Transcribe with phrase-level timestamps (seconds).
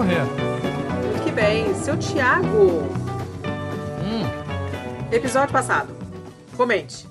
[0.00, 0.24] Corrêa.
[0.24, 1.74] Muito que bem.
[1.74, 2.88] Seu Thiago.
[4.02, 5.94] Hum, Episódio passado.
[6.56, 7.06] Comente.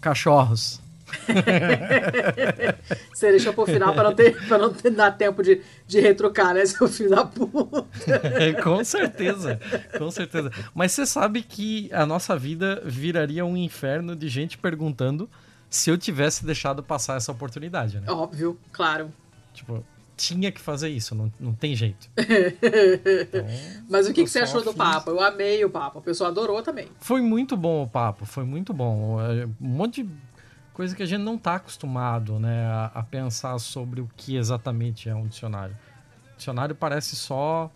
[0.00, 0.80] cachorros.
[3.12, 6.54] Você deixou pro final pra não, ter, pra não ter, dar tempo de, de retrucar,
[6.54, 7.84] né, seu filho da puta?
[8.64, 9.60] com certeza,
[9.98, 10.50] com certeza.
[10.74, 15.28] Mas você sabe que a nossa vida viraria um inferno de gente perguntando
[15.68, 18.10] se eu tivesse deixado passar essa oportunidade, né?
[18.10, 19.12] Óbvio, claro.
[19.52, 19.84] Tipo,
[20.20, 22.08] tinha que fazer isso, não, não tem jeito.
[22.20, 23.46] Então,
[23.88, 24.76] Mas o que, que você achou do fiz.
[24.78, 25.10] papo?
[25.10, 25.98] Eu amei o papo.
[25.98, 26.88] O pessoal adorou também.
[27.00, 29.20] Foi muito bom o papo, foi muito bom.
[29.20, 30.10] É, Um monte de
[30.74, 35.08] coisa que a gente não tá acostumado, né, a, a pensar sobre o que exatamente
[35.08, 35.76] é um dicionário.
[36.36, 37.70] Dicionário parece só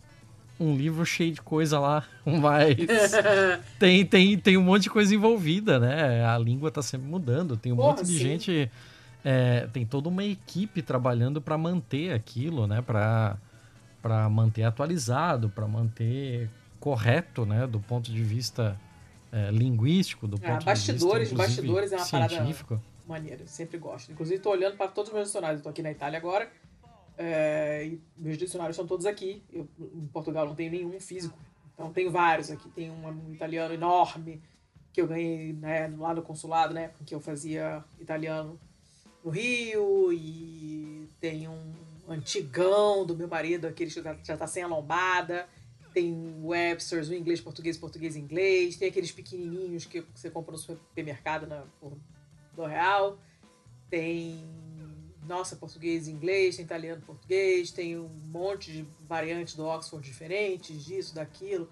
[0.58, 2.76] um livro cheio de coisa lá, mas
[3.78, 6.24] tem, tem, tem um monte de coisa envolvida, né?
[6.24, 8.18] A língua tá sempre mudando, tem um Porra, monte de sim.
[8.18, 8.70] gente,
[9.24, 12.82] é, tem toda uma equipe trabalhando para manter aquilo, né?
[12.82, 13.38] Para
[14.30, 17.66] manter atualizado, para manter correto, né?
[17.66, 18.78] Do ponto de vista
[19.32, 22.80] é, linguístico, do Ah, ponto bastidores, de vista bastidores é uma parada- científico.
[23.06, 24.12] Maneiro, eu sempre gosto.
[24.12, 25.60] Inclusive, tô olhando para todos os meus dicionários.
[25.62, 26.50] Tô aqui na Itália agora.
[27.16, 29.40] é, e meus dicionários estão todos aqui.
[29.52, 31.38] Eu, em Portugal não tenho nenhum físico.
[31.72, 32.68] Então tenho vários aqui.
[32.70, 34.40] Tem um, um italiano enorme
[34.92, 36.88] que eu ganhei né, lá no consulado, né?
[36.96, 38.58] Porque eu fazia italiano
[39.24, 40.12] no Rio.
[40.12, 41.74] E tem um
[42.08, 45.48] antigão do meu marido, aquele que já, já tá sem a lombada.
[45.92, 48.76] Tem Webster's, o inglês, português, português, inglês.
[48.76, 51.96] Tem aqueles pequenininhos que você compra no supermercado na, por
[52.54, 53.18] do real.
[53.88, 54.44] Tem,
[55.26, 61.14] nossa, português inglês, tem italiano português, tem um monte de variantes do Oxford diferentes, disso,
[61.14, 61.68] daquilo.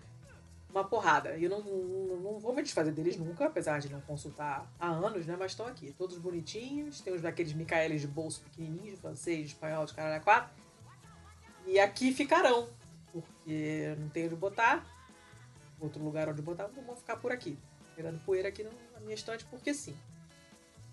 [0.72, 1.37] Uma porrada.
[1.37, 4.88] E eu não, não, não vou me desfazer deles nunca, apesar de não consultar há
[4.88, 5.37] anos, né?
[5.38, 7.00] Mas estão aqui, todos bonitinhos.
[7.03, 10.50] Tem uns daqueles Micaelis de bolso pequenininhos, de francês, de espanhol, de caralho quatro.
[11.66, 12.69] E aqui ficarão,
[13.12, 14.87] porque não tenho onde botar.
[15.78, 17.59] Outro lugar onde botar, então vou ficar por aqui.
[17.94, 19.94] Pegando poeira aqui na minha estante, porque sim.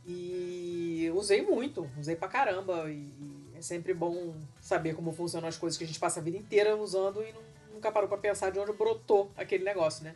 [0.05, 2.89] E usei muito, usei pra caramba.
[2.89, 3.09] E
[3.55, 6.75] é sempre bom saber como funcionam as coisas que a gente passa a vida inteira
[6.75, 7.48] usando e não-
[7.79, 10.13] nunca parou pra pensar de onde brotou aquele negócio, né?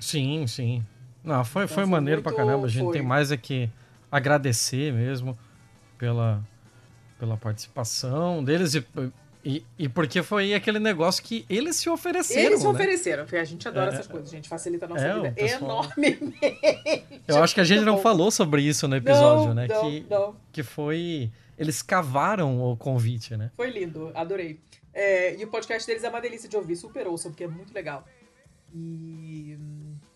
[0.00, 0.82] Sim, sim.
[1.22, 2.66] Não, foi, Então foi foi maneiro pra muito- caramba.
[2.66, 2.92] A gente foi.
[2.94, 3.68] tem mais é que
[4.10, 5.38] agradecer mesmo
[5.98, 6.42] pela,
[7.18, 8.84] pela participação deles e,
[9.44, 12.40] e, e porque foi aquele negócio que eles se ofereceram.
[12.46, 12.70] Eles se né?
[12.72, 15.32] ofereceram, porque a gente adora É, essas coisas, a gente facilita a nossa é, vida
[15.32, 16.38] pessoal- enormemente.
[17.28, 19.66] Eu acho que a gente não falou sobre isso no episódio, não, né?
[19.68, 20.36] Não, que, não.
[20.50, 21.30] que foi.
[21.58, 23.50] Eles cavaram o convite, né?
[23.54, 24.58] Foi lindo, adorei.
[24.92, 27.72] É, e o podcast deles é uma delícia de ouvir, super ouçam, porque é muito
[27.72, 28.04] legal.
[28.74, 29.58] E.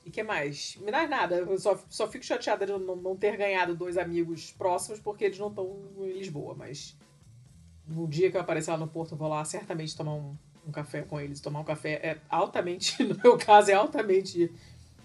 [0.05, 0.77] E que mais?
[0.77, 4.53] Me dá nada, eu só, só fico chateada de não, não ter ganhado dois amigos
[4.53, 6.97] próximos porque eles não estão em Lisboa, mas.
[7.87, 10.37] No dia que eu aparecer lá no Porto, eu vou lá certamente tomar um,
[10.67, 11.41] um café com eles.
[11.41, 14.51] Tomar um café é altamente, no meu caso, é altamente.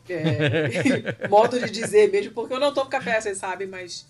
[0.09, 4.06] é, modo de dizer mesmo, porque eu não tomo café, vocês sabem, mas.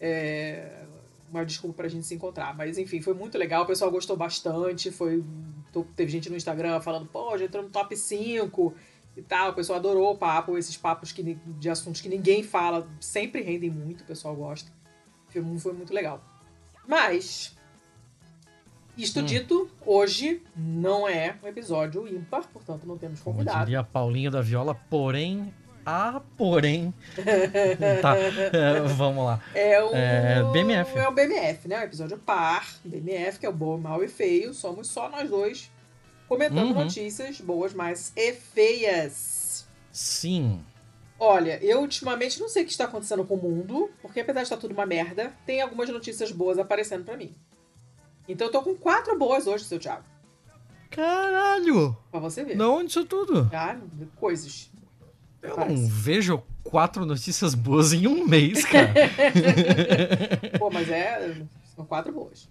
[0.00, 0.84] É,
[1.32, 2.54] uma desculpa pra gente se encontrar.
[2.56, 4.90] Mas enfim, foi muito legal, o pessoal gostou bastante.
[4.90, 5.24] Foi.
[5.96, 8.74] Teve gente no Instagram falando, pô, já entrou no top 5
[9.16, 9.50] e tal.
[9.50, 11.22] O pessoal adorou o papo, esses papos que,
[11.58, 14.70] de assuntos que ninguém fala, sempre rendem muito, o pessoal gosta.
[15.28, 16.22] Foi, foi muito legal.
[16.86, 17.56] Mas.
[18.94, 19.24] Isto Hum.
[19.24, 23.64] dito, hoje não é um episódio ímpar, portanto não temos Como convidado.
[23.64, 25.50] diria Paulinho da Viola, porém.
[25.84, 26.94] Ah, porém.
[28.00, 29.40] tá, é, vamos lá.
[29.54, 30.96] É o É, BMF.
[30.96, 31.80] É o BMF, né?
[31.80, 34.54] O episódio par, BMF, que é o bom, mal e feio.
[34.54, 35.70] Somos só nós dois
[36.28, 36.84] comentando Uhum.
[36.84, 39.66] notícias boas, mas e feias.
[39.90, 40.64] Sim.
[41.18, 44.44] Olha, eu ultimamente não sei o que está acontecendo com o mundo, porque apesar de
[44.46, 47.34] estar tudo uma merda, tem algumas notícias boas aparecendo pra mim.
[48.28, 50.04] Então eu tô com quatro boas hoje, seu Thiago.
[50.90, 51.96] Caralho!
[52.10, 52.56] Pra você ver.
[52.56, 53.48] Não, onde isso tudo?
[53.50, 53.78] Tá?
[54.16, 54.70] Coisas.
[55.42, 55.74] Eu Parece.
[55.82, 58.92] não vejo quatro notícias boas em um mês, cara.
[60.58, 61.42] Pô, mas é.
[61.74, 62.48] São quatro boas.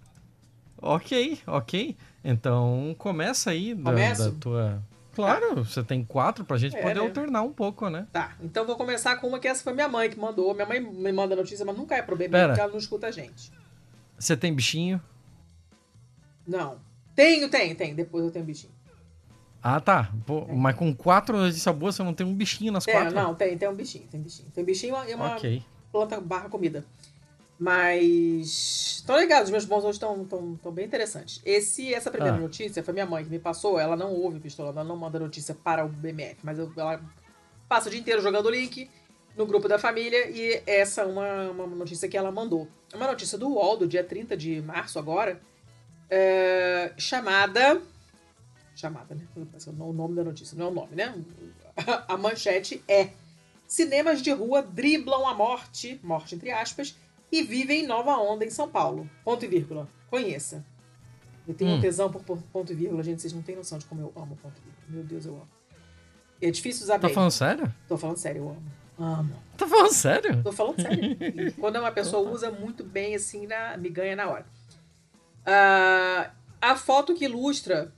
[0.80, 1.96] ok, ok.
[2.24, 4.82] Então começa aí da, da tua.
[5.14, 7.00] Claro, você tem quatro pra gente É, poder né?
[7.00, 8.06] alternar um pouco, né?
[8.12, 10.54] Tá, então vou começar com uma que essa foi minha mãe que mandou.
[10.54, 12.48] Minha mãe me manda notícia, mas nunca é pro BMF Pera.
[12.48, 13.52] porque ela não escuta a gente.
[14.18, 15.00] Você tem bichinho?
[16.46, 16.78] Não.
[17.14, 17.94] Tenho, tenho, tenho.
[17.94, 18.72] Depois eu tenho bichinho.
[19.62, 20.10] Ah, tá.
[20.26, 23.14] Pô, mas com quatro notícias boas, você não tem um bichinho nas É, quatro?
[23.14, 24.48] não, tem, tem um bichinho, tem bichinho.
[24.52, 25.62] Tem bichinho e uma Ok.
[25.92, 26.84] planta barra comida.
[27.58, 28.96] Mas.
[28.98, 31.40] Estão legal, os meus bons hoje estão tão, tão bem interessantes.
[31.44, 32.40] Esse, essa primeira Ah.
[32.40, 33.78] notícia foi minha mãe que me passou.
[33.78, 37.00] Ela não ouve Pistola, ela não manda notícia para o BMF, mas eu- ela
[37.68, 38.90] passa o dia inteiro jogando o link
[39.36, 42.66] no grupo da família e essa é uma, uma notícia que ela mandou.
[42.92, 45.40] É uma notícia do UOL, do dia 30 de março agora,
[46.10, 47.80] é, chamada.
[48.74, 49.26] Chamada, né?
[49.78, 51.14] O nome da notícia, não é o nome, né?
[52.08, 53.10] A manchete é:
[53.66, 56.96] Cinemas de rua driblam a morte, morte entre aspas,
[57.30, 59.08] e vivem nova onda em São Paulo.
[59.24, 59.88] Ponto e vírgula.
[60.10, 60.64] Conheça.
[61.46, 61.76] Eu tenho hum.
[61.76, 63.20] um tesão por ponto e vírgula, gente.
[63.20, 64.86] Vocês não têm noção de como eu amo ponto e vírgula.
[64.88, 65.48] Meu Deus, eu amo.
[66.40, 67.14] É difícil usar tá bem.
[67.14, 67.74] falando sério?
[67.88, 68.72] Tô falando sério, eu amo.
[68.98, 69.34] Amo.
[69.56, 70.42] Tá falando sério?
[70.42, 71.54] Tô falando sério.
[71.58, 74.46] quando uma pessoa usa muito bem, assim, na, me ganha na hora.
[75.46, 76.30] Uh,
[76.60, 77.92] a foto que ilustra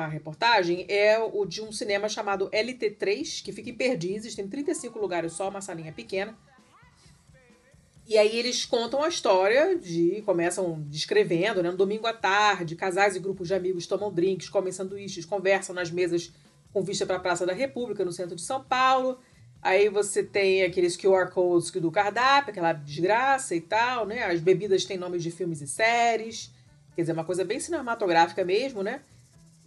[0.00, 4.98] a reportagem é o de um cinema chamado LT3, que fica em Perdizes, tem 35
[4.98, 6.36] lugares só, uma salinha pequena.
[8.08, 10.22] E aí eles contam a história de.
[10.24, 11.70] começam descrevendo, né?
[11.70, 15.90] No domingo à tarde, casais e grupos de amigos tomam drinks, comem sanduíches, conversam nas
[15.90, 16.32] mesas
[16.72, 19.18] com vista para a Praça da República, no centro de São Paulo.
[19.60, 24.24] Aí você tem aqueles QR codes do cardápio, aquela desgraça e tal, né?
[24.24, 26.50] As bebidas têm nomes de filmes e séries.
[26.94, 29.02] Quer dizer, uma coisa bem cinematográfica mesmo, né?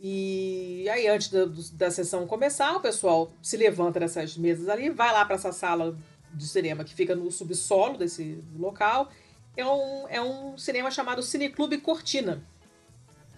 [0.03, 5.13] E aí, antes da, da sessão começar, o pessoal se levanta dessas mesas ali, vai
[5.13, 5.95] lá para essa sala
[6.33, 9.12] de cinema que fica no subsolo desse local.
[9.56, 12.44] É um, é um cinema chamado Cineclube Cortina.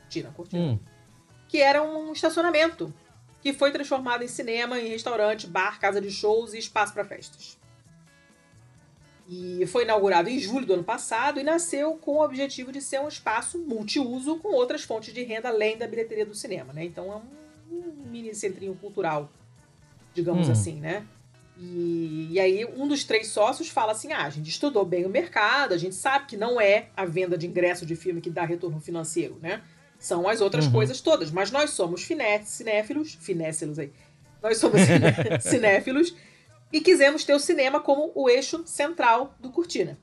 [0.03, 0.63] Cortina, Cortina.
[0.63, 0.79] Hum.
[1.49, 2.93] Que era um estacionamento
[3.41, 7.59] que foi transformado em cinema, em restaurante, bar, casa de shows e espaço para festas.
[9.27, 12.99] E foi inaugurado em julho do ano passado e nasceu com o objetivo de ser
[12.99, 16.83] um espaço multiuso com outras fontes de renda além da bilheteria do cinema, né?
[16.83, 19.31] Então é um, mini centrinho cultural,
[20.13, 20.51] digamos hum.
[20.51, 21.05] assim, né?
[21.57, 25.09] E, e, aí um dos três sócios fala assim: ah, a gente estudou bem o
[25.09, 28.43] mercado, a gente sabe que não é a venda de ingresso de filme que dá
[28.43, 29.61] retorno financeiro, né?
[29.99, 30.73] São as outras uhum.
[30.73, 31.31] coisas todas.
[31.31, 33.91] Mas nós somos cinéfilos, finéfilos aí.
[34.41, 34.81] Nós somos
[35.39, 36.13] cinéfilos
[36.73, 39.95] e quisemos ter o cinema como o eixo central do Cortina.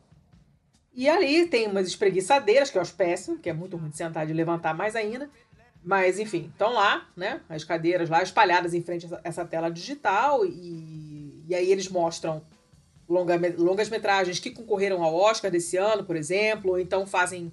[0.95, 4.31] E ali tem umas espreguiçadeiras, que eu acho péssimo, que é muito ruim de sentar
[4.31, 5.29] e levantar mais ainda.
[5.83, 7.41] Mas, enfim, estão lá, né?
[7.49, 10.47] As cadeiras lá espalhadas em frente a essa tela digital.
[10.47, 12.43] E, e aí eles mostram
[13.09, 16.73] longa, longas metragens que concorreram ao Oscar desse ano, por exemplo.
[16.73, 17.51] Ou então fazem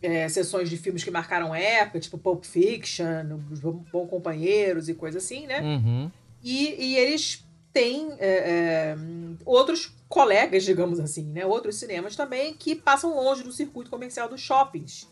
[0.00, 5.18] é, sessões de filmes que marcaram época, tipo Pulp Fiction, Os Bons Companheiros e coisa
[5.18, 5.60] assim, né?
[5.60, 6.10] Uhum.
[6.42, 7.45] E, e eles
[7.76, 8.96] tem é, é,
[9.44, 11.44] outros colegas, digamos assim, né?
[11.44, 15.06] outros cinemas também que passam longe do circuito comercial dos shoppings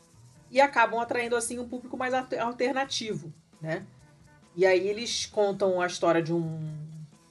[0.50, 3.30] e acabam atraindo assim um público mais alternativo,
[3.60, 3.84] né?
[4.56, 6.74] E aí eles contam a história de um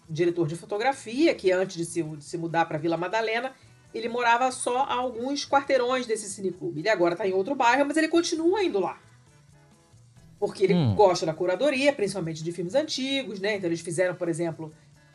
[0.07, 3.55] diretor de fotografia que antes de se, de se mudar para Vila Madalena
[3.91, 6.81] ele morava só a alguns quarteirões desse cineclube.
[6.81, 9.01] Ele agora está em outro bairro, mas ele continua indo lá.
[10.39, 10.93] Porque ele hum.
[10.93, 13.55] gosta da curadoria, principalmente de filmes antigos, né?
[13.55, 14.71] Então eles fizeram, por exemplo,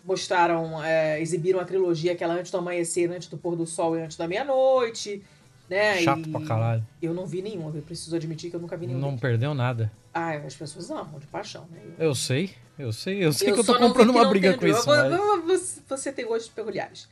[0.09, 4.01] mostraram, é, exibiram a trilogia aquela Antes do Amanhecer, Antes do Pôr do Sol e
[4.01, 5.23] Antes da Meia-Noite.
[5.69, 6.01] Né?
[6.01, 6.87] Chato e pra caralho.
[7.03, 8.99] Eu não vi nenhum, eu preciso admitir que eu nunca vi nenhum.
[8.99, 9.93] Não perdeu nada.
[10.15, 11.79] Ah, as pessoas amam, de paixão, né?
[11.99, 14.67] Eu, eu sei, eu sei, eu sei eu que eu tô comprando uma briga com
[14.67, 14.89] isso.
[14.89, 15.83] Mas...
[15.87, 17.07] Você tem gostos peculiares.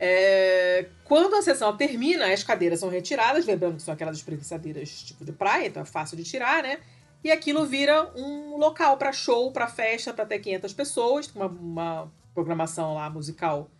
[0.00, 5.24] É, quando a sessão termina, as cadeiras são retiradas, lembrando que são aquelas espreguiçadeiras tipo
[5.24, 6.80] de praia, então é fácil de tirar, né?
[7.22, 12.12] E aquilo vira um local para show, para festa, para até 500 pessoas, uma, uma
[12.34, 13.70] programação lá musical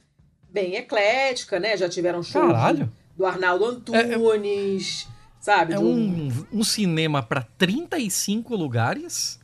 [0.51, 1.77] bem eclética, né?
[1.77, 2.93] Já tiveram shows Caralho.
[3.17, 5.75] do Arnaldo Antunes, é, é, sabe?
[5.75, 9.41] É um, um cinema para 35 lugares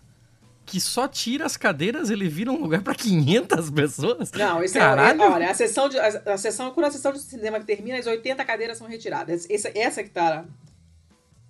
[0.70, 4.30] que só tira as cadeiras, ele vira um lugar para 500 pessoas?
[4.30, 5.20] Não, isso é, Caralho.
[5.20, 5.28] é.
[5.28, 8.06] Olha, a sessão, de, a, a, sessão, quando a sessão de cinema que termina, as
[8.06, 9.48] 80 cadeiras são retiradas.
[9.50, 10.44] Essa, essa que tá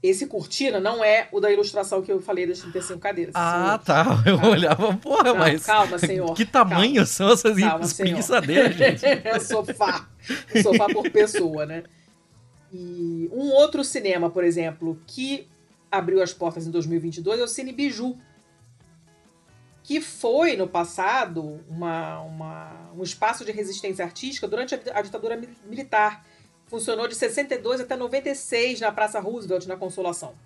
[0.03, 3.35] esse cortina não é o da ilustração que eu falei das 35 cadeiras.
[3.37, 4.23] Ah, tá.
[4.27, 5.65] Eu olhava, porra, mas.
[5.67, 6.35] Calma, senhor.
[6.35, 7.07] Que tamanho calma.
[7.07, 9.05] são essas espreguiçadeiras, gente?
[9.05, 10.09] é sofá.
[10.63, 11.85] sofá por pessoa, né?
[12.73, 15.47] E um outro cinema, por exemplo, que
[15.91, 18.17] abriu as portas em 2022 é o Cine Biju.
[19.83, 25.39] Que foi, no passado, uma, uma, um espaço de resistência artística durante a, a ditadura
[25.67, 26.25] militar
[26.71, 30.37] Funcionou de 62 até 96 na Praça Roosevelt, na Consolação.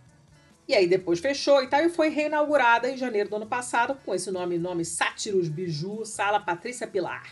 [0.67, 4.15] E aí depois fechou e tal, e foi reinaugurada em janeiro do ano passado com
[4.15, 7.31] esse nome, nome Sátiros Biju, Sala Patrícia Pilar.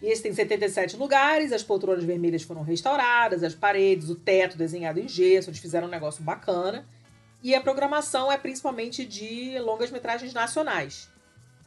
[0.00, 4.98] E esse tem 77 lugares, as poltronas vermelhas foram restauradas, as paredes, o teto desenhado
[4.98, 6.86] em gesso, eles fizeram um negócio bacana.
[7.42, 11.11] E a programação é principalmente de longas metragens nacionais.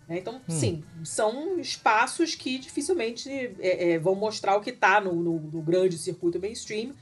[0.07, 0.19] Né?
[0.19, 0.41] Então, hum.
[0.47, 5.61] sim, são espaços que dificilmente é, é, vão mostrar o que está no, no, no,
[5.61, 6.93] grande circuito mainstream.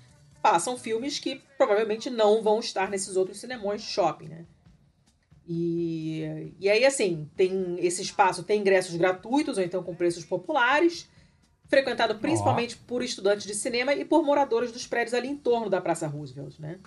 [0.42, 4.46] Passam filmes que provavelmente não vão estar nesses outros cinemões de shopping, né?
[5.48, 11.10] E, e aí, assim, tem esse espaço tem ingressos gratuitos ou então com preços populares,
[11.68, 12.88] frequentado principalmente oh.
[12.88, 16.60] por estudantes de cinema e por moradores dos prédios ali em torno da Praça Roosevelt,
[16.60, 16.80] né?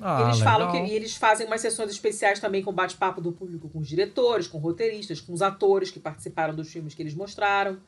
[0.00, 0.52] Ah, eles legal.
[0.52, 3.88] falam que e eles fazem umas sessões especiais também com bate-papo do público com os
[3.88, 7.78] diretores, com roteiristas, com os atores que participaram dos filmes que eles mostraram.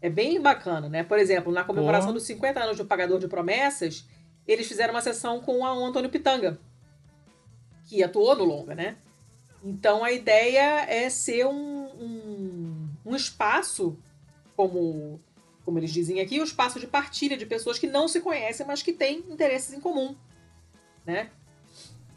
[0.00, 1.02] É bem bacana, né?
[1.02, 4.04] Por exemplo, na comemoração dos 50 anos do Pagador de Promessas,
[4.46, 6.58] eles fizeram uma sessão com o Antônio Pitanga,
[7.86, 8.96] que atuou no longa, né?
[9.64, 13.98] Então a ideia é ser um, um, um espaço,
[14.54, 15.20] como,
[15.64, 18.82] como eles dizem aqui, um espaço de partilha de pessoas que não se conhecem, mas
[18.82, 20.14] que têm interesses em comum,
[21.04, 21.30] né?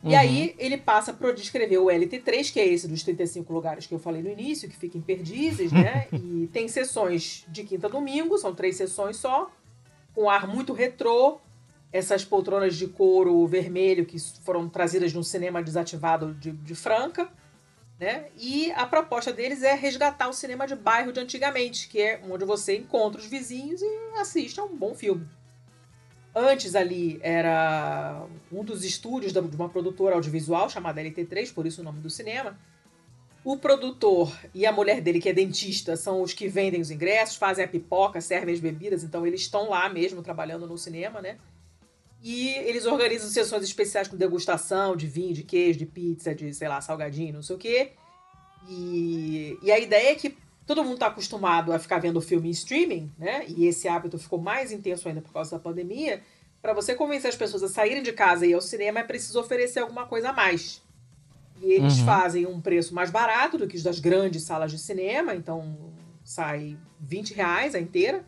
[0.03, 0.11] Uhum.
[0.11, 3.93] E aí ele passa para descrever o LT3, que é esse dos 35 lugares que
[3.93, 6.07] eu falei no início, que fica em Perdizes, né?
[6.13, 9.51] e tem sessões de quinta a domingo, são três sessões só,
[10.13, 11.39] com ar muito retrô,
[11.91, 17.29] essas poltronas de couro vermelho que foram trazidas de um cinema desativado de, de Franca,
[17.99, 18.25] né?
[18.35, 22.43] E a proposta deles é resgatar o cinema de bairro de antigamente, que é onde
[22.43, 25.27] você encontra os vizinhos e assiste a um bom filme.
[26.33, 31.83] Antes ali era um dos estúdios de uma produtora audiovisual chamada LT3, por isso o
[31.83, 32.57] nome do cinema.
[33.43, 37.35] O produtor e a mulher dele, que é dentista, são os que vendem os ingressos,
[37.35, 41.37] fazem a pipoca, servem as bebidas, então eles estão lá mesmo trabalhando no cinema, né?
[42.23, 46.67] E eles organizam sessões especiais com degustação de vinho, de queijo, de pizza, de, sei
[46.67, 47.93] lá, salgadinho, não sei o quê.
[48.69, 52.51] E, e a ideia é que todo mundo está acostumado a ficar vendo filme em
[52.51, 53.45] streaming, né?
[53.47, 56.21] E esse hábito ficou mais intenso ainda por causa da pandemia.
[56.61, 59.39] Para você convencer as pessoas a saírem de casa e ir ao cinema, é preciso
[59.39, 60.81] oferecer alguma coisa a mais.
[61.61, 62.05] E eles uhum.
[62.05, 65.75] fazem um preço mais barato do que os das grandes salas de cinema, então
[66.23, 68.23] sai 20 reais a inteira,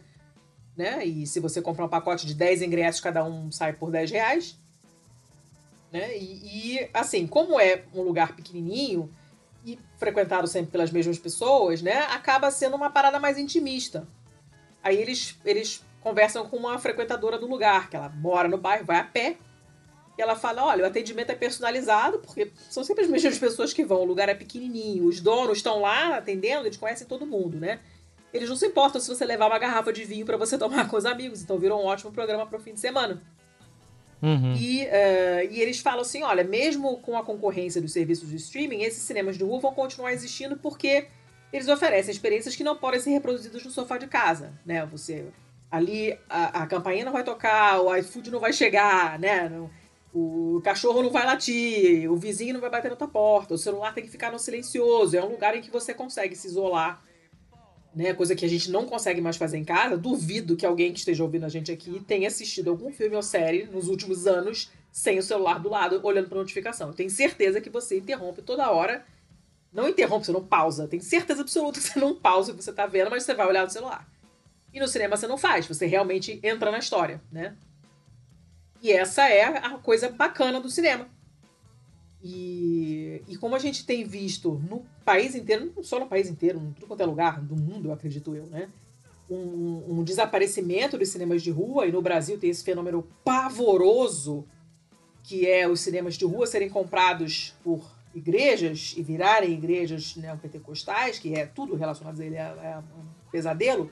[0.76, 1.06] né?
[1.06, 4.58] E se você comprar um pacote de 10 ingressos, cada um sai por 10 reais.
[5.92, 6.18] Né?
[6.18, 9.10] E, e assim, como é um lugar pequenininho,
[9.66, 14.08] e frequentado sempre pelas mesmas pessoas, né, acaba sendo uma parada mais intimista.
[14.84, 18.98] Aí eles, eles conversam com uma frequentadora do lugar, que ela mora no bairro, vai
[18.98, 19.38] a pé,
[20.18, 23.86] e ela fala: olha, o atendimento é personalizado, porque são sempre as mesmas pessoas que
[23.86, 27.80] vão, o lugar é pequenininho, os donos estão lá atendendo, eles conhecem todo mundo, né?
[28.34, 30.98] Eles não se importam se você levar uma garrafa de vinho para você tomar com
[30.98, 33.22] os amigos, então virou um ótimo programa para o fim de semana.
[34.24, 34.56] Uhum.
[34.56, 38.82] E, uh, e eles falam assim: olha, mesmo com a concorrência dos serviços de streaming,
[38.82, 41.08] esses cinemas de rua vão continuar existindo porque
[41.52, 44.86] eles oferecem experiências que não podem ser reproduzidas no sofá de casa, né?
[44.86, 45.26] Você
[45.70, 49.52] ali a, a campainha não vai tocar, o iFood não vai chegar, né?
[50.14, 53.96] o cachorro não vai latir, o vizinho não vai bater na tua porta, o celular
[53.96, 55.18] tem que ficar no silencioso.
[55.18, 57.04] É um lugar em que você consegue se isolar
[57.96, 58.14] né?
[58.14, 59.98] Coisa que a gente não consegue mais fazer em casa.
[59.98, 63.66] Duvido que alguém que esteja ouvindo a gente aqui tenha assistido algum filme ou série
[63.66, 66.90] nos últimos anos sem o celular do lado, olhando para notificação.
[66.90, 69.06] Eu tenho certeza que você interrompe toda hora.
[69.72, 70.88] Não interrompe, você não pausa.
[70.88, 73.48] Tenho certeza absoluta que você não pausa o que você está vendo, mas você vai
[73.48, 74.08] olhar no celular.
[74.72, 77.56] E no cinema você não faz, você realmente entra na história, né?
[78.82, 81.08] E essa é a coisa bacana do cinema.
[82.24, 86.58] E, e como a gente tem visto no país inteiro, não só no país inteiro,
[86.58, 88.70] em tudo quanto é lugar do mundo, acredito eu, né?
[89.30, 94.46] Um, um, desaparecimento dos cinemas de rua, e no Brasil tem esse fenômeno pavoroso,
[95.22, 101.34] que é os cinemas de rua serem comprados por igrejas e virarem igrejas neopentecostais, que
[101.34, 103.92] é tudo relacionado a ele, é, é um pesadelo.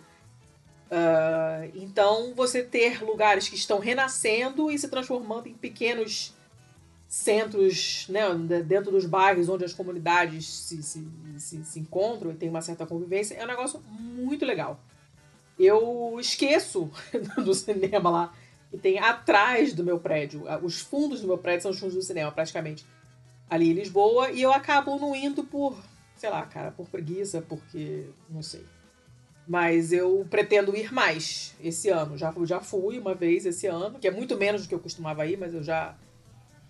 [0.88, 6.34] Uh, então, você ter lugares que estão renascendo e se transformando em pequenos
[7.12, 8.24] centros, né,
[8.66, 11.06] dentro dos bairros onde as comunidades se, se,
[11.38, 14.80] se, se, encontram e tem uma certa convivência, é um negócio muito legal.
[15.60, 16.90] Eu esqueço
[17.44, 18.34] do cinema lá,
[18.70, 20.46] que tem atrás do meu prédio.
[20.64, 22.86] Os fundos do meu prédio são os fundos do cinema, praticamente.
[23.50, 25.76] Ali em Lisboa, e eu acabo não indo por,
[26.16, 28.06] sei lá, cara, por preguiça, porque.
[28.30, 28.64] não sei.
[29.46, 32.18] Mas eu pretendo ir mais esse ano.
[32.18, 35.26] Já, já fui uma vez esse ano, que é muito menos do que eu costumava
[35.26, 35.94] ir, mas eu já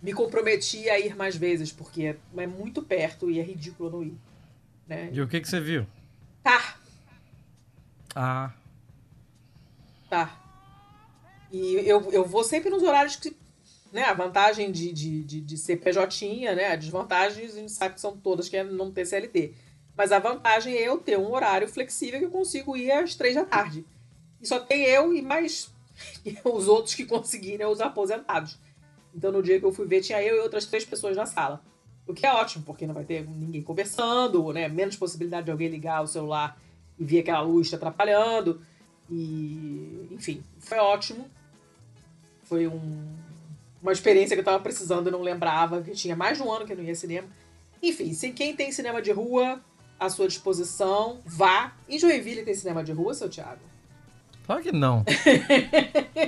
[0.01, 4.17] me comprometi a ir mais vezes, porque é muito perto e é ridículo não ir.
[4.87, 5.09] Né?
[5.13, 5.85] E o que, que você viu?
[6.43, 6.75] Tá.
[8.15, 8.51] Ah.
[10.09, 10.37] Tá.
[11.51, 13.35] E eu, eu vou sempre nos horários que.
[13.91, 16.67] Né, a vantagem de, de, de, de ser PJ, né?
[16.67, 19.53] A desvantagem, a gente sabe que são todas, que é não ter CLT.
[19.97, 23.35] Mas a vantagem é eu ter um horário flexível que eu consigo ir às três
[23.35, 23.85] da tarde.
[24.41, 25.69] E só tem eu e mais
[26.45, 28.57] os outros que conseguirem, os aposentados.
[29.15, 31.61] Então no dia que eu fui ver, tinha eu e outras três pessoas na sala.
[32.07, 34.67] O que é ótimo, porque não vai ter ninguém conversando, né?
[34.67, 36.59] Menos possibilidade de alguém ligar o celular
[36.97, 38.61] e ver aquela luz te atrapalhando.
[39.09, 41.29] E, enfim, foi ótimo.
[42.43, 43.15] Foi um,
[43.81, 46.65] uma experiência que eu tava precisando e não lembrava, que tinha mais de um ano
[46.65, 47.27] que eu não ia cinema.
[47.81, 49.61] Enfim, se quem tem cinema de rua
[49.99, 51.73] à sua disposição, vá.
[51.87, 53.61] Em Joinville tem cinema de rua, seu Thiago?
[54.45, 55.05] Claro que não.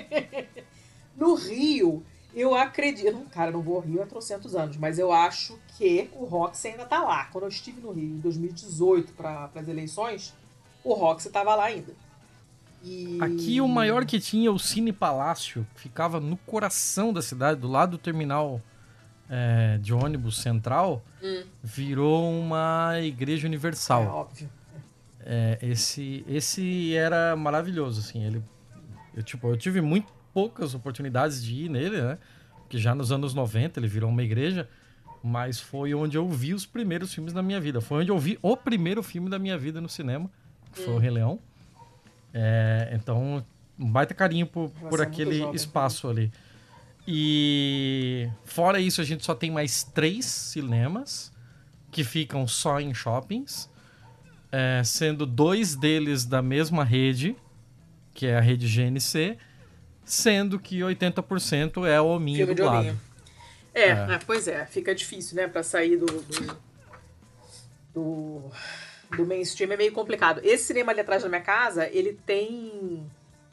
[1.18, 2.04] no Rio,
[2.36, 6.26] Eu acredito, cara, não vou ao Rio há trocentos anos, mas eu acho que o
[6.26, 7.26] Roxy ainda tá lá.
[7.26, 10.34] Quando eu estive no Rio em 2018 para as eleições,
[10.84, 11.94] o Roxy tava lá ainda.
[12.84, 13.18] E...
[13.22, 17.92] Aqui o maior que tinha, o Cine Palácio, ficava no coração da cidade, do lado
[17.92, 18.60] do terminal
[19.30, 21.44] é, de ônibus central, hum.
[21.64, 24.04] virou uma igreja universal.
[24.04, 24.50] É óbvio.
[25.26, 28.24] É, esse, esse era maravilhoso, assim.
[28.26, 28.44] Ele,
[29.16, 32.18] eu, tipo, eu tive muito poucas oportunidades de ir nele, né?
[32.60, 34.68] Porque já nos anos 90 ele virou uma igreja,
[35.24, 37.80] mas foi onde eu vi os primeiros filmes da minha vida.
[37.80, 40.30] Foi onde eu vi o primeiro filme da minha vida no cinema,
[40.74, 40.98] que foi hum.
[40.98, 41.40] O Rei Leão.
[42.34, 43.46] É, então,
[43.78, 46.32] um baita carinho por, por aquele jovem, espaço ali.
[47.08, 51.32] E fora isso, a gente só tem mais três cinemas
[51.92, 53.70] que ficam só em shoppings,
[54.52, 57.36] é, sendo dois deles da mesma rede,
[58.14, 59.38] que é a rede GNC,
[60.06, 63.00] sendo que 80% é o hominho do lado.
[63.74, 64.06] É, é.
[64.06, 66.58] Né, pois é, fica difícil, né, para sair do, do,
[67.94, 68.52] do,
[69.18, 70.42] do, mainstream, é meio complicado.
[70.44, 73.10] Esse cinema ali atrás da minha casa, ele tem...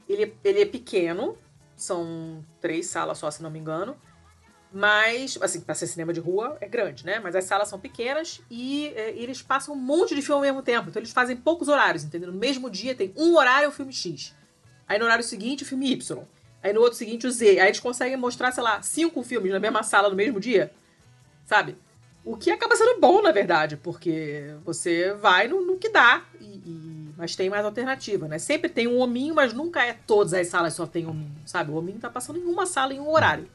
[0.08, 1.38] Ele, ele é pequeno,
[1.76, 3.96] são três salas só, se não me engano,
[4.72, 7.18] mas, assim, pra ser cinema de rua é grande, né?
[7.18, 10.62] Mas as salas são pequenas e é, eles passam um monte de filme ao mesmo
[10.62, 10.88] tempo.
[10.88, 12.30] Então eles fazem poucos horários, entendeu?
[12.30, 14.34] No mesmo dia tem um horário o filme X.
[14.86, 16.24] Aí no horário seguinte o filme Y.
[16.62, 17.58] Aí no outro seguinte o Z.
[17.58, 20.72] Aí eles conseguem mostrar, sei lá, cinco filmes na mesma sala no mesmo dia.
[21.46, 21.76] Sabe?
[22.24, 26.44] O que acaba sendo bom, na verdade, porque você vai no, no que dá, e,
[26.44, 28.38] e, mas tem mais alternativa, né?
[28.38, 31.70] Sempre tem um hominho, mas nunca é todas as salas só tem hominho, sabe?
[31.70, 33.48] O hominho tá passando em uma sala em um horário.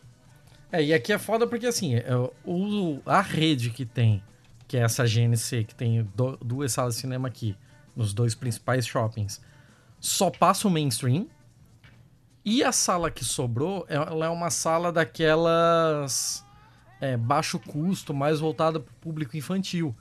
[0.71, 2.05] É, e aqui é foda porque, assim, é,
[2.43, 4.21] o, a rede que tem,
[4.67, 7.55] que é essa GNC, que tem do, duas salas de cinema aqui,
[7.95, 9.39] nos dois principais shoppings,
[9.99, 11.27] só passa o mainstream,
[12.45, 16.45] e a sala que sobrou, ela é uma sala daquelas
[17.01, 19.95] é, baixo custo, mais voltada para o público infantil.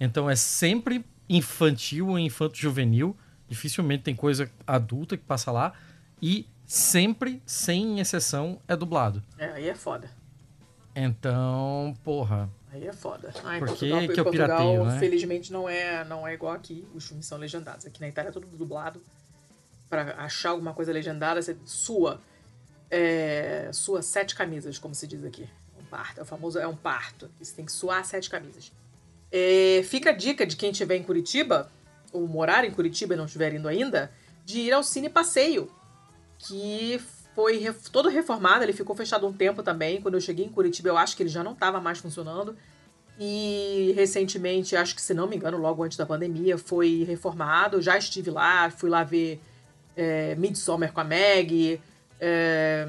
[0.00, 3.14] Então é sempre infantil ou infanto-juvenil.
[3.48, 5.74] Dificilmente tem coisa adulta que passa lá.
[6.22, 9.22] E sempre, sem exceção, é dublado.
[9.36, 10.10] É, aí é foda.
[10.94, 12.48] Então, porra.
[12.72, 13.32] Aí é foda.
[13.44, 14.98] Ah, Por que, Portugal, que eu Portugal, pirateio, né?
[14.98, 16.86] Felizmente não é, não é igual aqui.
[16.94, 17.84] Os filmes são legendados.
[17.84, 19.02] Aqui na Itália é tudo dublado.
[19.90, 22.20] Para achar alguma coisa legendada, você sua
[22.90, 25.48] é, sua sete camisas, como se diz aqui.
[25.78, 27.30] Um parto, é o famoso é um parto.
[27.40, 28.72] Você tem que suar sete camisas.
[29.30, 31.70] É, fica a dica de quem estiver em Curitiba,
[32.12, 34.10] ou morar em Curitiba e não estiver indo ainda,
[34.44, 35.70] de ir ao Cine Passeio,
[36.38, 37.00] que
[37.34, 40.00] foi todo reformado, ele ficou fechado um tempo também.
[40.00, 42.56] Quando eu cheguei em Curitiba, eu acho que ele já não estava mais funcionando.
[43.18, 47.80] E recentemente, acho que se não me engano, logo antes da pandemia, foi reformado.
[47.80, 49.40] Já estive lá, fui lá ver
[49.96, 51.80] é, Midsommar com a Meg,
[52.20, 52.86] é,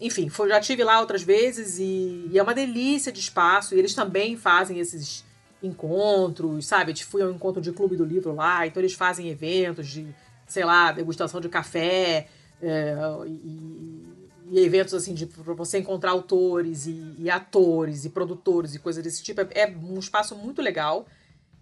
[0.00, 3.74] enfim, foi, já tive lá outras vezes e, e, é uma delícia de espaço.
[3.74, 5.24] E eles também fazem esses
[5.62, 6.94] encontros, sabe?
[7.02, 10.06] Fui ao encontro de clube do livro lá, então eles fazem eventos de,
[10.46, 12.28] sei lá, degustação de café
[12.62, 14.06] é, e,
[14.50, 19.02] e, eventos assim de pra você encontrar autores e, e, atores e produtores e coisas
[19.02, 19.40] desse tipo.
[19.40, 21.06] É, é um espaço muito legal.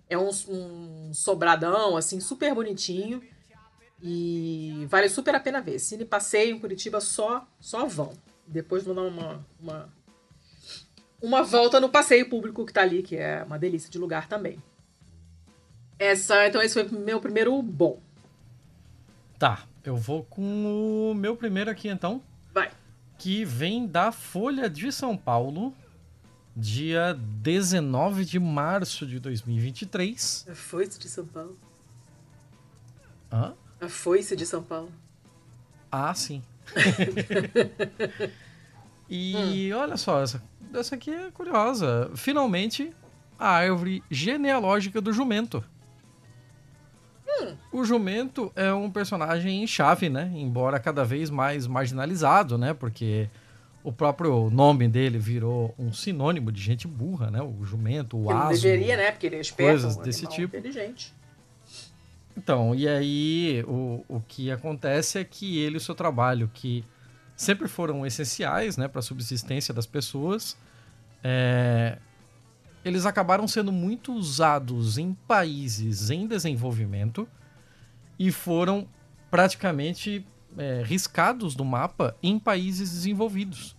[0.09, 3.23] É um, um sobradão, assim, super bonitinho.
[4.03, 5.79] E vale super a pena ver.
[5.79, 8.13] Cine Passeio em Curitiba só, só vão.
[8.47, 9.89] Depois vou dar uma, uma,
[11.21, 14.63] uma volta no passeio público que tá ali, que é uma delícia de lugar também.
[15.99, 18.01] Essa, então esse foi o meu primeiro bom.
[19.39, 22.23] Tá, eu vou com o meu primeiro aqui então.
[22.53, 22.71] Vai.
[23.19, 25.75] Que vem da Folha de São Paulo,
[26.55, 30.49] dia 19 de março de 2023.
[30.55, 31.59] Foi de São Paulo.
[33.33, 33.55] Hã?
[33.87, 34.91] A foice de São Paulo.
[35.93, 36.43] Ah, sim.
[39.09, 39.79] e hum.
[39.79, 40.43] olha só, essa,
[40.75, 42.11] essa aqui é curiosa.
[42.17, 42.93] Finalmente,
[43.39, 45.65] a árvore genealógica do jumento.
[47.29, 47.55] Hum.
[47.71, 50.33] O jumento é um personagem chave, né?
[50.35, 52.75] Embora cada vez mais marginalizado, né?
[52.75, 53.31] Porque
[53.85, 57.41] o próprio nome dele virou um sinônimo de gente burra, né?
[57.41, 58.61] O jumento, o asno.
[58.61, 59.13] deveria, né?
[59.13, 60.57] Porque ele é esperto, coisas um desse tipo.
[60.57, 61.15] inteligente.
[62.37, 66.85] Então, e aí o, o que acontece é que ele e o seu trabalho, que
[67.35, 70.57] sempre foram essenciais né, para a subsistência das pessoas,
[71.25, 71.99] é,
[72.85, 77.27] eles acabaram sendo muito usados em países em desenvolvimento
[78.19, 78.87] e foram
[79.31, 80.25] praticamente
[80.57, 83.77] é, riscados do mapa em países desenvolvidos.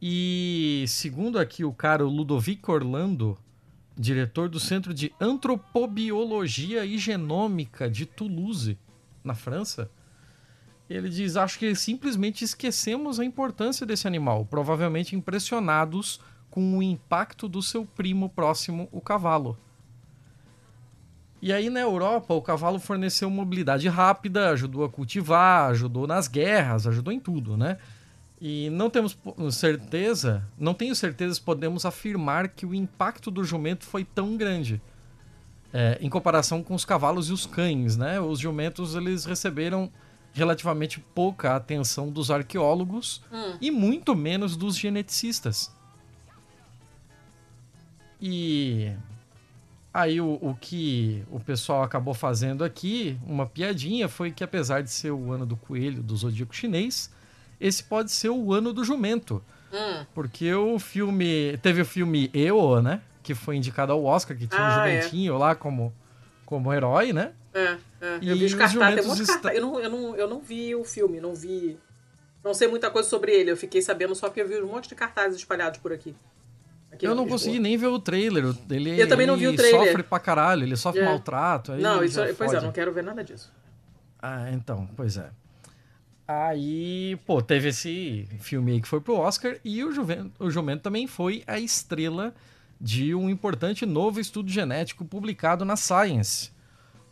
[0.00, 3.38] E segundo aqui o cara Ludovico Orlando,
[3.96, 8.78] diretor do Centro de Antropobiologia e Genômica de Toulouse,
[9.24, 9.90] na França,
[10.88, 17.48] Ele diz: Acho que simplesmente esquecemos a importância desse animal, provavelmente impressionados com o impacto
[17.48, 19.58] do seu primo próximo, o cavalo.
[21.42, 26.86] E aí na Europa, o cavalo forneceu mobilidade rápida, ajudou a cultivar, ajudou nas guerras,
[26.86, 27.78] ajudou em tudo, né?
[28.40, 29.16] E não temos
[29.50, 34.80] certeza, não tenho certeza se podemos afirmar que o impacto do jumento foi tão grande.
[35.72, 38.20] É, em comparação com os cavalos e os cães, né?
[38.20, 39.90] Os jumentos eles receberam
[40.32, 43.56] relativamente pouca atenção dos arqueólogos hum.
[43.60, 45.74] e muito menos dos geneticistas.
[48.20, 48.92] E
[49.96, 54.90] Aí o, o que o pessoal acabou fazendo aqui, uma piadinha, foi que apesar de
[54.90, 57.10] ser o ano do coelho do zodíaco chinês,
[57.60, 59.42] esse pode ser o ano do jumento.
[59.72, 60.04] Hum.
[60.14, 61.58] Porque o filme.
[61.58, 63.00] Teve o filme Eu, né?
[63.22, 65.00] Que foi indicado ao Oscar, que tinha ah, um é.
[65.00, 65.38] jumentinho é.
[65.38, 65.92] lá como,
[66.44, 67.32] como herói, né?
[67.52, 68.18] É, é.
[68.22, 69.54] eu vi os cartazes, está...
[69.54, 71.78] eu, não, eu, não, eu não vi o filme, não vi.
[72.44, 74.88] Não sei muita coisa sobre ele, eu fiquei sabendo só porque eu vi um monte
[74.88, 76.14] de cartazes espalhados por aqui.
[76.92, 78.54] Aqui eu não consegui nem ver o trailer.
[78.70, 79.88] Ele, eu também não vi o trailer.
[79.88, 81.04] sofre pra caralho, ele sofre é.
[81.04, 81.72] maltrato.
[81.72, 83.52] não, isso, pois é, não quero ver nada disso.
[84.20, 85.30] Ah, então, pois é.
[86.28, 90.82] Aí, pô, teve esse filme aí que foi pro Oscar e o Jumento, o Jumento
[90.82, 92.34] também foi a estrela
[92.80, 96.50] de um importante novo estudo genético publicado na Science.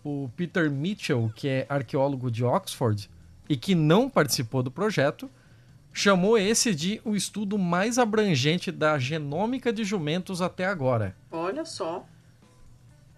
[0.02, 3.08] O Peter Mitchell, que é arqueólogo de Oxford
[3.48, 5.30] e que não participou do projeto,
[5.92, 11.16] chamou esse de o estudo mais abrangente da genômica de jumentos até agora.
[11.30, 12.04] Olha só.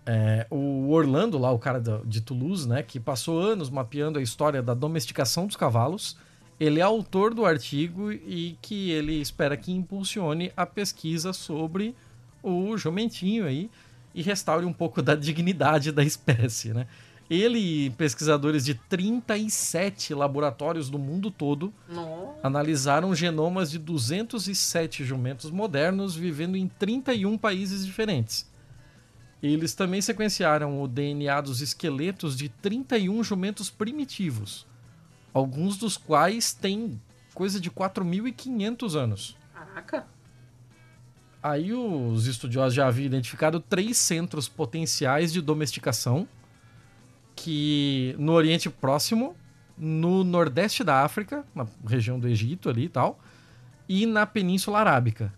[0.07, 4.63] É, o Orlando, lá, o cara de Toulouse, né, que passou anos mapeando a história
[4.63, 6.17] da domesticação dos cavalos,
[6.59, 11.95] ele é autor do artigo e que ele espera que impulsione a pesquisa sobre
[12.43, 13.69] o jumentinho aí
[14.15, 16.87] e restaure um pouco da dignidade da espécie, né?
[17.29, 22.39] Ele e pesquisadores de 37 laboratórios do mundo todo Nossa.
[22.41, 28.47] analisaram genomas de 207 jumentos modernos vivendo em 31 países diferentes.
[29.43, 34.67] Eles também sequenciaram o DNA dos esqueletos de 31 jumentos primitivos,
[35.33, 37.01] alguns dos quais têm
[37.35, 39.37] coisa de 4.500 anos.
[39.53, 40.07] Caraca!
[41.43, 46.27] Aí os estudiosos já haviam identificado três centros potenciais de domesticação
[47.37, 49.37] que no Oriente Próximo,
[49.77, 53.21] no Nordeste da África, na região do Egito ali e tal,
[53.89, 55.33] e na Península Arábica.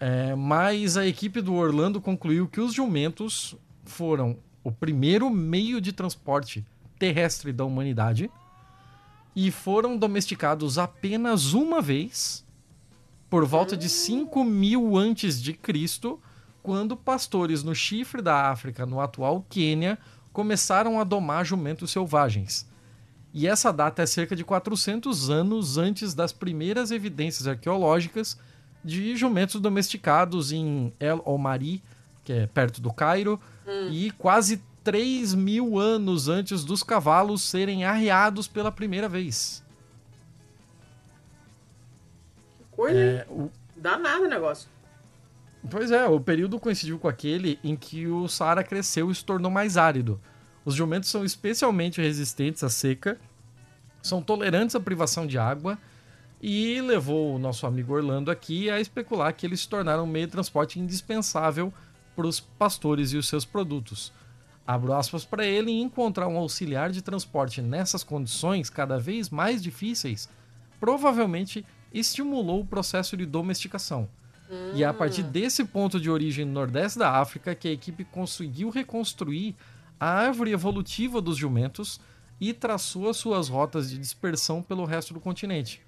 [0.00, 5.92] É, mas a equipe do Orlando concluiu que os jumentos foram o primeiro meio de
[5.92, 6.64] transporte
[6.98, 8.30] terrestre da humanidade
[9.36, 12.44] e foram domesticados apenas uma vez,
[13.28, 16.18] por volta de 5 mil antes de Cristo,
[16.62, 19.98] quando pastores no chifre da África, no atual Quênia,
[20.32, 22.68] começaram a domar jumentos selvagens.
[23.32, 28.38] E essa data é cerca de 400 anos antes das primeiras evidências arqueológicas
[28.84, 31.82] de jumentos domesticados em El Omari,
[32.24, 33.88] que é perto do Cairo, hum.
[33.90, 39.62] e quase 3 mil anos antes dos cavalos serem arriados pela primeira vez.
[42.58, 43.50] Que coisa, é, o...
[43.76, 44.68] Danado o negócio.
[45.70, 49.50] Pois é, o período coincidiu com aquele em que o Saara cresceu e se tornou
[49.50, 50.20] mais árido.
[50.64, 53.18] Os jumentos são especialmente resistentes à seca,
[54.02, 55.78] são tolerantes à privação de água
[56.40, 60.26] e levou o nosso amigo Orlando aqui a especular que eles se tornaram um meio
[60.26, 61.72] de transporte indispensável
[62.16, 64.12] para os pastores e os seus produtos.
[64.66, 70.28] Abro aspas para ele encontrar um auxiliar de transporte nessas condições cada vez mais difíceis
[70.78, 74.08] provavelmente estimulou o processo de domesticação.
[74.50, 74.72] Hum.
[74.74, 75.30] E é a partir hum.
[75.30, 79.54] desse ponto de origem no nordeste da África que a equipe conseguiu reconstruir
[79.98, 82.00] a árvore evolutiva dos jumentos
[82.40, 85.82] e traçou as suas rotas de dispersão pelo resto do continente.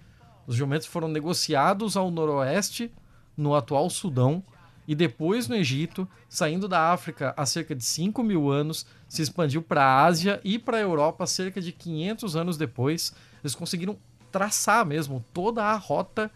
[0.46, 2.92] Os jumentos foram negociados ao noroeste,
[3.36, 4.42] no atual Sudão,
[4.86, 9.62] e depois no Egito, saindo da África há cerca de 5 mil anos, se expandiu
[9.62, 13.14] para a Ásia e para a Europa cerca de 500 anos depois.
[13.42, 13.96] Eles conseguiram
[14.30, 16.30] traçar mesmo toda a rota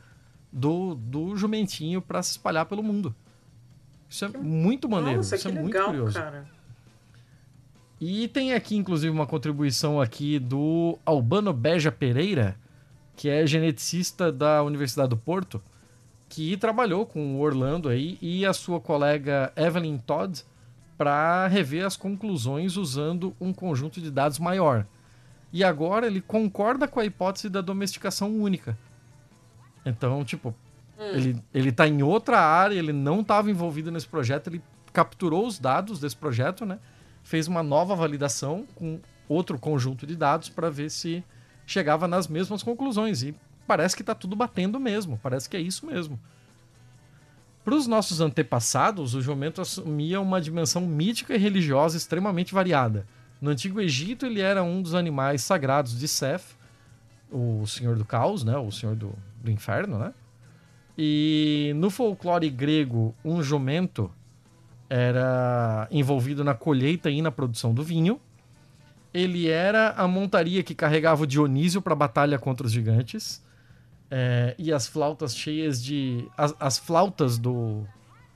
[0.53, 3.15] do, do jumentinho para se espalhar pelo mundo.
[4.09, 6.15] Isso é muito maneiro, Nossa, isso é legal, muito curioso.
[6.15, 6.47] Cara.
[8.01, 12.57] E tem aqui, inclusive, uma contribuição aqui do Albano Beja Pereira,
[13.17, 15.63] que é geneticista da Universidade do Porto,
[16.29, 20.45] que trabalhou com o Orlando aí e a sua colega Evelyn Todd
[20.99, 24.87] para rever as conclusões usando um conjunto de dados maior.
[25.53, 28.77] E agora ele concorda com a hipótese da domesticação única,
[29.87, 30.53] então, tipo,
[30.99, 31.05] hum.
[31.15, 34.61] ele, ele tá em outra área, ele não estava envolvido nesse projeto, ele
[34.93, 36.79] capturou os dados desse projeto, né?
[37.23, 38.99] Fez uma nova validação com
[39.29, 41.25] outro conjunto de dados para ver se
[41.67, 43.23] chegava nas mesmas conclusões.
[43.23, 43.35] E
[43.67, 46.19] parece que está tudo batendo mesmo, parece que é isso mesmo.
[47.65, 53.05] Para os nossos antepassados, o jumento assumia uma dimensão mítica e religiosa extremamente variada.
[53.41, 56.57] No Antigo Egito, ele era um dos animais sagrados de Seth,
[57.29, 58.57] o senhor do caos, né?
[58.57, 59.99] o senhor do, do inferno.
[59.99, 60.15] Né?
[60.97, 64.11] E no folclore grego, um jumento
[64.89, 68.21] era envolvido na colheita e na produção do vinho.
[69.17, 73.43] Ele era a montaria que carregava o Dionísio para a batalha contra os gigantes.
[74.11, 76.29] É, e as flautas cheias de.
[76.37, 77.87] As, as flautas do,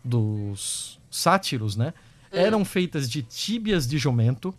[0.02, 1.92] dos sátiros, né?
[2.32, 2.38] Hum.
[2.38, 4.54] Eram feitas de tíbias de jumento.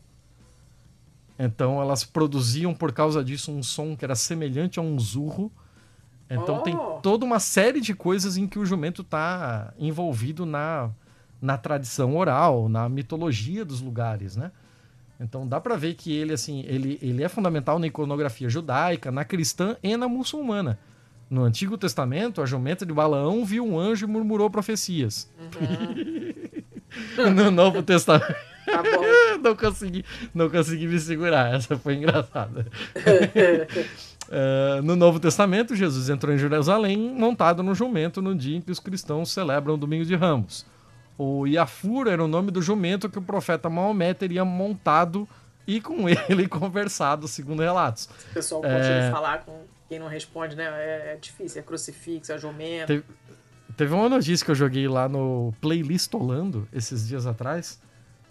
[1.40, 5.52] Então elas produziam por causa disso um som que era semelhante a um zurro.
[6.30, 6.62] Então oh.
[6.62, 10.92] tem toda uma série de coisas em que o jumento está envolvido na,
[11.42, 14.52] na tradição oral, na mitologia dos lugares, né?
[15.22, 19.24] Então dá para ver que ele assim, ele, ele é fundamental na iconografia judaica, na
[19.24, 20.80] cristã e na muçulmana.
[21.30, 25.32] No Antigo Testamento, a jumenta de Balaão viu um anjo e murmurou profecias.
[25.40, 27.32] Uhum.
[27.34, 28.36] no Novo Testamento.
[28.66, 28.84] Tá
[29.42, 31.54] não consegui, não consegui me segurar.
[31.54, 32.66] Essa foi engraçada.
[34.28, 38.72] uh, no Novo Testamento, Jesus entrou em Jerusalém montado no jumento no dia em que
[38.72, 40.66] os cristãos celebram o Domingo de Ramos.
[41.24, 45.30] O Iafur era o nome do jumento que o profeta Maomé teria montado
[45.68, 48.10] e com ele conversado, segundo relatos.
[48.32, 49.12] O pessoal pode é...
[49.12, 50.64] falar com quem não responde, né?
[50.64, 52.88] É, é difícil, é crucifixo, é jumento.
[52.88, 53.04] Teve,
[53.78, 57.80] teve uma notícia que eu joguei lá no Playlist Olando esses dias atrás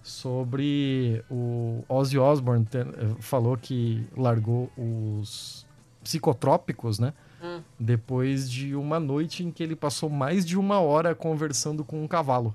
[0.03, 5.65] sobre o Ozzy Osbourne ter, eh, falou que largou os
[6.03, 7.13] psicotrópicos, né?
[7.41, 7.61] Hum.
[7.79, 12.09] Depois de uma noite em que ele passou mais de uma hora conversando com um
[12.09, 12.53] cavalo.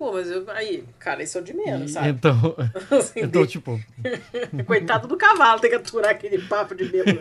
[0.00, 2.08] Pô, mas eu, aí, cara, isso é o de menos, e, sabe?
[2.08, 2.56] Então,
[2.98, 3.48] assim, então de...
[3.48, 3.78] tipo...
[4.66, 7.20] Coitado do cavalo, tem que aturar aquele papo de bêbado.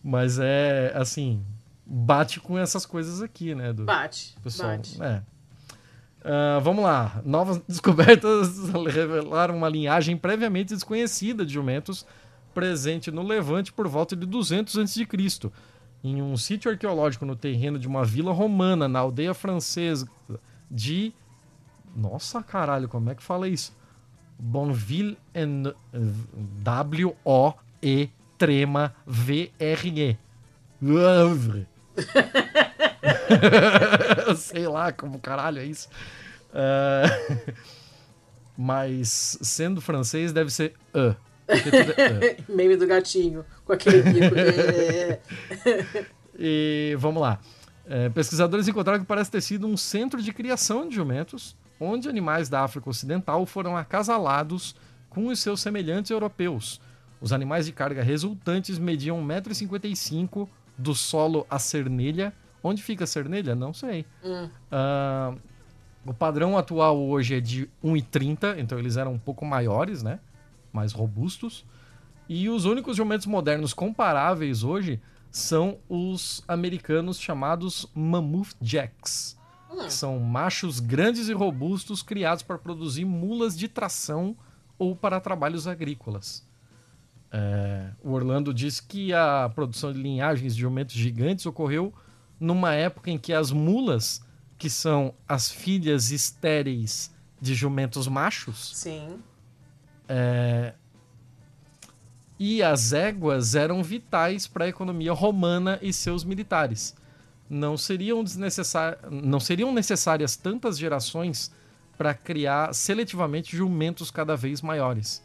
[0.00, 1.44] mas é, assim,
[1.84, 3.72] bate com essas coisas aqui, né?
[3.72, 4.76] Do bate, pessoal.
[4.76, 5.02] bate.
[5.02, 5.16] É.
[6.24, 7.20] Uh, vamos lá.
[7.24, 12.06] Novas descobertas revelaram uma linhagem previamente desconhecida de jumentos
[12.54, 15.06] presente no Levante por volta de 200 a.C
[16.02, 20.08] em um sítio arqueológico no terreno de uma vila romana, na aldeia francesa
[20.70, 21.12] de.
[21.94, 23.76] Nossa, caralho, como é que fala isso?
[24.38, 25.72] Bonville en
[26.62, 30.18] W-O-E trema V-R-E.
[34.36, 35.88] Sei lá como caralho é isso.
[36.50, 37.52] Uh...
[38.58, 41.14] Mas sendo francês deve ser uh.
[41.52, 42.36] É.
[42.48, 44.34] Meme do gatinho, com aquele bico.
[44.38, 45.20] é.
[46.38, 47.38] E vamos lá.
[47.86, 52.48] É, pesquisadores encontraram que parece ter sido um centro de criação de jumentos, onde animais
[52.48, 54.74] da África Ocidental foram acasalados
[55.10, 56.80] com os seus semelhantes europeus.
[57.20, 62.32] Os animais de carga resultantes mediam 1,55m do solo à cernelha.
[62.62, 63.54] Onde fica a cernelha?
[63.54, 64.06] Não sei.
[64.24, 64.48] Hum.
[64.70, 65.38] Uh,
[66.04, 70.18] o padrão atual hoje é de 1,30, então eles eram um pouco maiores, né?
[70.72, 71.64] Mais robustos.
[72.28, 79.36] E os únicos jumentos modernos comparáveis hoje são os americanos chamados Mammoth Jacks,
[79.70, 79.84] hum.
[79.84, 84.36] que são machos grandes e robustos criados para produzir mulas de tração
[84.78, 86.46] ou para trabalhos agrícolas.
[87.30, 91.92] É, o Orlando diz que a produção de linhagens de jumentos gigantes ocorreu
[92.38, 94.22] numa época em que as mulas,
[94.58, 99.18] que são as filhas estéreis de jumentos machos, Sim
[100.12, 100.74] é...
[102.38, 106.94] E as éguas eram vitais para a economia romana e seus militares.
[107.48, 108.98] Não seriam, desnecessar...
[109.10, 111.50] Não seriam necessárias tantas gerações
[111.96, 115.22] para criar seletivamente jumentos cada vez maiores.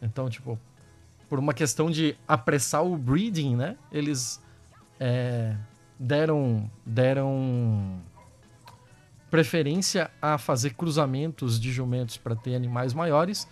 [0.00, 0.58] Então, tipo,
[1.28, 3.76] por uma questão de apressar o breeding, né?
[3.90, 4.40] Eles
[5.00, 5.56] é,
[5.98, 8.00] deram, deram
[9.30, 13.48] preferência a fazer cruzamentos de jumentos para ter animais maiores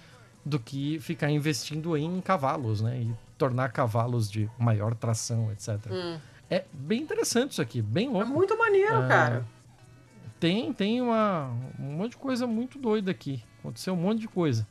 [0.49, 3.01] do que ficar investindo em cavalos, né?
[3.03, 5.79] E tornar cavalos de maior tração, etc.
[5.91, 6.19] Hum.
[6.51, 8.27] É bem interessante isso aqui, bem louco.
[8.27, 9.47] É muito maneiro, é, cara.
[10.41, 13.43] Tem, tem uma, um monte de coisa muito doida aqui.
[13.59, 14.67] Aconteceu um monte de coisa.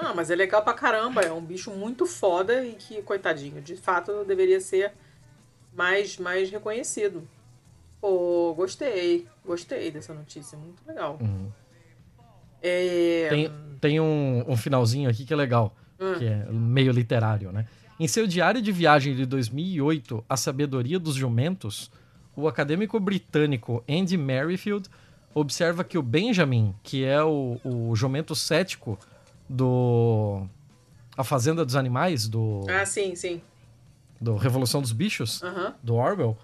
[0.00, 1.20] Não, mas é legal pra caramba.
[1.20, 4.92] É um bicho muito foda e que, coitadinho, de fato deveria ser
[5.74, 7.28] mais, mais reconhecido.
[8.00, 9.28] Pô, gostei.
[9.44, 10.56] Gostei dessa notícia.
[10.56, 11.18] Muito legal.
[11.20, 11.50] Uhum.
[12.62, 13.26] É...
[13.28, 16.14] Tem, tem um, um, finalzinho aqui que é legal, hum.
[16.18, 17.66] que é meio literário, né?
[17.98, 21.90] Em seu diário de viagem de 2008, A Sabedoria dos Jumentos,
[22.34, 24.88] o acadêmico britânico Andy Merrifield
[25.34, 28.98] observa que o Benjamin, que é o, o jumento cético
[29.48, 30.46] do
[31.16, 33.40] A Fazenda dos Animais, do Ah, sim, sim.
[34.20, 35.74] do Revolução dos Bichos, Aham.
[35.82, 36.38] do Orwell,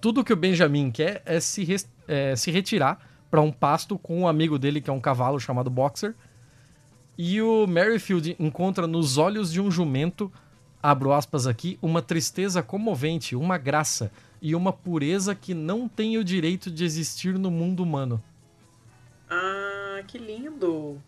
[0.00, 1.66] tudo que o Benjamin quer é se,
[2.06, 2.98] é se retirar
[3.36, 6.14] para um pasto com um amigo dele, que é um cavalo chamado Boxer.
[7.18, 10.32] E o Merrifield encontra nos olhos de um jumento,
[10.82, 16.24] abro aspas aqui, uma tristeza comovente, uma graça e uma pureza que não tem o
[16.24, 18.22] direito de existir no mundo humano.
[19.28, 20.98] Ah, que lindo.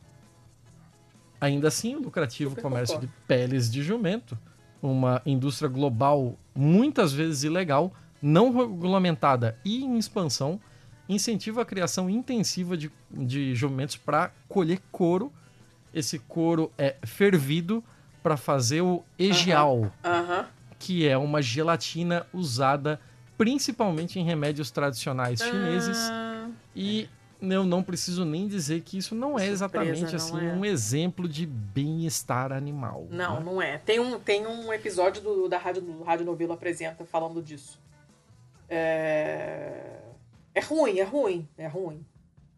[1.41, 3.11] Ainda assim, o lucrativo Super comércio concordo.
[3.11, 4.37] de peles de jumento,
[4.83, 10.61] uma indústria global muitas vezes ilegal, não regulamentada e em expansão,
[11.09, 15.33] incentiva a criação intensiva de, de jumentos para colher couro.
[15.92, 17.83] Esse couro é fervido
[18.23, 20.47] para fazer o egial, Aham.
[20.79, 23.01] que é uma gelatina usada
[23.38, 25.97] principalmente em remédios tradicionais chineses.
[26.11, 27.09] Ah, E
[27.40, 30.53] eu não preciso nem dizer que isso não é Surpresa, exatamente não assim é.
[30.53, 33.07] um exemplo de bem-estar animal.
[33.11, 33.44] não, né?
[33.44, 33.79] não é.
[33.79, 37.81] Tem um, tem um episódio do, da Rádio, do Rádio Novelo Apresenta falando disso.
[38.68, 39.98] É...
[40.59, 42.05] é ruim, é ruim, é ruim.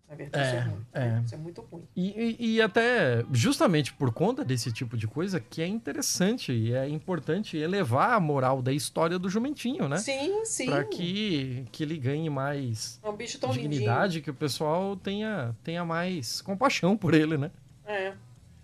[0.08, 0.86] Na verdade, isso é É, ruim.
[0.92, 1.22] é.
[1.24, 1.84] Isso é muito ruim.
[1.94, 6.72] E, e- e até justamente por conta desse tipo de coisa que é interessante e
[6.74, 9.98] é importante elevar a moral da história do jumentinho, né?
[9.98, 10.66] Sim, sim.
[10.66, 13.70] Para que, que ele ganhe mais É um bicho tão lindinho.
[13.70, 17.52] dignidade, que o pessoal tenha, tenha mais compaixão por ele, né?
[17.86, 18.12] É.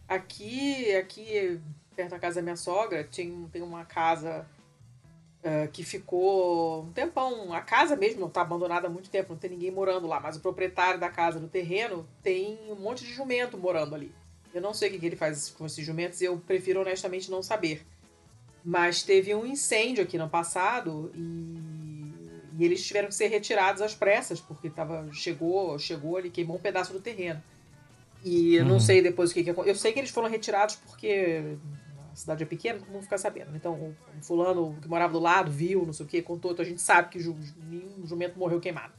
[0.09, 1.61] Aqui, aqui,
[1.95, 4.45] perto da casa da minha sogra, tem, tem uma casa
[5.49, 7.53] é, que ficou um tempão.
[7.53, 10.35] A casa mesmo não tá abandonada há muito tempo, não tem ninguém morando lá, mas
[10.37, 14.13] o proprietário da casa no terreno tem um monte de jumento morando ali.
[14.53, 17.45] Eu não sei o que, que ele faz com esses jumentos, eu prefiro honestamente não
[17.45, 17.87] saber.
[18.65, 22.11] Mas teve um incêndio aqui no passado e,
[22.59, 26.61] e eles tiveram que ser retirados às pressas, porque tava, chegou, chegou ali, queimou um
[26.61, 27.41] pedaço do terreno.
[28.25, 28.81] E eu não Uhum.
[28.81, 29.75] sei depois o que, que aconteceu.
[29.75, 31.57] Eu sei que eles foram retirados porque
[32.17, 33.55] a cidade é pequena, todo mundo fica sabendo.
[33.55, 36.53] Então, o fulano que morava do lado viu, não sei o que, contou.
[36.53, 37.19] Então a gente sabe que
[37.69, 38.95] nenhum jumento morreu queimado.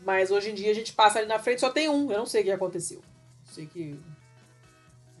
[0.00, 2.10] Mas hoje em dia a gente passa ali na frente, só tem um.
[2.10, 3.00] Eu não sei o que aconteceu.
[3.44, 3.96] Sei que.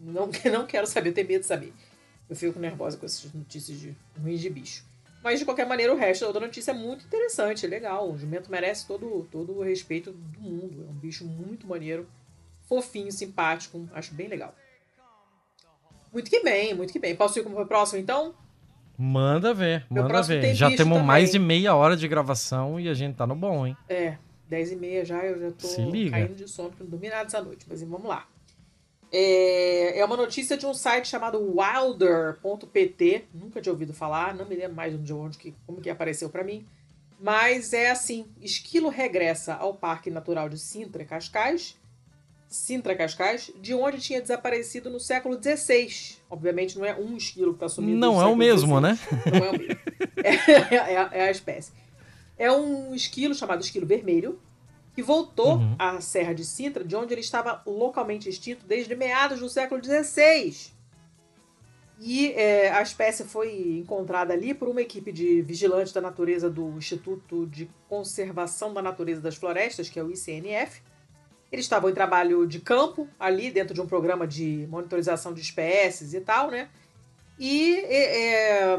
[0.00, 1.72] Não, não quero saber, eu tenho medo de saber.
[2.28, 4.84] Eu fico nervosa com essas notícias de ruins de bicho.
[5.22, 8.10] Mas de qualquer maneira, o resto da notícia é muito interessante, é legal.
[8.10, 10.84] O jumento merece todo, todo o respeito do mundo.
[10.88, 12.08] É um bicho muito maneiro,
[12.68, 13.88] fofinho, simpático.
[13.92, 14.52] Acho bem legal.
[16.12, 17.16] Muito que bem, muito que bem.
[17.16, 18.34] Posso ir como pro próximo então?
[18.98, 20.40] Manda ver, Meu manda ver.
[20.42, 21.02] tem Já temos também.
[21.02, 23.76] mais de meia hora de gravação e a gente tá no bom, hein?
[23.88, 24.16] É,
[24.48, 25.68] 10 e meia já, eu já tô
[26.10, 27.64] caindo de sono, porque não dormi nada essa noite.
[27.68, 28.28] Mas vamos lá.
[29.10, 33.24] É, é uma notícia de um site chamado wilder.pt.
[33.34, 36.44] Nunca tinha ouvido falar, não me lembro mais de onde que, como que apareceu pra
[36.44, 36.64] mim.
[37.20, 41.76] Mas é assim: esquilo regressa ao Parque Natural de Sintra Cascais.
[42.52, 46.16] Sintra Cascais, de onde tinha desaparecido no século XVI.
[46.30, 47.98] Obviamente não é um esquilo que está sumindo.
[47.98, 48.82] Não do é o mesmo, XVI.
[48.82, 48.98] né?
[49.38, 49.82] Não é o mesmo.
[50.24, 51.72] É, é a- é a espécie.
[52.38, 54.38] É um esquilo chamado esquilo vermelho,
[54.94, 55.74] que voltou Uhum.
[55.78, 60.70] à Serra de Sintra, de onde ele estava localmente extinto desde meados do século XVI.
[61.98, 66.76] E é, a espécie foi encontrada ali por uma equipe de vigilantes da natureza do
[66.76, 70.82] Instituto de Conservação da Natureza das Florestas, que é o ICNF.
[71.52, 76.14] Eles estavam em trabalho de campo, ali dentro de um programa de monitorização de espécies
[76.14, 76.70] e tal, né?
[77.38, 78.78] E é,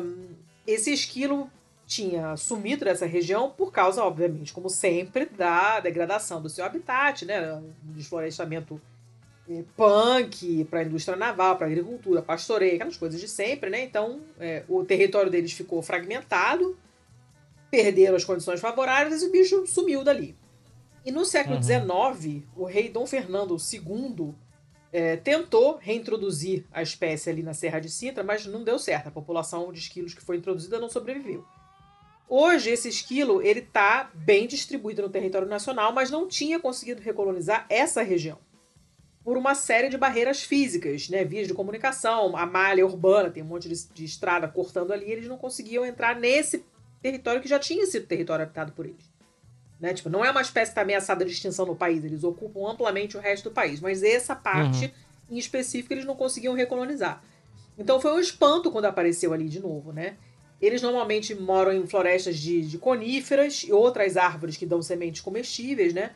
[0.66, 1.50] esse esquilo
[1.86, 7.62] tinha sumido dessa região por causa, obviamente, como sempre, da degradação do seu habitat, né?
[7.84, 8.82] Desflorestamento
[9.48, 13.84] é, punk para a indústria naval, para agricultura, pastoreio, aquelas coisas de sempre, né?
[13.84, 16.76] Então, é, o território deles ficou fragmentado,
[17.70, 20.36] perderam as condições favoráveis e o bicho sumiu dali.
[21.06, 21.64] E no século Uhum.
[21.64, 24.34] XIX, o rei Dom Fernando II
[24.92, 29.08] é, tentou reintroduzir a espécie ali na Serra de Sintra, mas não deu certo.
[29.08, 31.44] A população de esquilos que foi introduzida não sobreviveu.
[32.30, 37.66] Hoje, esse esquilo ele está bem distribuído no território nacional, mas não tinha conseguido recolonizar
[37.70, 38.38] essa região
[39.24, 41.24] por uma série de barreiras físicas, né?
[41.24, 45.28] vias de comunicação, a malha urbana, tem um monte de, de estrada cortando ali, eles
[45.28, 46.66] não conseguiam entrar nesse
[47.02, 49.13] território que já tinha sido território habitado por eles.
[49.84, 49.94] Né?
[49.94, 53.18] Tipo, não é uma espécie que está ameaçada de extinção no país, eles ocupam amplamente
[53.18, 54.94] o resto do país, mas essa parte
[55.30, 57.22] em específico eles não conseguiam recolonizar.
[57.78, 60.16] Então foi um espanto quando apareceu ali de novo, né?
[60.62, 65.94] Eles normalmente moram em florestas de, de coníferas e outras árvores que dão sementes comestíveis,
[65.94, 66.12] né?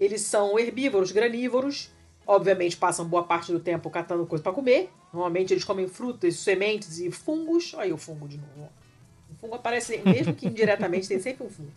[0.00, 1.90] Eles são herbívoros, granívoros,
[2.26, 4.88] obviamente passam boa parte do tempo catando coisa para comer.
[5.12, 7.74] Normalmente eles comem frutas, sementes e fungos.
[7.74, 8.70] Olha aí o fungo de novo.
[9.30, 11.70] O fungo aparece, mesmo que indiretamente, tem sempre um fungo.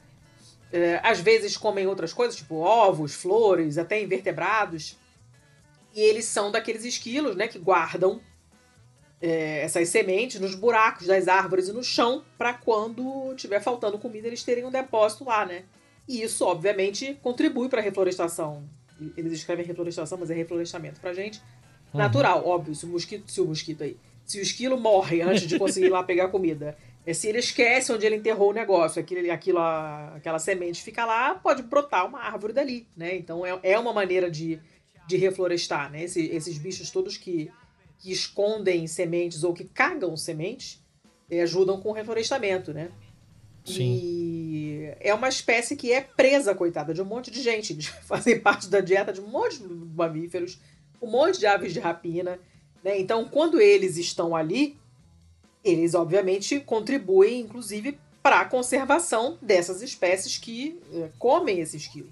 [0.74, 4.98] É, às vezes comem outras coisas, tipo ovos, flores, até invertebrados.
[5.94, 8.20] E eles são daqueles esquilos, né, que guardam
[9.22, 14.28] é, essas sementes nos buracos das árvores e no chão para quando tiver faltando comida
[14.28, 15.64] eles terem um depósito lá, né?
[16.08, 18.68] E isso, obviamente, contribui para a reflorestação.
[19.16, 21.40] Eles escrevem reflorestação, mas é reflorestamento pra gente.
[21.94, 22.00] Uhum.
[22.00, 23.96] Natural, óbvio, se o mosquito, se o mosquito aí,
[24.26, 26.76] se o esquilo morre antes de conseguir ir lá pegar comida,
[27.12, 31.64] se ele esquece onde ele enterrou o negócio, aquilo, aquilo, aquela semente fica lá, pode
[31.64, 33.16] brotar uma árvore dali, né?
[33.16, 34.60] Então é, é uma maneira de,
[35.08, 36.04] de reflorestar, né?
[36.04, 37.52] Esse, esses bichos todos que,
[37.98, 40.82] que escondem sementes ou que cagam sementes
[41.30, 42.90] é, ajudam com o reflorestamento, né?
[43.66, 44.00] Sim.
[44.02, 47.74] E é uma espécie que é presa, coitada, de um monte de gente.
[47.74, 50.60] Eles fazem parte da dieta de um monte de mamíferos,
[51.02, 52.40] um monte de aves de rapina.
[52.84, 53.00] Né?
[53.00, 54.78] Então, quando eles estão ali,
[55.64, 62.10] eles obviamente contribuem, inclusive, para a conservação dessas espécies que é, comem esse esquilo.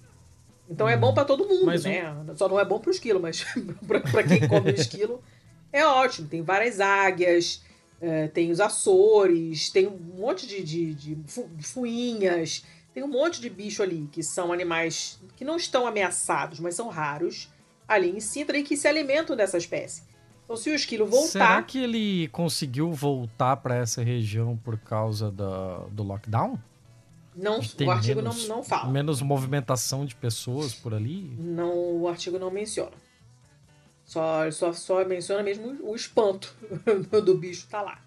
[0.69, 1.13] Então é bom uhum.
[1.13, 2.11] para todo mundo, mas né?
[2.11, 2.35] Um...
[2.35, 3.45] Só não é bom para o esquilo, mas
[4.11, 5.21] para quem come esquilo
[5.71, 6.27] é ótimo.
[6.27, 7.61] Tem várias águias,
[8.01, 13.39] é, tem os Açores, tem um monte de, de, de, de fuinhas, tem um monte
[13.39, 17.49] de bicho ali que são animais que não estão ameaçados, mas são raros
[17.87, 20.03] ali em Sintra e que se alimentam dessa espécie.
[20.51, 21.27] Então, se o esquilo voltar.
[21.27, 26.59] Será que ele conseguiu voltar para essa região por causa da, do lockdown?
[27.33, 28.91] Não, o artigo menos, não, não fala.
[28.91, 31.33] Menos movimentação de pessoas por ali?
[31.39, 32.91] Não, o artigo não menciona.
[34.03, 36.53] Só, só, só menciona mesmo o espanto
[37.23, 38.01] do bicho tá lá.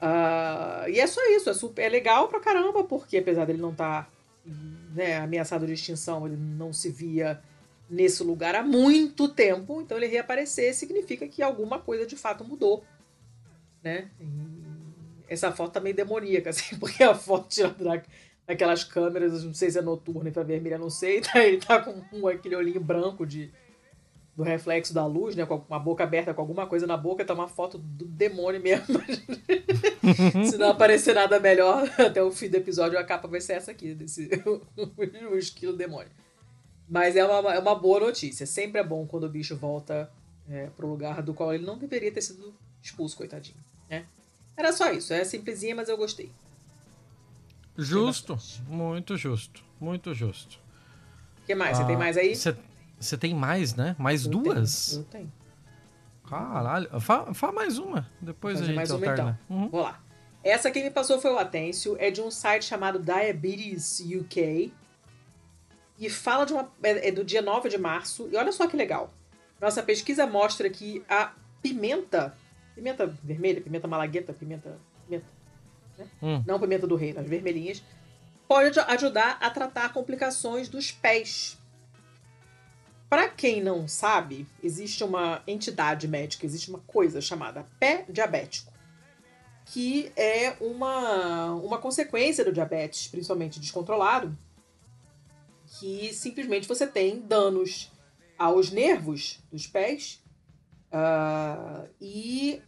[0.00, 3.72] Uh, e é só isso, é, super, é legal pra caramba, porque apesar dele não
[3.72, 4.10] estar tá,
[4.94, 7.42] né, ameaçado de extinção, ele não se via
[7.88, 12.84] nesse lugar há muito tempo, então ele reaparecer significa que alguma coisa de fato mudou,
[13.82, 14.10] né?
[14.20, 14.68] E
[15.28, 18.02] essa foto tá meio demoníaca, assim, porque a foto tirada
[18.46, 22.26] daquelas câmeras, não sei se é noturna, infravermelha, não sei, tá, ele tá com um,
[22.26, 23.50] aquele olhinho branco de
[24.36, 27.34] do reflexo da luz, né, com a boca aberta com alguma coisa na boca, tá
[27.34, 28.86] uma foto do demônio mesmo.
[30.48, 33.72] se não aparecer nada melhor até o fim do episódio, a capa vai ser essa
[33.72, 34.30] aqui, desse
[35.28, 36.12] o esquilo demônio.
[36.88, 38.46] Mas é uma, é uma boa notícia.
[38.46, 40.10] Sempre é bom quando o bicho volta
[40.48, 43.58] é, pro lugar do qual ele não deveria ter sido expulso, coitadinho.
[43.90, 44.06] Né?
[44.56, 45.12] Era só isso.
[45.12, 46.32] É simplesinha, mas eu gostei.
[47.76, 48.38] Justo.
[48.66, 49.62] Muito justo.
[49.78, 50.58] Muito justo.
[51.42, 51.76] O que mais?
[51.76, 52.34] Você tem ah, mais aí?
[52.34, 53.94] Você tem mais, né?
[53.98, 54.88] Mais eu duas?
[54.88, 55.32] Tenho, eu tenho.
[56.28, 57.00] Caralho.
[57.00, 58.10] Fala, fala mais uma.
[58.20, 59.22] Depois a gente mais alterna.
[59.22, 59.56] Uma, então.
[59.56, 59.68] Uhum.
[59.68, 60.02] Vou lá.
[60.42, 61.96] Essa que me passou foi o Atêncio.
[61.98, 64.72] É de um site chamado Diabetes UK
[65.98, 66.70] e fala de uma.
[66.82, 68.28] É, é do dia 9 de março.
[68.30, 69.12] E olha só que legal.
[69.60, 72.36] Nossa pesquisa mostra que a pimenta.
[72.74, 74.78] Pimenta vermelha, pimenta malagueta, pimenta.
[75.04, 75.26] pimenta
[75.98, 76.06] né?
[76.22, 76.44] hum.
[76.46, 77.82] Não pimenta do reino, as vermelhinhas.
[78.46, 81.58] Pode ajudar a tratar complicações dos pés.
[83.10, 88.70] Para quem não sabe, existe uma entidade médica, existe uma coisa chamada pé diabético,
[89.64, 94.36] que é uma, uma consequência do diabetes, principalmente descontrolado,
[95.78, 97.92] que simplesmente você tem danos
[98.38, 100.22] aos nervos dos pés
[100.92, 102.62] uh, e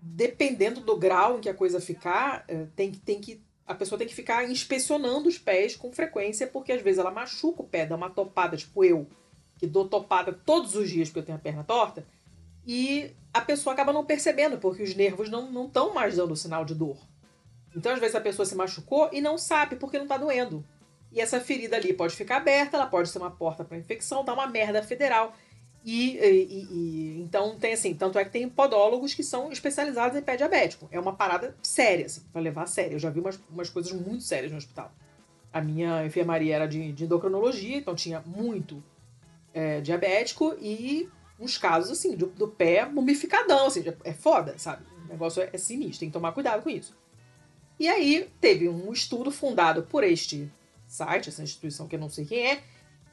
[0.00, 4.08] dependendo do grau em que a coisa ficar, uh, tem, tem que a pessoa tem
[4.08, 7.96] que ficar inspecionando os pés com frequência, porque às vezes ela machuca o pé, dá
[7.96, 9.06] uma topada, tipo eu,
[9.56, 12.04] que dou topada todos os dias porque eu tenho a perna torta,
[12.66, 16.74] e a pessoa acaba não percebendo, porque os nervos não estão mais dando sinal de
[16.74, 16.98] dor.
[17.74, 20.64] Então, às vezes, a pessoa se machucou e não sabe porque não está doendo.
[21.12, 24.32] E essa ferida ali pode ficar aberta, ela pode ser uma porta para infecção, tá
[24.32, 25.34] uma merda federal.
[25.84, 30.22] E, e, e, então tem assim, tanto é que tem podólogos que são especializados em
[30.22, 30.88] pé diabético.
[30.90, 32.94] É uma parada séria, assim, pra levar a sério.
[32.94, 34.92] Eu já vi umas, umas coisas muito sérias no hospital.
[35.52, 38.82] A minha enfermaria era de, de endocrinologia, então tinha muito
[39.52, 44.84] é, diabético e uns casos assim, do, do pé mumificadão, assim, é foda, sabe?
[45.04, 46.96] O negócio é, é sinistro, tem que tomar cuidado com isso.
[47.78, 50.50] E aí teve um estudo fundado por este
[50.92, 52.62] site, essa instituição que eu não sei quem é,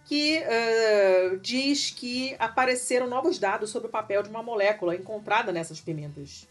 [0.04, 5.80] que uh, diz que apareceram novos dados sobre o papel de uma molécula encontrada nessas
[5.80, 6.48] pimentas,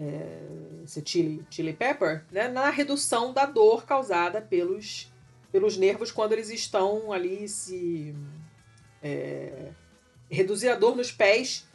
[0.00, 5.12] é, esse chili, chili pepper, né, na redução da dor causada pelos,
[5.52, 8.14] pelos nervos quando eles estão ali se.
[9.02, 9.72] É,
[10.30, 11.66] reduzir a dor nos pés,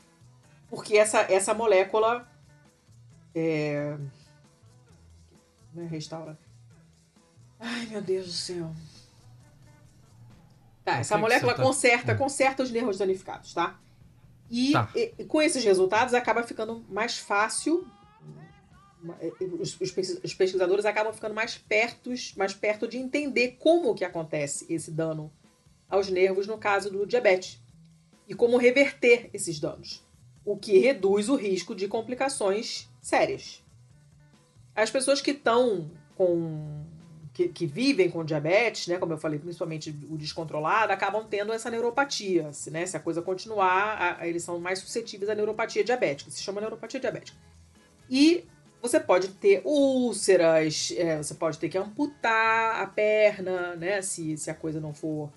[0.69, 2.28] porque essa, essa molécula.
[3.34, 3.97] É,
[5.73, 6.38] né, restaura
[7.60, 8.72] Ai, meu Deus do céu.
[10.84, 11.64] Tá, essa molécula tá...
[11.64, 12.18] conserta, hum.
[12.18, 13.80] conserta os nervos danificados, tá?
[14.49, 14.89] E, tá.
[14.95, 17.88] e, com esses resultados acaba ficando mais fácil.
[19.60, 24.66] Os, os, os, pesquisadores acabam ficando mais perto, mais perto de entender como que acontece
[24.68, 25.32] esse dano
[25.88, 27.62] aos nervos no caso do diabetes.
[28.28, 30.03] e como reverter esses danos,
[30.43, 33.64] o que reduz o risco de complicações sérias.
[34.76, 36.85] As pessoas que estão com.
[37.36, 41.70] Que, que, vivem com diabetes, né, como eu falei, principalmente o descontrolado, acabam tendo essa
[41.70, 42.54] neuropatia.
[42.54, 46.32] Se, né, se a coisa continuar, a, eles são mais suscetíveis à neuropatia diabética.
[46.32, 47.38] Se chama neuropatia diabética.
[48.10, 48.46] E
[48.82, 54.02] você pode ter úlceras, é, você pode ter que amputar a perna, né?
[54.02, 55.30] Se, se a coisa não for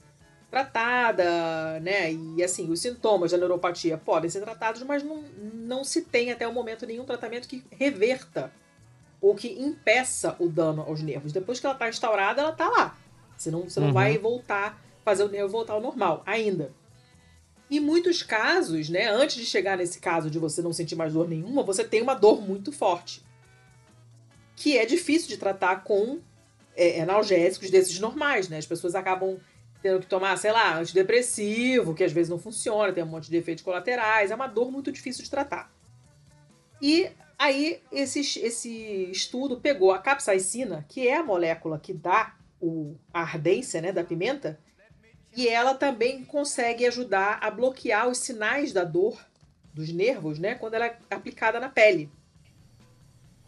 [0.50, 2.12] tratada, né?
[2.12, 5.24] E assim, os sintomas da neuropatia podem ser tratados, mas não,
[5.54, 8.52] não se tem até o momento nenhum tratamento que reverta
[9.20, 11.32] ou que impeça o dano aos nervos.
[11.32, 12.96] Depois que ela está instaurada, ela está lá.
[13.36, 13.92] Você não, você não uhum.
[13.92, 16.72] vai voltar, fazer o nervo voltar ao normal ainda.
[17.70, 21.28] Em muitos casos, né, antes de chegar nesse caso de você não sentir mais dor
[21.28, 23.22] nenhuma, você tem uma dor muito forte
[24.58, 26.18] que é difícil de tratar com
[26.76, 28.58] é, analgésicos desses normais, né?
[28.58, 29.38] As pessoas acabam
[29.80, 33.36] tendo que tomar, sei lá, antidepressivo, que às vezes não funciona, tem um monte de
[33.36, 35.72] efeitos colaterais, é uma dor muito difícil de tratar.
[36.82, 42.96] E aí esse, esse estudo pegou a capsaicina, que é a molécula que dá o,
[43.12, 44.58] a ardência né, da pimenta,
[45.36, 49.24] e ela também consegue ajudar a bloquear os sinais da dor
[49.72, 52.10] dos nervos, né, quando ela é aplicada na pele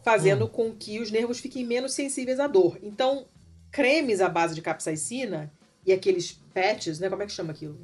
[0.02, 0.48] fazendo hum.
[0.48, 2.78] com que os nervos fiquem menos sensíveis à dor.
[2.82, 3.26] Então,
[3.70, 5.52] cremes à base de capsaicina
[5.86, 7.08] e aqueles patches, né?
[7.08, 7.78] Como é que chama aquilo?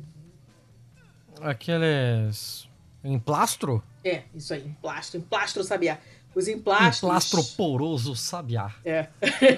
[1.41, 2.66] Aqueles.
[3.13, 3.83] Emplastro?
[4.05, 5.99] É, isso aí, emplastro, emplastro sabiá.
[6.35, 7.03] Os emplastros.
[7.03, 8.75] Emplastro poroso sabiá.
[8.85, 9.09] É.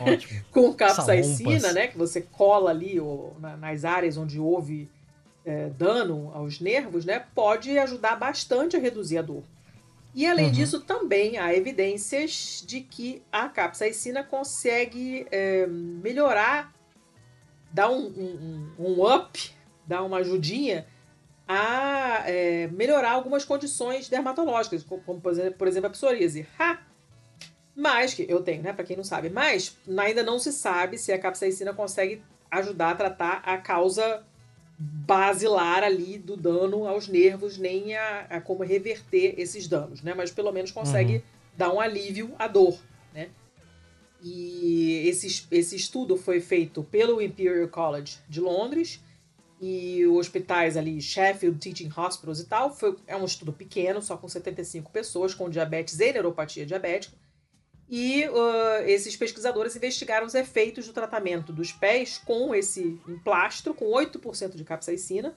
[0.00, 0.44] Ótimo.
[0.52, 1.88] Com capsaicina, né?
[1.88, 4.88] Que você cola ali ou, na, nas áreas onde houve
[5.44, 7.24] é, dano aos nervos, né?
[7.34, 9.42] Pode ajudar bastante a reduzir a dor.
[10.14, 10.52] E além uhum.
[10.52, 16.72] disso, também há evidências de que a capsaicina consegue é, melhorar,
[17.72, 19.50] dar um, um, um, up,
[19.86, 20.86] dar uma ajudinha
[21.48, 26.46] a é, melhorar algumas condições dermatológicas, como, por exemplo, por exemplo a psoríase.
[26.58, 26.78] Ha!
[27.74, 31.12] Mas, que eu tenho, né, para quem não sabe, mas ainda não se sabe se
[31.12, 34.22] a capsaicina consegue ajudar a tratar a causa
[34.78, 40.14] basilar ali do dano aos nervos, nem a, a como reverter esses danos, né?
[40.14, 41.22] Mas pelo menos consegue uhum.
[41.56, 42.78] dar um alívio à dor,
[43.14, 43.30] né?
[44.22, 49.00] E esse, esse estudo foi feito pelo Imperial College de Londres
[49.60, 52.74] e hospitais ali, Sheffield Teaching Hospitals e tal.
[52.74, 57.16] Foi, é um estudo pequeno, só com 75 pessoas com diabetes e neuropatia diabética.
[57.88, 63.86] E uh, esses pesquisadores investigaram os efeitos do tratamento dos pés com esse emplastro, com
[63.86, 65.34] 8% de capsaicina,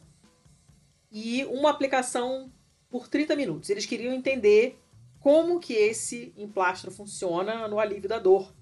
[1.10, 2.52] e uma aplicação
[2.90, 3.70] por 30 minutos.
[3.70, 4.78] Eles queriam entender
[5.22, 8.54] como que esse emplastro funciona no alívio da dor.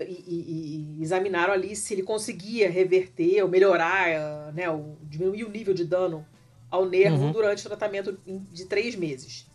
[0.00, 5.74] E, e, examinaram ali se ele conseguia reverter ou melhorar, né, ou diminuir o nível
[5.74, 6.26] de dano
[6.70, 7.32] ao nervo uhum.
[7.32, 9.50] durante o tratamento de três meses.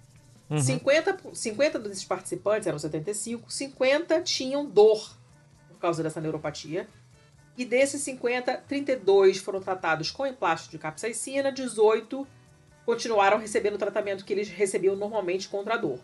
[0.49, 0.59] Uhum.
[0.59, 5.17] 50, 50 desses participantes, eram 75, 50 tinham dor
[5.69, 6.87] por causa dessa neuropatia.
[7.57, 12.27] E desses 50, 32 foram tratados com emplasto de capsaicina, 18
[12.85, 15.99] continuaram recebendo o tratamento que eles recebiam normalmente contra a dor.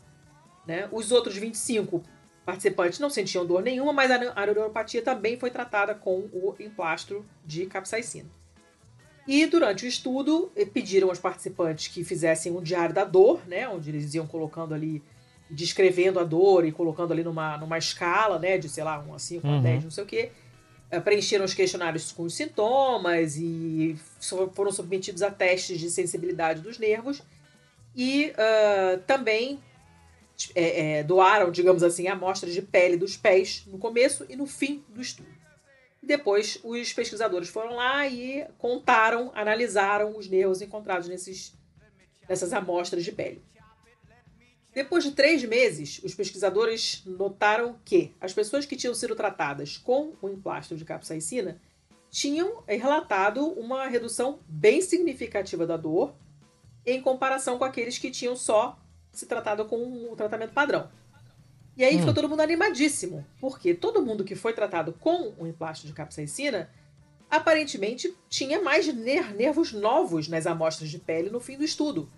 [0.66, 0.90] Né?
[0.92, 2.02] Os outros 25
[2.52, 7.66] participantes não sentiam dor nenhuma, mas a neuropatia também foi tratada com o emplastro de
[7.66, 8.30] capsaicina.
[9.26, 13.70] E durante o estudo, eh, pediram aos participantes que fizessem um diário da dor, né,
[13.70, 15.02] onde eles iam colocando ali,
[15.50, 19.20] descrevendo a dor e colocando ali numa, numa escala, né, de sei lá, 1 a
[19.20, 19.60] 5, uhum.
[19.60, 20.32] a 10, não sei o quê.
[20.90, 23.96] Eh, preencheram os questionários com os sintomas e
[24.54, 27.22] foram submetidos a testes de sensibilidade dos nervos.
[27.96, 29.60] E uh, também
[30.56, 34.84] é, é, doaram, digamos assim, amostras de pele dos pés no começo e no fim
[34.90, 35.30] do estudo.
[36.02, 41.54] Depois, os pesquisadores foram lá e contaram, analisaram os nervos encontrados nesses,
[42.28, 43.44] nessas amostras de pele.
[44.74, 50.14] Depois de três meses, os pesquisadores notaram que as pessoas que tinham sido tratadas com
[50.22, 51.62] o emplastro de capsaicina
[52.10, 56.16] tinham relatado uma redução bem significativa da dor
[56.86, 58.81] em comparação com aqueles que tinham só
[59.12, 60.90] se tratado com o tratamento padrão.
[61.76, 62.00] E aí hum.
[62.00, 66.70] ficou todo mundo animadíssimo, porque todo mundo que foi tratado com o emplasto de capsaicina
[67.30, 72.12] aparentemente tinha mais ner nervos novos nas amostras de pele no fim do estudo.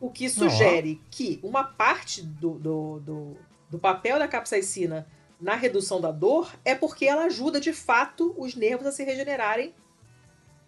[0.00, 1.06] O que sugere oh.
[1.10, 3.36] que uma parte do, do, do,
[3.70, 5.06] do, papel da capsaicina
[5.40, 9.74] na redução da dor é porque ela ajuda de fato os nervos a se regenerarem,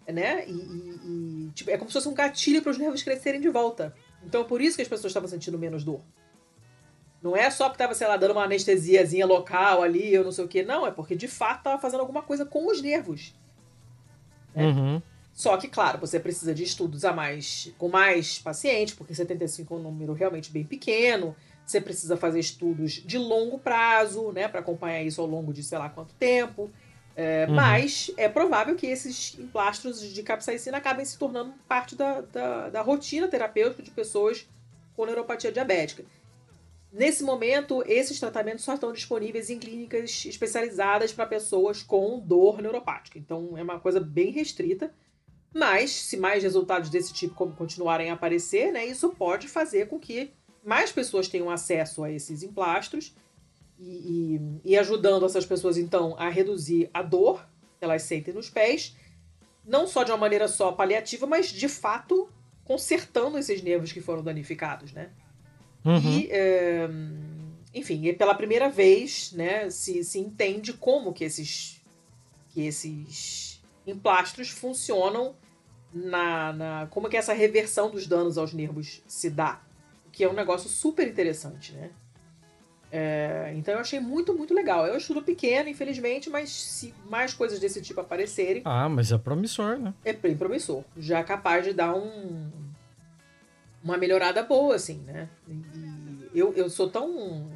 [0.07, 0.45] né?
[0.47, 3.49] E, e, e tipo, é como se fosse um gatilho para os nervos crescerem de
[3.49, 3.95] volta.
[4.25, 6.01] Então é por isso que as pessoas estavam sentindo menos dor.
[7.21, 10.45] Não é só porque tava, sei lá, dando uma anestesiazinha local ali, eu não sei
[10.45, 10.63] o que.
[10.63, 13.33] Não, é porque de fato tava fazendo alguma coisa com os nervos.
[14.53, 14.67] Né?
[14.67, 15.01] Uhum.
[15.33, 19.77] Só que, claro, você precisa de estudos a mais com mais pacientes, porque 75 é
[19.77, 21.35] um número realmente bem pequeno.
[21.65, 25.77] Você precisa fazer estudos de longo prazo, né, para acompanhar isso ao longo de sei
[25.77, 26.69] lá quanto tempo.
[27.15, 27.55] É, uhum.
[27.55, 32.81] Mas é provável que esses emplastros de capsaicina acabem se tornando parte da, da, da
[32.81, 34.47] rotina terapêutica de pessoas
[34.95, 36.03] com neuropatia diabética.
[36.91, 43.19] Nesse momento, esses tratamentos só estão disponíveis em clínicas especializadas para pessoas com dor neuropática.
[43.19, 44.93] Então, é uma coisa bem restrita.
[45.53, 50.31] Mas, se mais resultados desse tipo continuarem a aparecer, né, isso pode fazer com que
[50.63, 53.13] mais pessoas tenham acesso a esses emplastros
[53.79, 57.45] e, e, e ajudando essas pessoas, então, a reduzir a dor
[57.77, 58.95] que elas sentem nos pés,
[59.65, 62.29] não só de uma maneira só paliativa, mas de fato
[62.63, 65.09] consertando esses nervos que foram danificados, né?
[65.83, 65.99] Uhum.
[65.99, 66.89] E, é,
[67.73, 71.81] enfim, pela primeira vez, né, se, se entende como que esses,
[72.49, 75.35] que esses emplastros funcionam
[75.93, 79.61] na, na como que essa reversão dos danos aos nervos se dá,
[80.11, 81.91] que é um negócio super interessante, né?
[82.97, 84.87] É, então eu achei muito, muito legal.
[84.87, 88.61] É um estudo pequeno, infelizmente, mas se mais coisas desse tipo aparecerem.
[88.63, 89.93] Ah, mas é promissor, né?
[90.05, 90.81] É bem promissor.
[90.95, 92.49] Já capaz de dar um,
[93.83, 95.27] uma melhorada boa, assim, né?
[96.33, 97.51] E eu, eu sou tão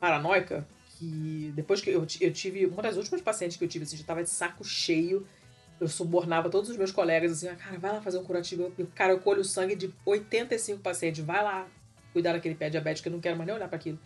[0.00, 0.66] paranoica
[0.98, 2.66] que depois que eu, eu tive.
[2.66, 5.24] Uma das últimas pacientes que eu tive, assim, já tava de saco cheio.
[5.80, 8.72] Eu subornava todos os meus colegas assim, ah, cara, vai lá fazer um curativo.
[8.76, 11.68] Eu, cara, eu colho o sangue de 85 pacientes, vai lá
[12.12, 13.98] cuidar daquele pé diabético, eu não quero mais nem olhar para aquilo.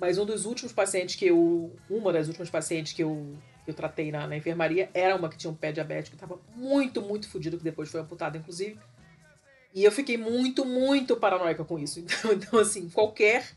[0.00, 1.76] Mas um dos últimos pacientes que eu.
[1.88, 5.36] Uma das últimas pacientes que eu, que eu tratei na, na enfermaria era uma que
[5.36, 8.78] tinha um pé diabético, tava muito, muito fodido, que depois foi amputado, inclusive.
[9.74, 12.00] E eu fiquei muito, muito paranoica com isso.
[12.08, 13.54] Então, então, assim, qualquer.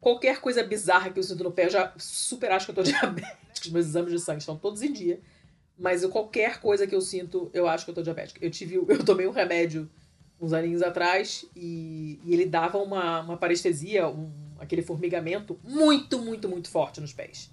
[0.00, 2.80] Qualquer coisa bizarra que eu sinto no pé, eu já super acho que eu tô
[2.82, 3.36] diabético.
[3.54, 5.20] Os meus exames de sangue estão todos em dia.
[5.78, 8.42] Mas qualquer coisa que eu sinto, eu acho que eu tô diabética.
[8.42, 8.76] Eu tive.
[8.76, 9.90] Eu tomei um remédio
[10.40, 16.48] uns aninhos atrás e, e ele dava uma, uma parestesia, um, aquele formigamento muito, muito,
[16.48, 17.50] muito forte nos pés.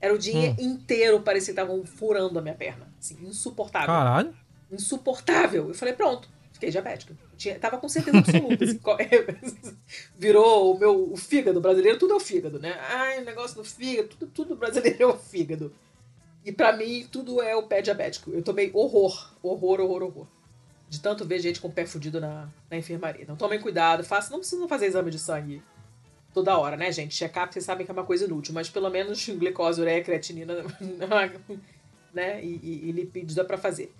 [0.00, 0.56] Era o dia hum.
[0.58, 2.92] inteiro, parecia que estavam furando a minha perna.
[2.98, 3.88] Assim, insuportável.
[3.88, 4.34] Caralho.
[4.70, 5.68] Insuportável.
[5.68, 7.16] Eu falei, pronto, fiquei diabética.
[7.36, 8.64] Tinha, tava com certeza absoluta.
[8.64, 8.80] assim,
[10.16, 12.78] virou o meu o fígado brasileiro, tudo é o fígado, né?
[12.80, 15.72] Ai, o negócio do fígado, tudo, tudo brasileiro é o fígado.
[16.44, 18.30] E para mim, tudo é o pé diabético.
[18.30, 20.26] Eu tomei horror, horror, horror, horror
[20.94, 23.22] de tanto ver gente com o pé fudido na, na enfermaria.
[23.22, 25.62] Então tomem cuidado, façam, não precisam fazer exame de sangue
[26.34, 27.16] toda hora, né, gente?
[27.16, 30.54] Check-up vocês sabem que é uma coisa inútil, mas pelo menos glicose, ureia, creatinina,
[32.12, 33.94] né, e, e, e lipídios dá pra fazer.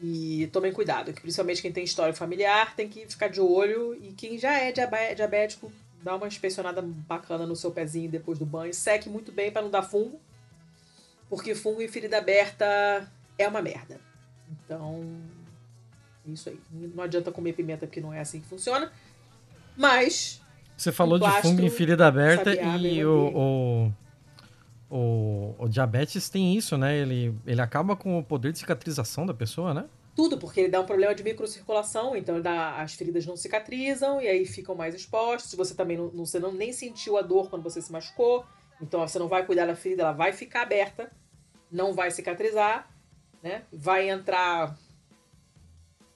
[0.00, 4.12] E tomem cuidado, que principalmente quem tem história familiar tem que ficar de olho e
[4.12, 5.72] quem já é diabético,
[6.02, 9.70] dá uma inspecionada bacana no seu pezinho depois do banho, seque muito bem para não
[9.70, 10.20] dar fungo,
[11.28, 14.00] porque fungo em ferida aberta é uma merda.
[14.50, 15.04] Então,
[16.26, 16.60] isso aí.
[16.70, 18.92] Não adianta comer pimenta porque não é assim que funciona.
[19.76, 20.41] Mas.
[20.82, 23.92] Você falou de fungo em ferida aberta e o,
[24.90, 26.98] o, o, o, diabetes tem isso, né?
[26.98, 29.84] Ele, ele acaba com o poder de cicatrização da pessoa, né?
[30.16, 34.26] Tudo, porque ele dá um problema de microcirculação, então dá, as feridas não cicatrizam e
[34.26, 35.54] aí ficam mais expostas.
[35.54, 38.44] Você também não, você não nem sentiu a dor quando você se machucou,
[38.80, 41.12] então você não vai cuidar da ferida, ela vai ficar aberta,
[41.70, 42.90] não vai cicatrizar,
[43.40, 43.62] né?
[43.72, 44.76] Vai entrar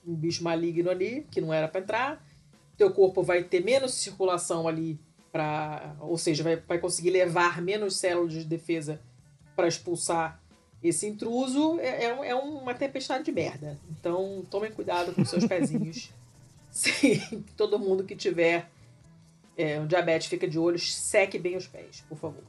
[0.05, 2.26] um bicho maligno ali, que não era para entrar.
[2.77, 4.99] Teu corpo vai ter menos circulação ali,
[5.33, 9.01] pra, ou seja, vai, vai conseguir levar menos células de defesa
[9.55, 10.41] para expulsar
[10.83, 11.79] esse intruso.
[11.81, 13.79] É, é, é, uma tempestade de merda.
[13.91, 16.11] Então tomem cuidado com seus pezinhos.
[16.71, 18.69] Sim, todo mundo que tiver
[19.57, 22.45] é, um diabetes fica de olho, seque bem os pés, por favor.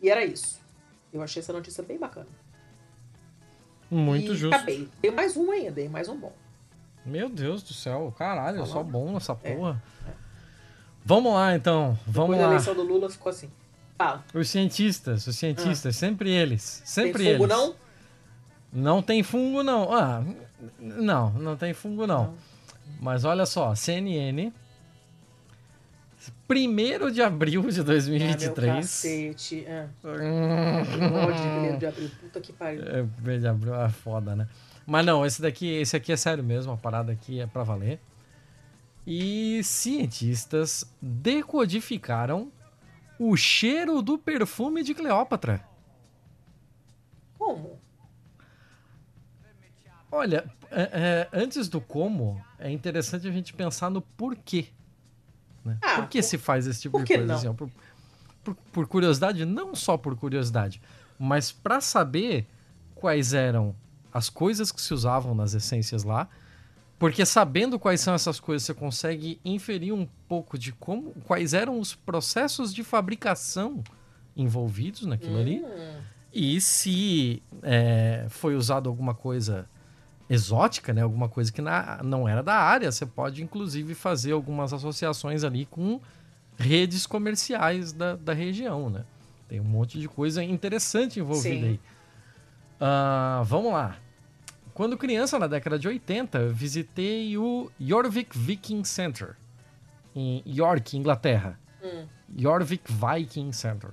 [0.00, 0.60] E era isso.
[1.12, 2.28] Eu achei essa notícia bem bacana.
[3.90, 4.54] Muito e justo.
[4.54, 4.88] Acabei.
[5.00, 6.32] Tem mais um ainda, tem mais um bom.
[7.04, 9.82] Meu Deus do céu, caralho, tá só bom nessa é, porra.
[10.06, 10.14] É, é.
[11.04, 11.98] Vamos lá, então.
[12.06, 12.46] Vamos Depois lá.
[12.46, 13.50] a eleição do Lula ficou assim.
[13.98, 14.24] Fala.
[14.32, 15.98] Os cientistas, os cientistas, ah.
[15.98, 16.82] sempre eles.
[16.84, 17.56] Sempre tem fungo, eles.
[17.56, 17.74] não?
[18.72, 19.92] Não tem fungo, não.
[19.92, 20.24] Ah,
[20.80, 22.24] não, não tem fungo, não.
[22.24, 22.34] não.
[23.00, 24.52] Mas olha só, CNN.
[26.48, 28.68] Primeiro de abril de 2023.
[28.68, 29.64] Ah, meu cacete.
[29.66, 29.86] É.
[30.04, 31.78] Hum.
[31.78, 32.10] de abril.
[32.20, 32.82] Puta que pariu.
[32.82, 34.48] É, primeiro de abril é foda, né?
[34.86, 38.00] Mas não, esse daqui, esse aqui é sério mesmo, a parada aqui é para valer.
[39.06, 42.50] E cientistas decodificaram
[43.18, 45.64] o cheiro do perfume de Cleópatra.
[47.38, 47.78] Como?
[50.10, 54.68] Olha, é, é, antes do como, é interessante a gente pensar no porquê.
[55.64, 55.78] Né?
[55.82, 56.24] Ah, por que por...
[56.24, 57.34] se faz esse tipo de coisa?
[57.34, 57.70] Assim, por,
[58.42, 60.80] por, por curiosidade, não só por curiosidade,
[61.18, 62.46] mas para saber
[62.94, 63.74] quais eram
[64.14, 66.28] as coisas que se usavam nas essências lá,
[67.00, 71.80] porque sabendo quais são essas coisas, você consegue inferir um pouco de como, quais eram
[71.80, 73.82] os processos de fabricação
[74.36, 75.64] envolvidos naquilo ali.
[75.64, 76.00] Hum.
[76.32, 79.68] E se é, foi usado alguma coisa
[80.30, 81.02] exótica, né?
[81.02, 85.66] Alguma coisa que na- não era da área, você pode inclusive fazer algumas associações ali
[85.66, 86.00] com
[86.56, 89.04] redes comerciais da, da região, né?
[89.48, 91.70] Tem um monte de coisa interessante envolvida Sim.
[91.70, 91.80] aí.
[92.80, 93.96] Ah, vamos lá.
[94.74, 99.36] Quando criança, na década de 80, eu visitei o Jorvik Viking Center,
[100.14, 101.58] em York, Inglaterra.
[101.82, 102.06] Hum.
[102.36, 103.90] Jorvik Viking Center.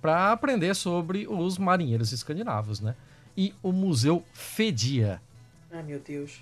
[0.00, 2.94] para aprender sobre os marinheiros escandinavos, né?
[3.36, 5.20] E o museu fedia.
[5.70, 6.40] Ai, meu Deus.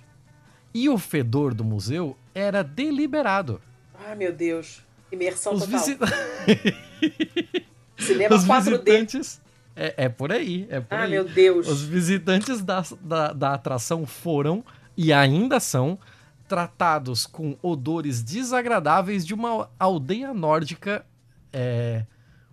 [0.75, 3.61] E o fedor do museu era deliberado.
[4.07, 4.83] Ai, meu Deus.
[5.11, 5.79] Imersão Os, total.
[5.81, 6.07] visita-
[7.99, 8.63] Cinema os 4D.
[8.85, 9.41] visitantes.
[9.75, 11.11] É, é por aí, é por Ai, aí.
[11.11, 11.67] meu Deus.
[11.69, 14.63] Os visitantes da, da, da atração foram,
[14.97, 15.99] e ainda são,
[16.47, 21.05] tratados com odores desagradáveis de uma aldeia nórdica,
[21.53, 22.05] é,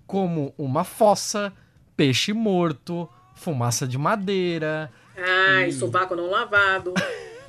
[0.07, 1.51] como uma fossa,
[1.97, 4.89] peixe morto, fumaça de madeira.
[5.17, 6.93] Ai, E- sovaco não lavado.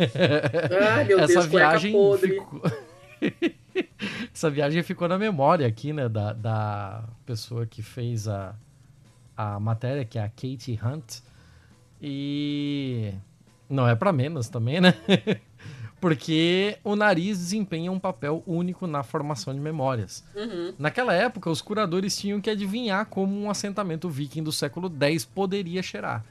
[0.97, 2.35] Ai, meu Essa Deus, viagem podre.
[2.35, 2.63] ficou...
[4.35, 8.55] Essa viagem ficou na memória aqui, né, da, da pessoa que fez a,
[9.41, 11.21] a matéria, que é a Katie Hunt.
[12.01, 13.13] E
[13.69, 14.95] não é pra menos também, né?
[16.01, 20.25] Porque o nariz desempenha um papel único na formação de memórias.
[20.35, 20.73] Uhum.
[20.79, 25.83] Naquela época, os curadores tinham que adivinhar como um assentamento viking do século X poderia
[25.83, 26.25] cheirar.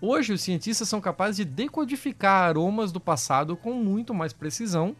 [0.00, 4.96] Hoje, os cientistas são capazes de decodificar aromas do passado com muito mais precisão,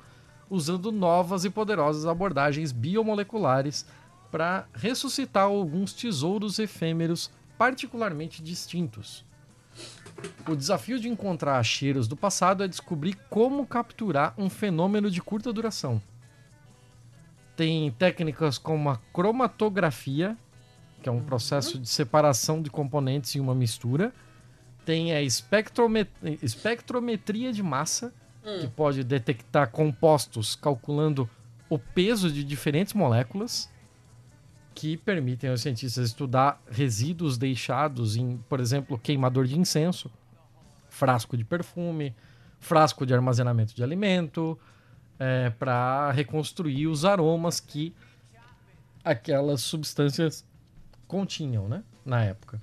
[0.49, 3.85] usando novas e poderosas abordagens biomoleculares
[4.31, 7.31] para ressuscitar alguns tesouros efêmeros
[7.63, 9.25] particularmente distintos.
[10.49, 15.53] O desafio de encontrar cheiros do passado é descobrir como capturar um fenômeno de curta
[15.53, 16.03] duração.
[17.55, 20.37] Tem técnicas como a cromatografia,
[21.01, 24.13] que é um processo de separação de componentes em uma mistura.
[24.85, 26.11] Tem a espectromet-
[26.43, 28.13] espectrometria de massa,
[28.61, 31.31] que pode detectar compostos calculando
[31.71, 33.71] o peso de diferentes moléculas,
[34.75, 40.11] que permitem aos cientistas estudar resíduos deixados em, por exemplo, queimador de incenso,
[40.89, 42.15] frasco de perfume,
[42.59, 44.59] frasco de armazenamento de alimento,
[45.59, 47.95] para reconstruir os aromas que
[49.05, 50.45] aquelas substâncias
[51.07, 52.61] continham, né, na época.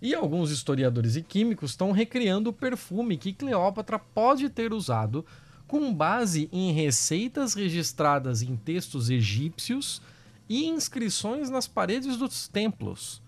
[0.00, 5.24] E alguns historiadores e químicos estão recriando o perfume que Cleópatra pode ter usado
[5.66, 10.02] com base em receitas registradas em textos egípcios
[10.48, 13.22] e inscrições nas paredes dos templos.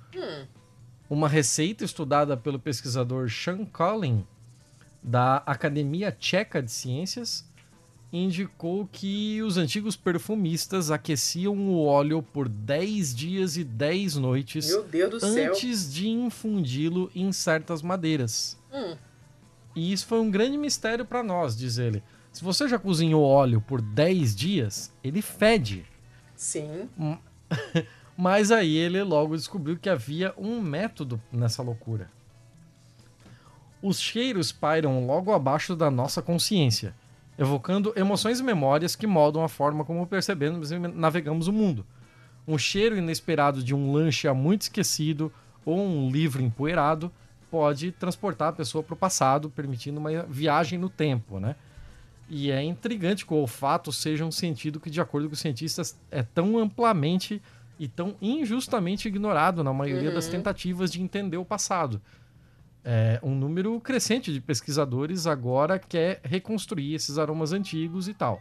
[1.09, 4.27] Uma receita estudada pelo pesquisador Sean Collin,
[5.03, 7.45] da Academia Tcheca de Ciências,
[8.13, 15.21] indicou que os antigos perfumistas aqueciam o óleo por 10 dias e 10 noites do
[15.21, 15.53] céu.
[15.53, 18.59] antes de infundi-lo em certas madeiras.
[18.73, 18.97] Hum.
[19.75, 22.03] E isso foi um grande mistério para nós, diz ele.
[22.33, 25.85] Se você já cozinhou óleo por 10 dias, ele fede.
[26.37, 26.89] Sim.
[28.17, 32.11] Mas aí ele logo descobriu que havia um método nessa loucura.
[33.83, 36.95] Os cheiros pairam logo abaixo da nossa consciência,
[37.39, 41.85] evocando emoções e memórias que moldam a forma como percebemos e navegamos o mundo.
[42.49, 45.33] Um cheiro inesperado de um lanche há muito esquecido
[45.65, 47.13] ou um livro empoeirado
[47.51, 51.55] pode transportar a pessoa para o passado, permitindo uma viagem no tempo, né?
[52.29, 55.99] E é intrigante que o olfato seja um sentido que, de acordo com os cientistas,
[56.11, 57.41] é tão amplamente
[57.79, 62.01] e tão injustamente ignorado na maioria das tentativas de entender o passado.
[62.85, 68.41] É, um número crescente de pesquisadores agora quer reconstruir esses aromas antigos e tal.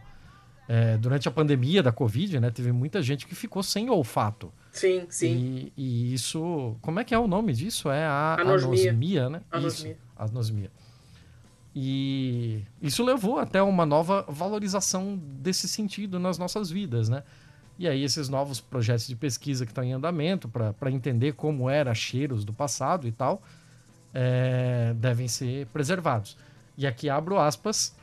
[0.68, 4.52] É, durante a pandemia da Covid, né, teve muita gente que ficou sem olfato.
[4.72, 5.26] Sim, sim.
[5.26, 6.76] E, e isso.
[6.80, 7.88] Como é que é o nome disso?
[7.88, 8.90] É a Anosmia.
[8.90, 9.42] anosmia, né?
[9.50, 9.92] Anosmia.
[9.92, 10.70] Isso, anosmia.
[11.78, 17.22] E isso levou até uma nova valorização desse sentido nas nossas vidas, né?
[17.78, 21.94] E aí esses novos projetos de pesquisa que estão em andamento para entender como era
[21.94, 23.42] cheiros do passado e tal,
[24.14, 26.38] é, devem ser preservados.
[26.78, 27.94] E aqui abro aspas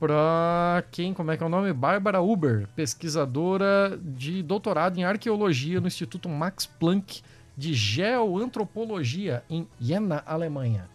[0.00, 1.74] para quem, como é que é o nome?
[1.74, 7.20] Bárbara Uber, pesquisadora de doutorado em arqueologia no Instituto Max Planck
[7.54, 10.93] de Geoantropologia em Jena, Alemanha.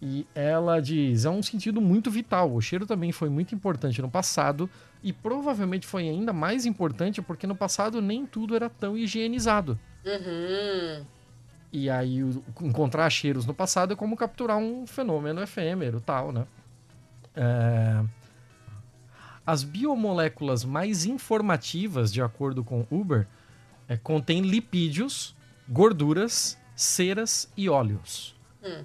[0.00, 2.52] E ela diz: é um sentido muito vital.
[2.52, 4.68] O cheiro também foi muito importante no passado
[5.02, 9.78] e provavelmente foi ainda mais importante porque no passado nem tudo era tão higienizado.
[10.04, 11.04] Uhum.
[11.72, 12.18] E aí,
[12.60, 16.46] encontrar cheiros no passado é como capturar um fenômeno efêmero tal, né?
[17.34, 18.02] É,
[19.44, 23.26] As biomoléculas mais informativas, de acordo com Uber,
[23.88, 25.34] é, contêm lipídios,
[25.68, 28.34] gorduras, ceras e óleos.
[28.62, 28.84] Hum.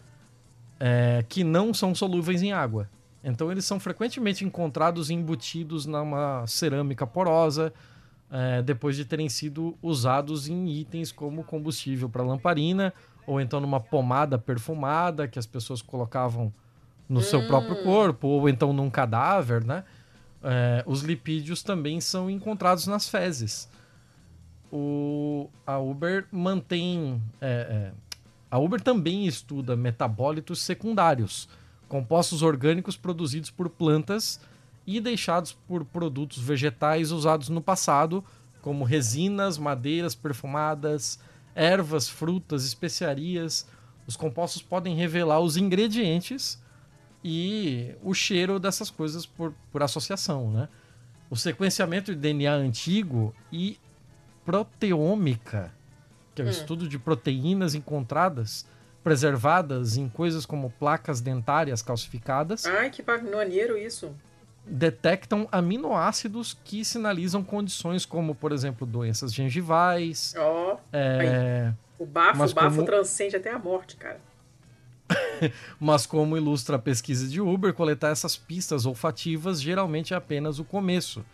[0.83, 2.89] É, que não são solúveis em água.
[3.23, 7.71] Então eles são frequentemente encontrados embutidos numa cerâmica porosa,
[8.31, 12.91] é, depois de terem sido usados em itens como combustível para lamparina,
[13.27, 16.51] ou então numa pomada perfumada que as pessoas colocavam
[17.07, 19.83] no seu próprio corpo, ou então num cadáver, né?
[20.43, 23.69] É, os lipídios também são encontrados nas fezes.
[24.71, 27.21] O, a Uber mantém.
[27.39, 27.91] é, é,
[28.51, 31.47] a Uber também estuda metabólitos secundários,
[31.87, 34.41] compostos orgânicos produzidos por plantas
[34.85, 38.21] e deixados por produtos vegetais usados no passado,
[38.61, 41.17] como resinas, madeiras perfumadas,
[41.55, 43.65] ervas, frutas, especiarias.
[44.05, 46.61] Os compostos podem revelar os ingredientes
[47.23, 50.67] e o cheiro dessas coisas por, por associação, né?
[51.29, 53.79] O sequenciamento de DNA antigo e
[54.43, 55.73] proteômica,
[56.35, 58.65] que é o estudo de proteínas encontradas,
[59.03, 64.15] preservadas em coisas como placas dentárias calcificadas, Ai, que maneiro isso.
[64.65, 72.53] detectam aminoácidos que sinalizam condições como, por exemplo, doenças gengivais, Ó, é, o bafo, o
[72.53, 74.19] bafo como- transcende até a morte, cara.
[75.79, 80.63] Mas como ilustra a pesquisa de Uber, coletar essas pistas olfativas geralmente é apenas o
[80.63, 81.25] começo.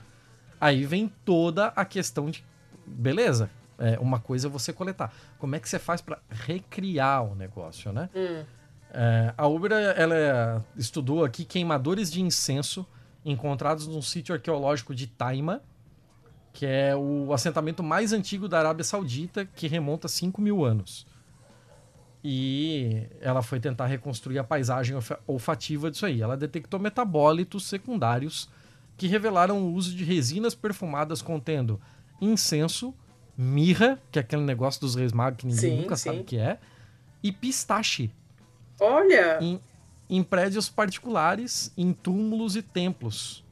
[0.60, 2.44] Aí vem toda a questão de
[2.86, 3.50] beleza.
[3.78, 5.14] É, uma coisa é você coletar.
[5.38, 8.10] Como é que você faz para recriar o negócio, né?
[8.16, 8.44] Hum.
[8.92, 12.88] É, a Uber ela estudou aqui queimadores de incenso
[13.26, 15.62] encontrados num sítio arqueológico de Taima,
[16.54, 21.06] que é o assentamento mais antigo da Arábia Saudita, que remonta a 5 mil anos.
[22.24, 26.22] E ela foi tentar reconstruir a paisagem olfa- olfativa disso aí.
[26.22, 28.50] Ela detectou metabólitos secundários
[28.98, 31.80] que revelaram o uso de resinas perfumadas contendo
[32.20, 32.94] incenso,
[33.38, 36.10] mirra, que é aquele negócio dos reis magos que ninguém Sim, nunca sim.
[36.10, 36.58] sabe o que é,
[37.22, 38.10] e pistache
[38.80, 39.38] Olha!
[39.42, 39.60] em,
[40.10, 43.44] em prédios particulares, em túmulos e templos.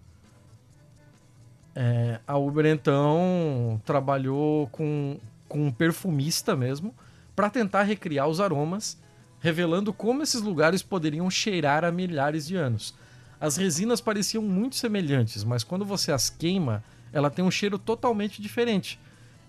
[1.76, 6.96] É, a Uber então trabalhou com, com um perfumista mesmo
[7.36, 8.98] para tentar recriar os aromas,
[9.42, 12.96] revelando como esses lugares poderiam cheirar há milhares de anos.
[13.40, 16.82] As resinas pareciam muito semelhantes, mas quando você as queima,
[17.12, 18.98] ela tem um cheiro totalmente diferente.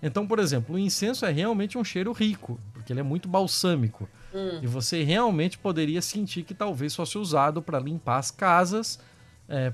[0.01, 4.07] Então, por exemplo, o incenso é realmente um cheiro rico, porque ele é muito balsâmico.
[4.33, 4.59] Hum.
[4.61, 8.99] E você realmente poderia sentir que talvez fosse usado para limpar as casas,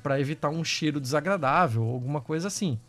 [0.01, 2.79] para evitar um cheiro desagradável, ou alguma coisa assim.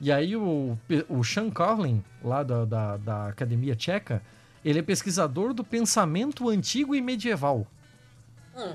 [0.00, 0.76] E aí o,
[1.08, 4.22] o Sean Carlin, lá da, da, da Academia Tcheca,
[4.64, 7.66] ele é pesquisador do pensamento antigo e medieval.
[8.56, 8.74] Hum.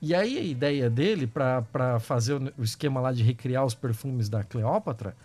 [0.00, 4.42] E aí a ideia dele para fazer o esquema lá de recriar os perfumes da
[4.42, 5.16] Cleópatra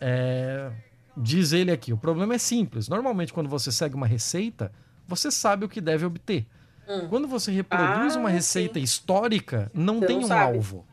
[0.00, 0.70] é.
[1.16, 2.88] Diz ele aqui: o problema é simples.
[2.88, 4.72] Normalmente, quando você segue uma receita,
[5.06, 6.46] você sabe o que deve obter.
[6.88, 7.06] Hum.
[7.08, 8.82] Quando você reproduz Ah, uma receita sim.
[8.84, 10.56] histórica, não Você tem não um sabe.
[10.56, 10.86] alvo.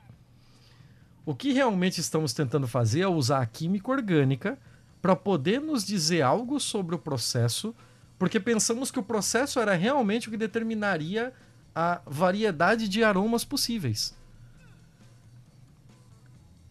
[1.26, 4.58] O que realmente estamos tentando fazer é usar a química orgânica
[5.02, 7.74] para poder nos dizer algo sobre o processo,
[8.18, 11.32] porque pensamos que o processo era realmente o que determinaria
[11.74, 14.14] a variedade de aromas possíveis.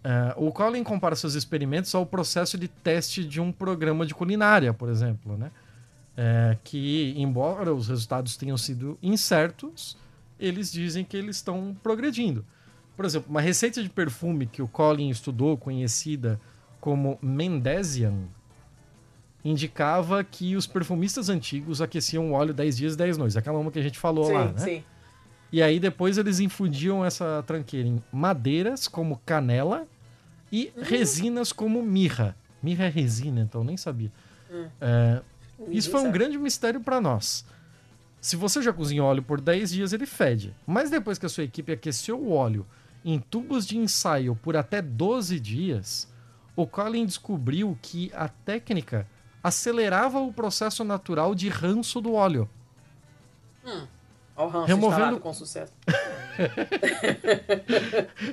[0.08, 4.72] É, o Colin compara seus experimentos ao processo de teste de um programa de culinária,
[4.72, 5.50] por exemplo, né?
[6.16, 9.98] É, que, embora os resultados tenham sido incertos,
[10.40, 12.42] eles dizem que eles estão progredindo.
[12.96, 16.40] Por exemplo, uma receita de perfume que o Colin estudou, conhecida
[16.80, 18.14] como Mendesian,
[19.44, 23.36] indicava que os perfumistas antigos aqueciam o óleo 10 dias e 10 noites.
[23.36, 24.58] Aquela uma que a gente falou sim, lá, né?
[24.58, 24.84] sim.
[25.52, 29.86] E aí depois eles infundiam essa tranqueira em madeiras como canela
[30.50, 32.36] e resinas como mirra.
[32.62, 34.12] Mirra é resina, então eu nem sabia.
[34.80, 35.22] É,
[35.68, 37.44] isso foi um grande mistério para nós.
[38.20, 40.54] Se você já cozinha óleo por 10 dias, ele fede.
[40.66, 42.66] Mas depois que a sua equipe aqueceu o óleo
[43.04, 46.08] em tubos de ensaio por até 12 dias,
[46.56, 49.06] o Colin descobriu que a técnica
[49.42, 52.48] acelerava o processo natural de ranço do óleo.
[54.38, 55.72] O Removendo- com sucesso.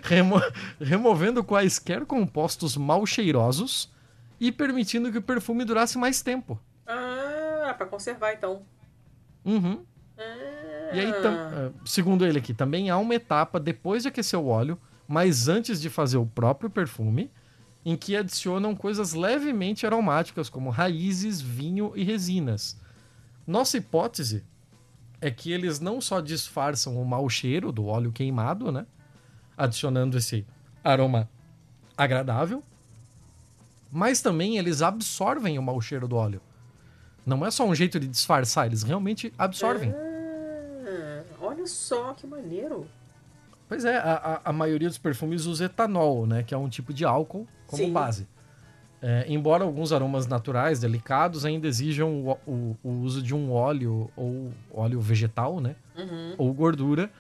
[0.04, 0.42] remo-
[0.80, 3.92] removendo quaisquer compostos mal cheirosos
[4.40, 6.60] e permitindo que o perfume durasse mais tempo.
[6.86, 8.62] Ah, pra conservar então.
[9.44, 9.84] Uhum.
[10.18, 14.40] Ah, E aí, tam- eh, segundo ele aqui, também há uma etapa depois de aquecer
[14.40, 17.32] o óleo, mas antes de fazer o próprio perfume,
[17.84, 22.80] em que adicionam coisas levemente aromáticas, como raízes, vinho e resinas.
[23.46, 24.44] Nossa hipótese
[25.22, 28.86] é que eles não só disfarçam o mau cheiro do óleo queimado, né?
[29.58, 30.46] Adicionando esse
[30.84, 31.30] aroma
[31.98, 32.62] agradável,
[33.92, 36.42] mas também eles absorvem o mau cheiro do óleo.
[37.26, 39.92] Não é só um jeito de disfarçar, eles realmente absorvem.
[39.92, 42.88] Ah, olha só que maneiro.
[43.68, 46.44] Pois é, a, a, maioria dos perfumes usa etanol, né?
[46.44, 47.92] Que é um tipo de álcool como Sim.
[47.92, 48.28] base.
[49.08, 54.10] É, embora alguns aromas naturais, delicados, ainda exijam o, o- o uso de um óleo
[54.16, 55.76] ou óleo vegetal, né?
[55.96, 56.34] Uhum.
[56.40, 57.12] Ou gordura,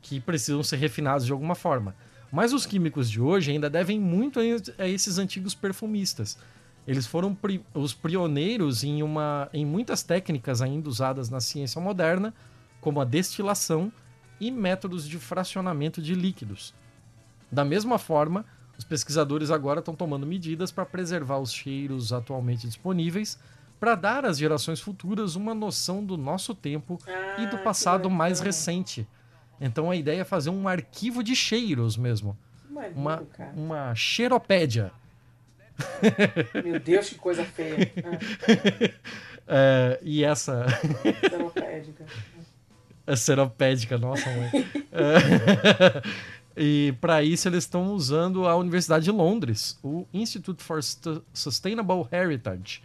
[0.00, 1.94] que precisam ser refinados de alguma forma.
[2.32, 4.40] Mas os químicos de hoje ainda devem muito
[4.78, 6.38] a esses antigos perfumistas.
[6.88, 12.32] Eles foram pri- os pioneiros em, uma, em muitas técnicas ainda usadas na ciência moderna,
[12.80, 13.92] como a destilação
[14.40, 16.74] e métodos de fracionamento de líquidos.
[17.52, 18.46] Da mesma forma,
[18.78, 23.38] os pesquisadores agora estão tomando medidas para preservar os cheiros atualmente disponíveis,
[23.78, 26.98] para dar às gerações futuras uma noção do nosso tempo
[27.38, 29.06] e do Ah, passado mais recente.
[29.60, 32.36] Então a ideia é fazer um arquivo de cheiros mesmo.
[32.94, 33.52] Uma, cara.
[33.54, 34.90] uma cheiropédia.
[36.64, 37.92] Meu Deus, que coisa feia.
[39.46, 40.64] É, e essa.
[40.72, 42.06] Ah, seropédica.
[43.06, 44.50] É seropédica, nossa mãe.
[44.90, 46.02] É,
[46.56, 50.80] e para isso eles estão usando a Universidade de Londres, o Institute for
[51.32, 52.82] Sustainable Heritage,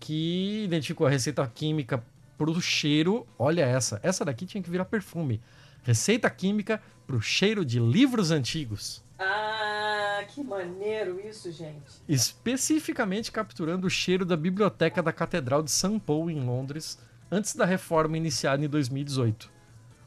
[0.00, 2.02] que identificou a receita química
[2.36, 3.26] para o cheiro.
[3.38, 5.40] Olha essa, essa daqui tinha que virar perfume.
[5.82, 9.04] Receita química para o cheiro de livros antigos.
[9.18, 12.02] Ah, que maneiro isso, gente.
[12.08, 16.00] especificamente capturando o cheiro da biblioteca da Catedral de St.
[16.00, 16.98] Paul, em Londres,
[17.30, 19.53] antes da reforma iniciada em 2018.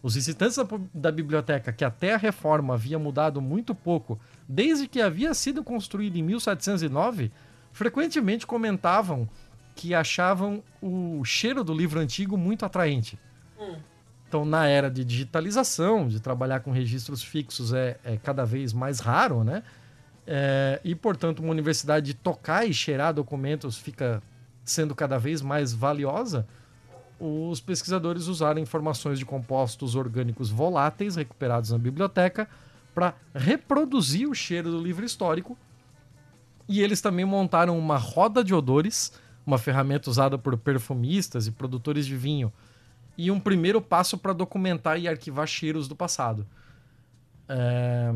[0.08, 0.58] Os visitantes
[0.93, 6.18] da, biblioteca, que até a reforma havia mudado muito pouco, desde que havia sido construída
[6.18, 7.30] em 1709,
[7.74, 9.28] frequentemente comentavam
[9.76, 13.20] que achavam o cheiro do livro antigo muito atraente.
[13.60, 13.76] Hum.
[14.30, 19.01] Então, na era de digitalização, de trabalhar com registros fixos é, é cada vez mais
[19.01, 19.62] raro, né?
[20.26, 24.24] É, e, portanto, uma universidade de tocar e cheirar documentos fica
[24.64, 26.47] sendo cada vez mais valiosa.
[27.20, 32.47] Os pesquisadores usaram informações de compostos orgânicos voláteis recuperados na biblioteca
[32.93, 35.57] para reproduzir o cheiro do livro histórico.
[36.68, 39.13] E eles também montaram uma roda de odores,
[39.45, 42.51] uma ferramenta usada por perfumistas e produtores de vinho,
[43.18, 46.45] e um primeiro passo para documentar e arquivar cheiros do passado.
[47.49, 48.13] É,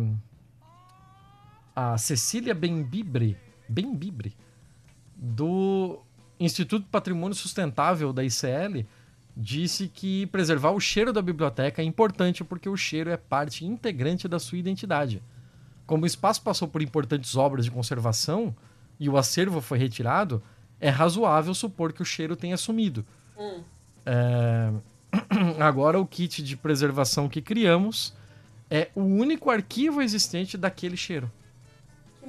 [1.76, 3.38] A Cecília Benbibre,
[3.68, 4.36] Benbibre,
[5.16, 6.02] do
[6.44, 8.86] Instituto Patrimônio Sustentável da ICL,
[9.36, 14.28] disse que preservar o cheiro da biblioteca é importante porque o cheiro é parte integrante
[14.28, 15.22] da sua identidade.
[15.86, 18.56] Como o espaço passou por importantes obras de conservação
[19.00, 20.42] e o acervo foi retirado,
[20.80, 23.06] é razoável supor que o cheiro tenha sumido.
[23.38, 23.62] Hum.
[24.06, 24.72] É,
[25.60, 28.14] Agora, o kit de preservação que criamos
[28.70, 31.32] é o único arquivo existente daquele cheiro.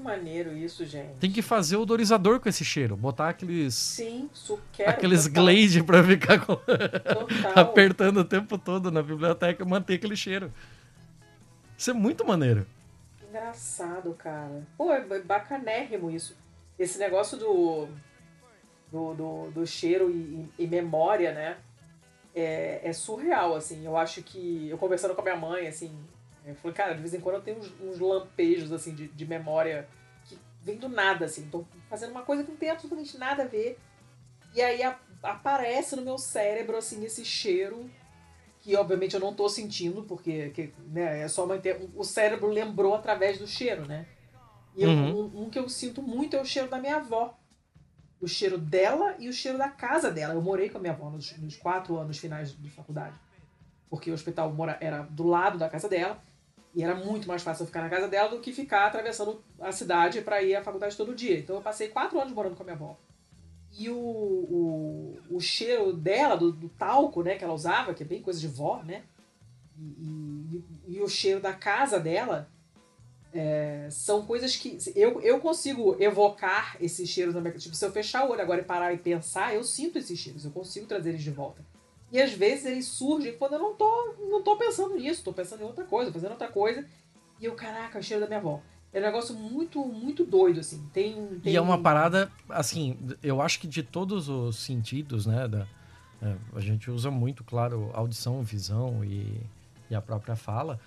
[0.02, 1.14] Maneiro isso, gente.
[1.20, 4.90] Tem que fazer odorizador com esse cheiro, botar aqueles Sim, su- quero.
[4.90, 6.58] aqueles total, glade pra ficar com-
[7.54, 10.52] apertando o tempo todo na biblioteca e manter aquele cheiro.
[11.78, 12.66] Isso é muito maneiro.
[13.28, 14.66] Engraçado, cara.
[14.76, 16.36] Pô, é bacanérrimo isso.
[16.78, 17.88] Esse negócio do.
[18.90, 21.56] do, do, do cheiro e, e memória, né?
[22.34, 23.84] É, é surreal, assim.
[23.84, 24.68] Eu acho que.
[24.68, 25.96] Eu conversando com a minha mãe, assim.
[26.44, 29.26] Eu falei, cara, de vez em quando eu tenho uns, uns lampejos, assim, de, de
[29.26, 29.88] memória
[30.24, 31.48] que vem do nada, assim.
[31.48, 33.78] Tô fazendo uma coisa que não tem absolutamente nada a ver.
[34.54, 37.88] E aí a- aparece no meu cérebro, assim, esse cheiro
[38.60, 41.60] que obviamente eu não tô sentindo, porque que, né, é só uma
[41.96, 44.06] o cérebro lembrou através do cheiro, né?
[44.76, 45.30] E eu- Uhum.
[45.34, 47.36] um, um que eu sinto muito é o cheiro da minha avó.
[48.20, 50.34] O cheiro dela e o cheiro da casa dela.
[50.34, 53.16] Eu morei com a minha avó nos, nos quatro anos finais de faculdade.
[53.90, 56.22] Porque o hospital mora, era do lado da casa dela.
[56.74, 59.72] E era muito mais fácil eu ficar na casa dela do que ficar atravessando a
[59.72, 61.38] cidade para ir à faculdade todo dia.
[61.38, 62.98] Então eu passei quatro anos morando com a minha avó.
[63.78, 68.06] E o, o, o cheiro dela, do, do talco, né, que ela usava, que é
[68.06, 69.02] bem coisa de vó, né?
[69.78, 72.48] E, e, e o cheiro da casa dela
[73.32, 77.90] é, são coisas que eu, eu consigo evocar esses cheiros na minha Tipo, se eu
[77.90, 81.10] fechar o olho agora e parar e pensar, eu sinto esses cheiros, eu consigo trazer
[81.10, 81.64] eles de volta.
[82.12, 85.62] E às vezes eles surgem quando eu não tô, não tô pensando nisso, tô pensando
[85.62, 86.86] em outra coisa, fazendo outra coisa.
[87.40, 88.60] E eu, caraca, o cheiro da minha avó.
[88.92, 90.86] É um negócio muito, muito doido, assim.
[90.92, 91.54] Tem, tem...
[91.54, 95.48] E é uma parada, assim, eu acho que de todos os sentidos, né?
[95.48, 95.66] Da,
[96.20, 99.40] é, a gente usa muito, claro, audição, visão e,
[99.88, 100.78] e a própria fala.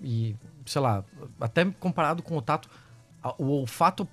[0.00, 0.34] E,
[0.64, 1.04] sei lá,
[1.38, 2.70] até comparado com o tato,
[3.36, 4.08] o olfato,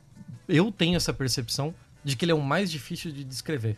[0.50, 1.74] eu tenho essa percepção
[2.04, 3.78] de que ele é o mais difícil de descrever.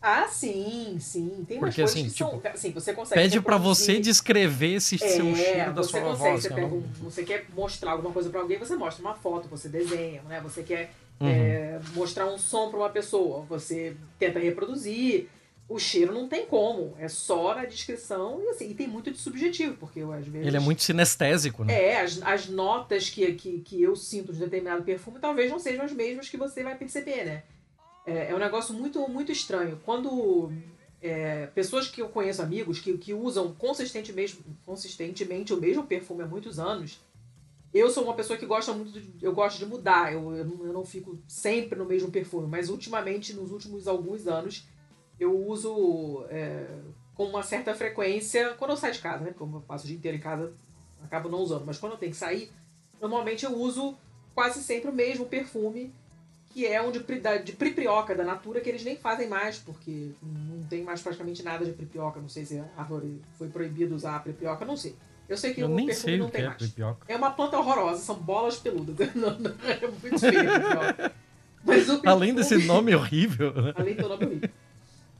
[0.00, 1.44] Ah, sim, sim.
[1.48, 2.40] Tem umas Porque, coisas assim, que tipo, são.
[2.52, 3.20] Assim, você consegue.
[3.20, 6.42] Pede pra reproduzir- você descrever esse É, seu cheiro da sua consegue, voz.
[6.42, 9.68] você, pega não- você quer mostrar alguma coisa pra alguém, você mostra uma foto, você
[9.68, 10.40] desenha, né?
[10.40, 11.28] Você quer Uhum.
[11.28, 15.28] é, mostrar um som pra uma pessoa, você tenta reproduzir.
[15.68, 19.18] O cheiro não tem como, é só na descrição e assim, e tem muito de
[19.18, 20.46] subjetivo, porque eu, às vezes.
[20.46, 21.74] Ele é muito sinestésico, né?
[21.74, 25.84] É, as, as notas que, que, que eu sinto de determinado perfume talvez não sejam
[25.84, 27.42] as mesmas que você vai perceber, né?
[28.08, 29.78] É, é um negócio muito, muito estranho.
[29.84, 30.50] Quando
[31.00, 36.26] é, pessoas que eu conheço, amigos, que, que usam consistentemente, consistentemente o mesmo perfume há
[36.26, 37.00] muitos anos,
[37.72, 40.86] eu sou uma pessoa que gosta muito de, eu gosto de mudar, eu, eu, não,
[40.86, 44.66] fico sempre no mesmo perfume, mas ultimamente, nos últimos alguns anos,
[45.20, 46.66] eu uso é,
[47.14, 49.34] com uma certa frequência, quando eu saio de casa, né?
[49.36, 50.54] Como eu passo o dia inteiro em casa,
[51.02, 52.50] acabo não usando, mas quando eu tenho que sair,
[52.98, 53.98] normalmente eu uso
[54.34, 55.92] quase sempre o mesmo perfume,
[56.58, 59.58] que é um de, pri- da- de priprioca da Natura, que eles nem fazem mais,
[59.58, 62.18] porque não tem mais praticamente nada de pripioca.
[62.20, 64.96] Não sei se a árvore foi proibido usar a pripioca, não sei.
[65.28, 66.56] Eu sei que Eu o nem perfume sei não tem é mais.
[66.56, 67.06] crepioca.
[67.06, 68.96] É uma planta horrorosa, são bolas peludas.
[69.14, 71.12] Não, não, é muito feio pripioca.
[71.64, 73.72] Mas o Além desse nome horrível, né?
[73.76, 74.50] Além do nome horrível.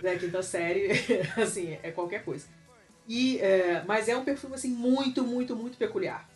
[0.03, 0.89] É, quinta série,
[1.41, 2.47] assim, é qualquer coisa.
[3.07, 6.29] E, é, mas é um perfume, assim, muito, muito, muito peculiar.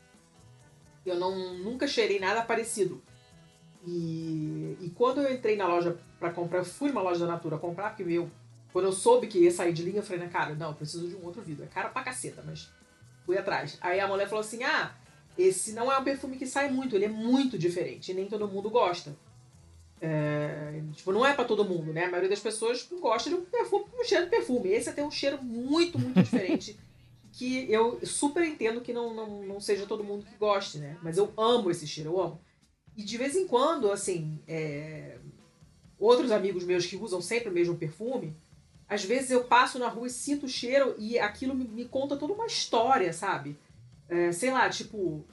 [1.05, 3.03] Eu não, nunca cheirei nada parecido.
[3.87, 7.59] E, e quando eu entrei na loja pra comprar, eu fui numa loja da Natura
[7.59, 8.31] comprar, porque eu,
[8.73, 11.09] quando eu soube que ia sair de linha, eu falei, né, cara, não, eu preciso
[11.09, 11.65] de um outro vidro.
[11.65, 12.71] É cara pra caceta, mas
[13.27, 13.79] fui atrás.
[13.81, 14.95] Aí a mulher falou assim, ah,
[15.37, 18.47] esse não é um perfume que sai muito, ele é muito diferente, e nem todo
[18.47, 19.17] mundo gosta.
[20.01, 22.07] É, tipo, não é pra todo mundo, né?
[22.07, 24.71] A maioria das pessoas gosta de um perfume, um cheiro de perfume.
[24.71, 26.77] Esse tem um cheiro muito, muito diferente.
[27.33, 30.99] que eu super entendo que não, não, não seja todo mundo que goste, né?
[31.03, 32.41] Mas eu amo esse cheiro, eu amo.
[32.97, 35.19] E de vez em quando, assim, é,
[35.99, 38.37] outros amigos meus que usam sempre o mesmo perfume,
[38.89, 42.17] às vezes eu passo na rua e sinto o cheiro e aquilo me, me conta
[42.17, 43.57] toda uma história, sabe?
[44.09, 45.25] É, sei lá, tipo,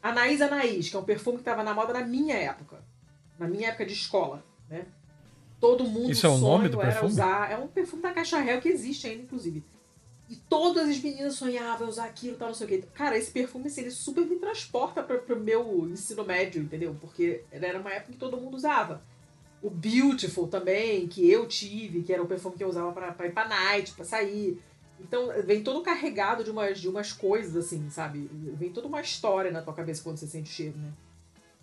[0.00, 2.82] Anaís Anaís, que é um perfume que tava na moda na minha época
[3.42, 4.86] na minha época de escola, né?
[5.60, 7.12] Todo mundo Isso é o sonho nome do era perfume?
[7.12, 9.64] usar, é um perfume da Caixa Real que existe ainda inclusive.
[10.32, 12.84] E todas as meninas sonhavam usar aquilo, tal, não sei o quê.
[12.94, 16.96] Cara, esse perfume assim, ele super me transporta para pro meu ensino médio, entendeu?
[16.98, 19.02] Porque era uma época que todo mundo usava.
[19.60, 23.26] O Beautiful também, que eu tive, que era o perfume que eu usava pra, pra
[23.26, 24.58] ir pra night, pra sair.
[24.98, 28.30] Então, vem todo carregado de umas, de umas coisas, assim, sabe?
[28.54, 30.94] Vem toda uma história na tua cabeça quando você sente o cheiro, né?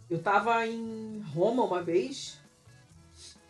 [0.08, 2.38] Eu tava em Roma uma vez,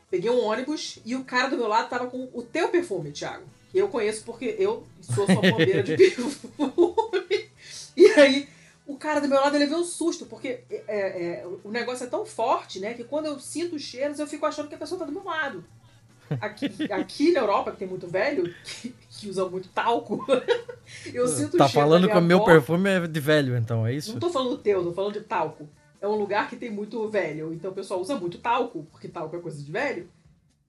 [0.09, 3.58] peguei um ônibus e o cara do meu lado tava com o teu perfume, Thiago.
[3.73, 7.49] Eu conheço porque eu sou sua bombeira de perfume.
[7.97, 8.47] E aí,
[8.87, 12.09] o cara do meu lado ele veio um susto, porque é, é, o negócio é
[12.09, 12.93] tão forte, né?
[12.93, 15.23] Que quando eu sinto os cheiros, eu fico achando que a pessoa tá do meu
[15.23, 15.63] lado.
[16.41, 20.25] Aqui, aqui na Europa, que tem muito velho, que, que usa muito talco,
[21.13, 23.85] eu sinto Tá o cheiro falando da que o meu perfume é de velho, então,
[23.85, 24.13] é isso?
[24.13, 25.67] Não tô falando do teu, tô falando de talco.
[26.01, 29.35] É um lugar que tem muito velho, então o pessoal usa muito talco, porque talco
[29.35, 30.09] é coisa de velho.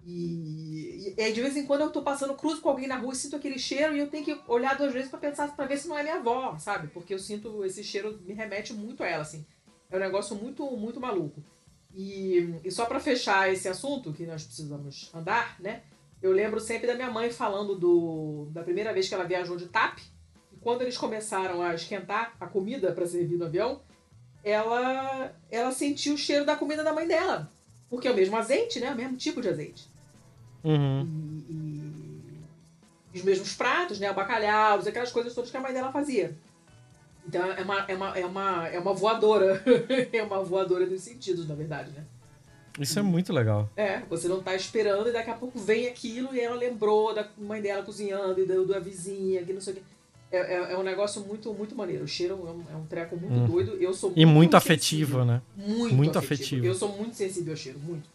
[0.05, 3.12] E, e aí, de vez em quando eu tô passando, cruzo com alguém na rua
[3.12, 5.77] e sinto aquele cheiro e eu tenho que olhar duas vezes pra pensar, para ver
[5.77, 6.89] se não é minha avó, sabe?
[6.89, 9.44] Porque eu sinto esse cheiro, me remete muito a ela, assim.
[9.90, 11.43] É um negócio muito, muito maluco.
[11.94, 15.82] E, e só pra fechar esse assunto, que nós precisamos andar, né?
[16.22, 19.66] Eu lembro sempre da minha mãe falando do, da primeira vez que ela viajou de
[19.66, 19.98] TAP.
[20.52, 23.81] E quando eles começaram a esquentar a comida para servir no avião,
[24.44, 27.51] ela, ela sentiu o cheiro da comida da mãe dela.
[27.89, 28.93] Porque é o mesmo azeite, né?
[28.93, 29.90] O mesmo tipo de azeite.
[30.65, 31.07] Uhum.
[31.49, 34.11] E, e os mesmos pratos, né?
[34.11, 36.37] O bacalhau, aquelas coisas todas que a mãe dela fazia.
[37.27, 39.62] Então é uma, é uma, é uma, é uma voadora.
[40.12, 42.05] é uma voadora dos sentidos, na verdade, né?
[42.78, 43.69] Isso é muito legal.
[43.77, 47.28] É, você não tá esperando e daqui a pouco vem aquilo e ela lembrou da
[47.37, 49.82] mãe dela cozinhando e da, da vizinha, que não sei o que.
[50.32, 52.05] É, é, é um negócio muito, muito maneiro.
[52.05, 53.47] O cheiro é um, é um treco muito Hum.
[53.47, 53.73] doido.
[53.81, 54.59] Eu sou E muito sensível.
[54.59, 55.43] afetivo, né?
[55.57, 56.35] Muito, Muito afetivo.
[56.45, 56.66] afetivo.
[56.66, 58.09] Eu sou muito sensível ao cheiro, muito.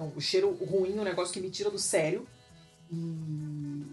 [0.00, 2.26] Então, o cheiro ruim é um negócio que me tira do sério.
[2.90, 3.84] E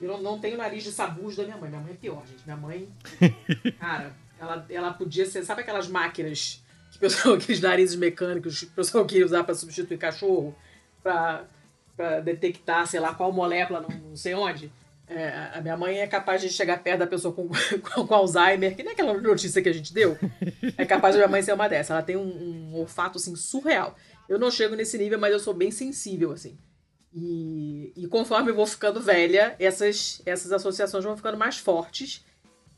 [0.00, 1.68] eu não, não tenho nariz de sabujo da minha mãe.
[1.68, 2.42] Minha mãe é pior, gente.
[2.46, 2.88] Minha mãe,
[3.78, 5.44] cara, ela, ela podia ser.
[5.44, 9.54] Sabe aquelas máquinas que o pessoal, aqueles narizes mecânicos que o pessoal queria usar pra
[9.54, 10.56] substituir cachorro?
[11.02, 11.44] Pra,
[11.94, 14.72] pra detectar, sei lá, qual molécula, não, não sei onde?
[15.06, 17.48] É, a minha mãe é capaz de chegar perto da pessoa com,
[17.92, 20.16] com, com Alzheimer, que nem aquela notícia que a gente deu.
[20.78, 21.92] É capaz da minha mãe ser uma dessa.
[21.92, 23.94] Ela tem um, um olfato, assim, surreal.
[24.30, 26.56] Eu não chego nesse nível, mas eu sou bem sensível, assim.
[27.12, 32.24] E, e conforme eu vou ficando velha, essas, essas associações vão ficando mais fortes.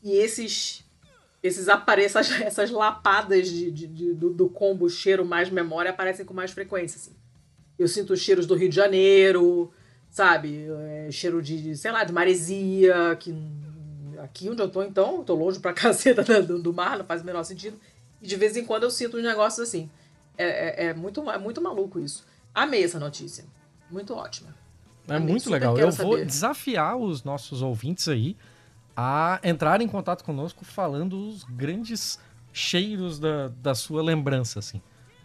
[0.03, 0.83] E esses
[1.43, 6.25] esses apare essas, essas lapadas de, de- de- do, do combo cheiro mais memória aparecem
[6.25, 7.11] com mais frequência, assim.
[7.77, 9.71] Eu sinto os cheiros do Rio de Janeiro,
[10.09, 10.65] sabe?
[10.87, 13.33] É, cheiro de, sei lá, de maresia, que
[14.23, 17.21] aqui onde eu tô, então, eu tô longe pra caceta do, do mar, não faz
[17.21, 17.77] o menor sentido.
[18.21, 19.89] E de vez em quando eu sinto uns negócios assim.
[20.37, 22.25] É, é, é muito, é muito maluco isso.
[22.53, 23.45] Amei essa notícia.
[23.89, 24.55] Muito ótima.
[25.07, 25.77] É muito legal.
[25.77, 26.07] Eu saber.
[26.07, 28.37] vou desafiar os nossos ouvintes aí
[28.95, 32.19] a entrar em contato conosco falando os grandes
[32.51, 34.81] cheiros da, da sua lembrança, assim.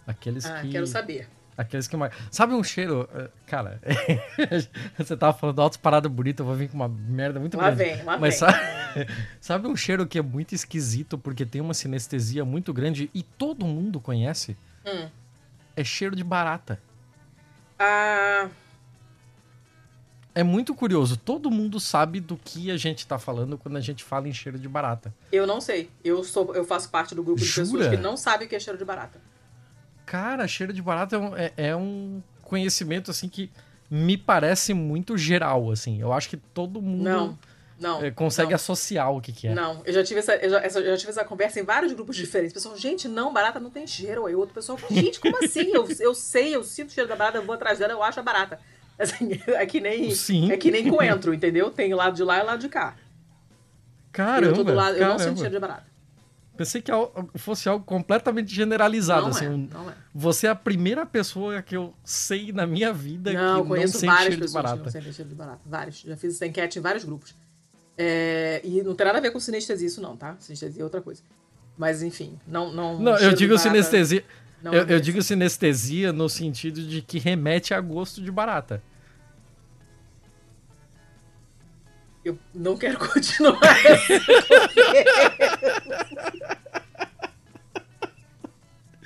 [0.06, 0.70] Aqueles ah, que.
[0.70, 1.28] quero saber.
[1.56, 2.14] Aqueles que mais.
[2.30, 3.08] Sabe um cheiro.
[3.12, 3.80] Eh, cara,
[4.96, 7.96] você tava falando altas paradas bonitas, eu vou vir com uma merda muito lá grande.
[7.96, 8.48] Vem, lá Mas vem.
[8.48, 8.58] Sabe,
[9.40, 13.66] sabe um cheiro que é muito esquisito porque tem uma sinestesia muito grande e todo
[13.66, 14.56] mundo conhece?
[14.88, 15.08] Hum.
[15.76, 16.80] É cheiro de barata.
[17.78, 18.48] Ah.
[20.34, 21.16] É muito curioso.
[21.16, 24.58] Todo mundo sabe do que a gente tá falando quando a gente fala em cheiro
[24.58, 25.12] de barata.
[25.32, 25.90] Eu não sei.
[26.04, 27.66] Eu, sou, eu faço parte do grupo de Jura?
[27.66, 29.20] pessoas que não sabem o que é cheiro de barata.
[30.06, 33.50] Cara, cheiro de barata é um, é, é um conhecimento, assim, que
[33.90, 36.00] me parece muito geral, assim.
[36.00, 37.02] Eu acho que todo mundo...
[37.02, 37.38] Não.
[37.80, 38.56] Não, é, consegue não.
[38.56, 39.54] associar o que, que, é.
[39.54, 42.16] Não, eu já tive essa, eu já, eu já, tive essa conversa em vários grupos
[42.16, 42.52] diferentes.
[42.52, 44.26] Pessoal, gente, não, barata não tem cheiro.
[44.26, 45.70] Aí outro pessoal, gente, como assim?
[45.72, 48.18] Eu, eu sei, eu sinto o cheiro da barata, eu vou atrás dela, eu acho
[48.18, 48.58] a barata.
[48.98, 50.50] Assim, é que nem, Sim.
[50.50, 51.70] é que nem coentro, entendeu?
[51.70, 52.96] Tem o lado de lá e o lado de cá.
[54.10, 55.86] Caramba, eu, lado, eu não sinto cheiro de barata.
[56.56, 56.90] Pensei que
[57.36, 59.22] fosse algo completamente generalizado.
[59.22, 59.94] Não assim, é, não é.
[60.12, 64.00] Você é a primeira pessoa que eu sei na minha vida não, que conheço não
[64.00, 64.78] sente várias cheiro pessoas de barata.
[64.78, 65.60] que não sentem cheiro de barata.
[65.64, 66.00] Vários.
[66.00, 67.32] Já fiz essa enquete em vários grupos.
[67.98, 70.36] É, e não tem nada a ver com sinestesia isso não, tá?
[70.38, 71.20] Sinestesia é outra coisa.
[71.76, 72.72] Mas enfim, não...
[72.72, 74.24] Não, não eu digo sinestesia...
[74.64, 78.82] Eu, eu digo sinestesia no sentido de que remete a gosto de barata.
[82.24, 83.60] Eu não quero continuar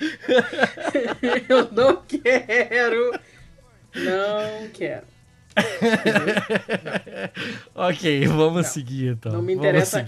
[1.49, 3.19] eu não quero.
[3.95, 5.12] Não quero.
[7.75, 8.71] Ok, vamos não.
[8.71, 9.31] seguir então.
[9.31, 10.05] Não me interessa.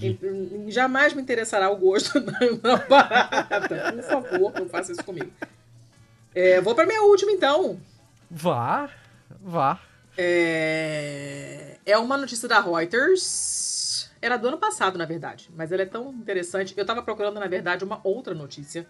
[0.67, 2.19] Jamais me interessará o gosto
[2.61, 3.93] da barata.
[3.93, 5.31] Por favor, não faça isso comigo.
[6.33, 7.79] É, vou para minha última então.
[8.29, 8.89] Vá,
[9.41, 9.79] vá.
[10.17, 11.77] É...
[11.85, 14.11] é uma notícia da Reuters.
[14.21, 15.49] Era do ano passado, na verdade.
[15.55, 16.73] Mas ela é tão interessante.
[16.75, 18.87] Eu tava procurando, na verdade, uma outra notícia.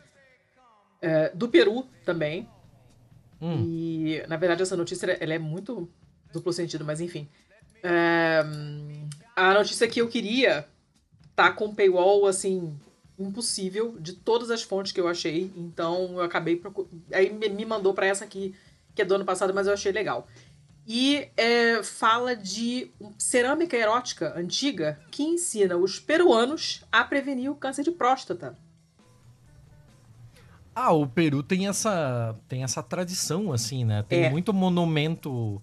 [1.02, 2.48] É, do Peru também.
[3.42, 3.66] Hum.
[3.68, 5.90] E, na verdade, essa notícia ela é muito
[6.36, 7.28] duplo sentido, mas enfim.
[7.84, 8.44] É,
[9.36, 10.68] a notícia que eu queria
[11.36, 12.78] tá com paywall, assim,
[13.20, 15.52] impossível, de todas as fontes que eu achei.
[15.56, 16.56] Então, eu acabei...
[16.56, 16.88] Procur...
[17.12, 18.56] Aí me mandou para essa aqui,
[18.94, 20.28] que é do ano passado, mas eu achei legal.
[20.88, 27.84] E é, fala de cerâmica erótica antiga que ensina os peruanos a prevenir o câncer
[27.84, 28.58] de próstata.
[30.76, 34.04] Ah, o Peru tem essa, tem essa tradição, assim, né?
[34.08, 34.30] Tem É.
[34.30, 35.62] muito monumento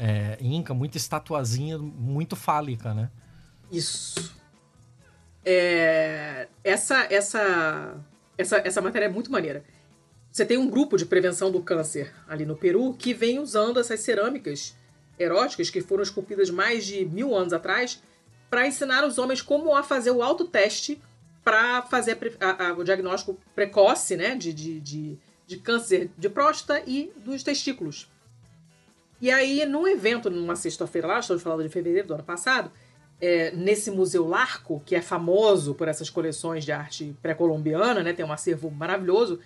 [0.00, 3.10] é, inca, muita estatuazinha muito fálica, né?
[3.70, 4.34] Isso.
[5.44, 7.94] É, essa, essa,
[8.36, 9.64] essa, essa matéria é muito maneira.
[10.30, 14.00] Você tem um grupo de prevenção do câncer ali no Peru que vem usando essas
[14.00, 14.76] cerâmicas
[15.18, 18.02] eróticas que foram esculpidas mais de mil anos atrás
[18.48, 21.00] para ensinar os homens como a fazer o autoteste
[21.44, 26.82] para fazer a a- o diagnóstico precoce né, de, de, de, de câncer de próstata
[26.86, 28.09] e dos testículos.
[29.20, 32.70] E aí, num evento, numa sexta-feira lá, estamos falando de fevereiro do ano passado,
[33.20, 38.24] é, nesse Museu Larco, que é famoso por essas coleções de arte pré-colombiana, né, tem
[38.24, 39.38] um acervo maravilhoso,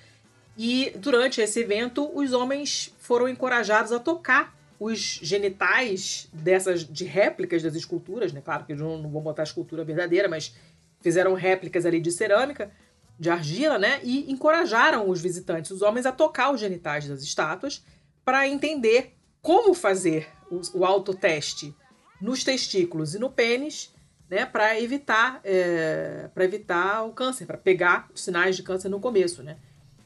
[0.56, 7.62] e durante esse evento, os homens foram encorajados a tocar os genitais dessas de réplicas
[7.62, 8.40] das esculturas, né?
[8.44, 10.54] Claro que eles não, não vão botar a escultura verdadeira, mas
[11.00, 12.70] fizeram réplicas ali de cerâmica,
[13.18, 14.00] de argila, né?
[14.02, 17.84] E encorajaram os visitantes, os homens, a tocar os genitais das estátuas
[18.24, 19.13] para entender
[19.44, 21.76] como fazer o, o autoteste
[22.18, 23.92] nos testículos e no pênis,
[24.28, 24.46] né?
[24.46, 29.42] Para evitar, é, para evitar o câncer, para pegar os sinais de câncer no começo,
[29.42, 29.58] né?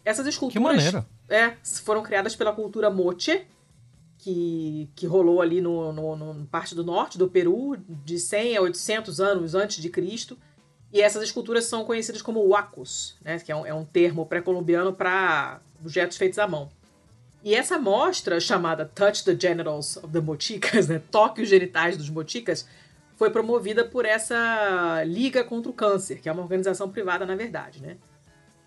[0.04, 0.92] Essas esculturas
[1.28, 1.54] é,
[1.84, 3.46] foram criadas pela cultura moche,
[4.18, 8.62] que, que rolou ali no, no, no parte do norte do Peru, de 100 a
[8.62, 10.36] 800 anos antes de Cristo.
[10.92, 14.92] E essas esculturas são conhecidas como huacos, né, que é um, é um termo pré-colombiano
[14.92, 16.68] para objetos feitos à mão.
[17.42, 22.10] E essa mostra, chamada Touch the Genitals of the Mochicas, né, Toque os Genitais dos
[22.10, 22.66] Mochicas,
[23.16, 27.82] foi promovida por essa Liga contra o Câncer, que é uma organização privada, na verdade,
[27.82, 27.96] né?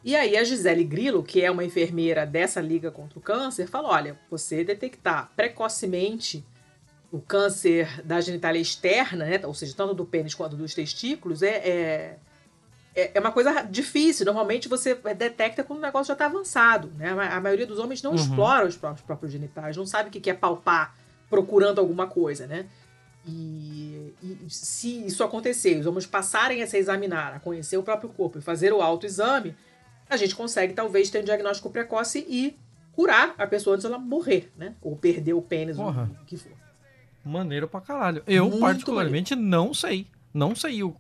[0.04, 3.92] E aí a Gisele Grillo, que é uma enfermeira dessa Liga contra o Câncer, falou:
[3.92, 6.44] olha, você detectar precocemente
[7.12, 11.58] o câncer da genitália externa, né, ou seja, tanto do pênis quanto dos testículos, é,
[11.58, 12.18] é,
[12.96, 14.26] é- é uma coisa difícil.
[14.26, 16.92] Normalmente você detecta quando o negócio já está avançado.
[16.98, 17.10] Né?
[17.10, 18.18] A ma- A maioria dos homens não Uhum.
[18.18, 20.96] explora os próprios, próprios genitais, não sabe o que é palpar
[21.30, 22.66] procurando alguma coisa, né?
[23.26, 28.10] E, e, se isso acontecer, os homens passarem a se examinar, a conhecer o próprio
[28.10, 29.56] corpo e fazer o autoexame,
[30.10, 32.58] a gente consegue talvez ter um diagnóstico precoce e
[32.94, 34.74] curar a pessoa antes dela morrer, né?
[34.82, 36.52] Ou perder o pênis, ou o que for.
[37.24, 38.24] Maneiro pra caralho.
[38.26, 39.50] Eu, Muito particularmente, maneiro.
[39.68, 40.08] não sei.
[40.34, 40.96] Não sei o,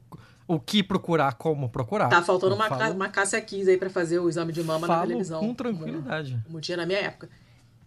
[0.53, 2.09] o que procurar, como procurar.
[2.09, 5.01] Tá faltando uma, falo, uma Cássia Kiss aí pra fazer o exame de mama na
[5.01, 5.39] televisão.
[5.39, 6.41] com tranquilidade.
[6.45, 7.29] Como, tinha na minha época.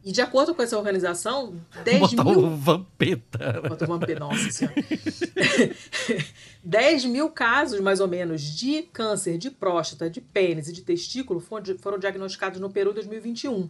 [0.03, 2.39] E de acordo com essa organização, 10 Botar mil...
[2.39, 3.63] o Vampeta.
[3.69, 4.77] Bota o Vampeta, nossa senhora.
[6.63, 11.41] 10 mil casos, mais ou menos, de câncer de próstata, de pênis e de testículo
[11.41, 13.69] foram diagnosticados no Peru em 2021.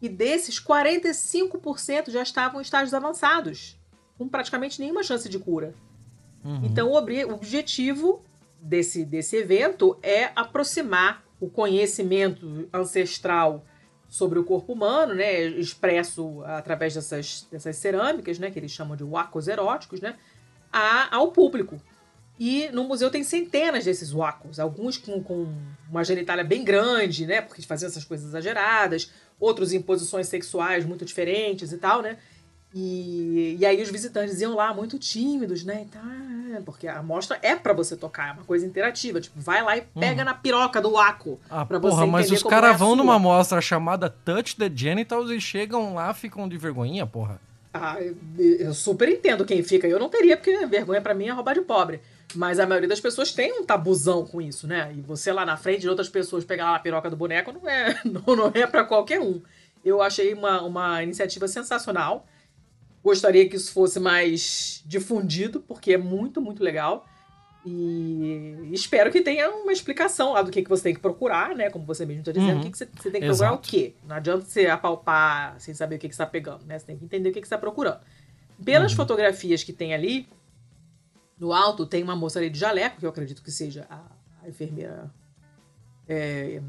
[0.00, 3.76] E desses, 45% já estavam em estágios avançados,
[4.16, 5.74] com praticamente nenhuma chance de cura.
[6.44, 6.60] Uhum.
[6.64, 8.22] Então, o objetivo
[8.60, 13.64] desse, desse evento é aproximar o conhecimento ancestral
[14.08, 19.04] sobre o corpo humano, né, expresso através dessas, dessas cerâmicas, né, que eles chamam de
[19.04, 20.16] wacos eróticos, né,
[20.72, 21.80] a, ao público.
[22.38, 25.52] E no museu tem centenas desses wacos, alguns com, com
[25.90, 31.04] uma genitália bem grande, né, porque faziam essas coisas exageradas, outros em posições sexuais muito
[31.04, 32.16] diferentes e tal, né,
[32.80, 35.84] e, e aí os visitantes iam lá muito tímidos, né?
[35.88, 39.20] Então, porque a amostra é para você tocar, é uma coisa interativa.
[39.20, 40.24] Tipo, vai lá e pega uhum.
[40.26, 41.40] na piroca do Waco.
[41.50, 45.30] Ah, pra porra, você mas os caras é vão numa amostra chamada Touch the Genitals
[45.30, 47.40] e chegam lá, ficam de vergonhinha, porra.
[47.74, 49.88] Ah, eu, eu super entendo quem fica.
[49.88, 52.00] Eu não teria, porque vergonha para mim é roubar de pobre.
[52.34, 54.92] Mas a maioria das pessoas tem um tabuzão com isso, né?
[54.96, 57.68] E você lá na frente de outras pessoas pegar lá a piroca do boneco não
[57.68, 59.40] é, não, não é para qualquer um.
[59.84, 62.26] Eu achei uma, uma iniciativa sensacional.
[63.08, 67.06] Gostaria que isso fosse mais difundido, porque é muito, muito legal.
[67.64, 71.70] E espero que tenha uma explicação lá do que, que você tem que procurar, né?
[71.70, 72.60] Como você mesmo está dizendo, uhum.
[72.60, 73.94] o que, que você, você, tem que procurar o quê?
[74.06, 76.78] Não adianta você apalpar sem saber o que, que você está pegando, né?
[76.78, 78.00] Você tem que entender o que, que você está procurando.
[78.62, 78.96] Pelas uhum.
[78.98, 80.28] fotografias que tem ali,
[81.38, 84.02] no alto tem uma moça ali de jaleco, que eu acredito que seja a,
[84.44, 85.10] a enfermeira
[86.06, 86.60] é,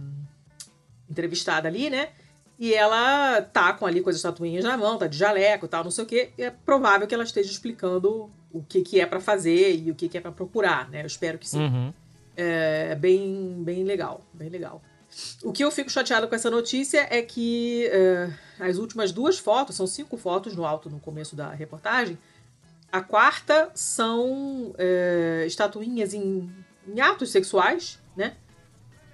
[1.09, 2.13] entrevistada ali, né?
[2.59, 5.83] E ela tá com ali com as estatuinhas na mão, tá de jaleco e tal,
[5.83, 6.31] não sei o quê.
[6.37, 9.95] E é provável que ela esteja explicando o que, que é para fazer e o
[9.95, 11.01] que, que é para procurar, né?
[11.01, 11.59] Eu espero que sim.
[11.59, 11.93] Uhum.
[12.35, 14.81] É bem, bem legal, bem legal.
[15.41, 18.29] O que eu fico chateado com essa notícia é que é,
[18.59, 22.17] as últimas duas fotos, são cinco fotos no alto no começo da reportagem,
[22.91, 26.49] a quarta são é, estatuinhas em,
[26.87, 28.35] em atos sexuais, né?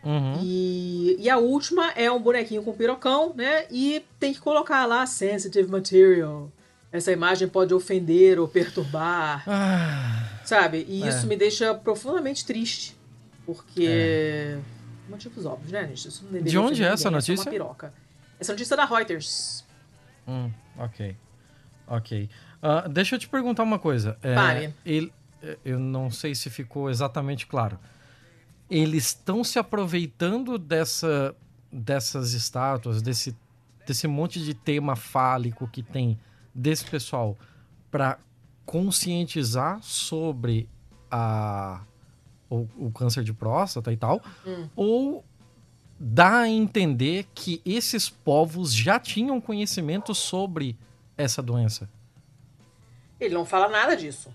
[0.05, 0.39] Uhum.
[0.43, 3.65] E, e a última é um bonequinho com pirocão, né?
[3.71, 6.51] E tem que colocar lá sensitive material.
[6.91, 9.43] Essa imagem pode ofender ou perturbar.
[9.47, 10.85] Ah, sabe?
[10.87, 11.09] E é.
[11.09, 12.95] isso me deixa profundamente triste.
[13.45, 13.87] Porque.
[13.89, 14.59] É.
[15.09, 16.07] Motivos óbvios, né, gente?
[16.07, 17.33] Isso não De onde é essa notícia?
[17.33, 17.93] Essa é uma piroca.
[18.39, 19.63] Essa notícia é da Reuters.
[20.27, 21.15] Hum, ok.
[21.87, 22.29] Ok.
[22.61, 24.17] Uh, deixa eu te perguntar uma coisa.
[24.23, 24.71] É.
[24.83, 25.13] Ele,
[25.63, 27.77] eu não sei se ficou exatamente claro
[28.69, 31.35] eles estão se aproveitando dessa,
[31.71, 33.35] dessas estátuas, desse,
[33.85, 36.19] desse monte de tema fálico que tem
[36.53, 37.37] desse pessoal
[37.91, 38.17] para
[38.65, 40.67] conscientizar sobre
[41.11, 41.81] a,
[42.49, 44.67] o, o, câncer de próstata e tal, hum.
[44.75, 45.25] ou
[45.99, 50.77] dá a entender que esses povos já tinham conhecimento sobre
[51.17, 51.89] essa doença?
[53.19, 54.33] Ele não fala nada disso.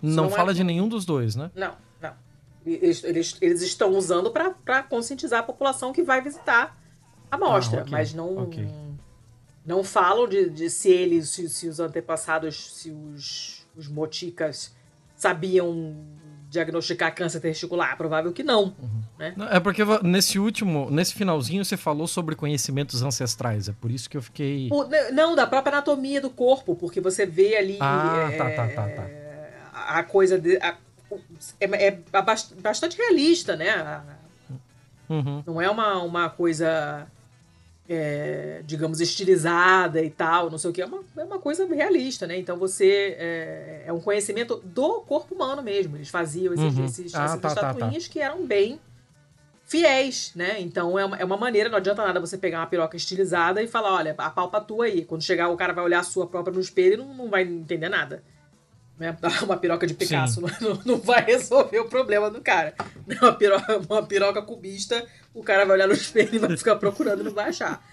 [0.00, 0.54] Não, não, fala é...
[0.54, 1.50] de nenhum dos dois, né?
[1.54, 1.85] Não.
[2.66, 6.76] Eles, eles, eles estão usando para conscientizar a população que vai visitar
[7.30, 7.92] a mostra, ah, okay.
[7.92, 8.68] mas não okay.
[9.64, 14.74] não falam de, de se eles, se, se, os antepassados, se os, os moticas
[15.14, 15.96] sabiam
[16.48, 17.96] diagnosticar câncer testicular?
[17.96, 18.74] Provável que não.
[18.80, 19.02] Uhum.
[19.18, 19.34] Né?
[19.50, 23.68] É porque nesse último, nesse finalzinho, você falou sobre conhecimentos ancestrais.
[23.68, 24.68] É por isso que eu fiquei.
[24.70, 27.78] O, não, da própria anatomia do corpo, porque você vê ali.
[27.80, 29.08] Ah, é, tá, tá, tá, tá.
[29.72, 30.56] A coisa de.
[30.58, 30.76] A,
[31.60, 31.98] é, é
[32.60, 34.02] bastante realista, né?
[35.08, 35.42] Uhum.
[35.46, 37.06] Não é uma, uma coisa,
[37.88, 40.82] é, digamos, estilizada e tal, não sei o que.
[40.82, 42.36] É uma, é uma coisa realista, né?
[42.38, 43.16] Então você.
[43.18, 45.96] É, é um conhecimento do corpo humano mesmo.
[45.96, 46.84] Eles faziam esses, uhum.
[46.84, 48.12] esses, ah, essas tá, estatuinhas tá, tá.
[48.12, 48.80] que eram bem
[49.64, 50.60] fiéis, né?
[50.60, 53.66] Então é uma, é uma maneira, não adianta nada você pegar uma piroca estilizada e
[53.66, 55.04] falar, olha, a palpa tua aí.
[55.04, 57.42] Quando chegar o cara vai olhar a sua própria no espelho e não, não vai
[57.42, 58.22] entender nada.
[58.98, 59.16] Né?
[59.42, 62.74] Uma piroca de Picasso não, não, vai resolver o problema do cara.
[63.20, 67.20] Uma piroca, uma piroca cubista, o cara vai olhar no espelho e vai ficar procurando
[67.20, 67.84] e não vai achar.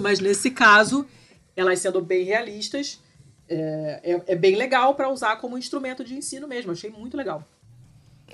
[0.00, 1.06] Mas nesse caso,
[1.54, 3.00] elas sendo bem realistas,
[3.48, 6.72] é, é, é bem legal para usar como instrumento de ensino mesmo.
[6.72, 7.46] Achei muito legal.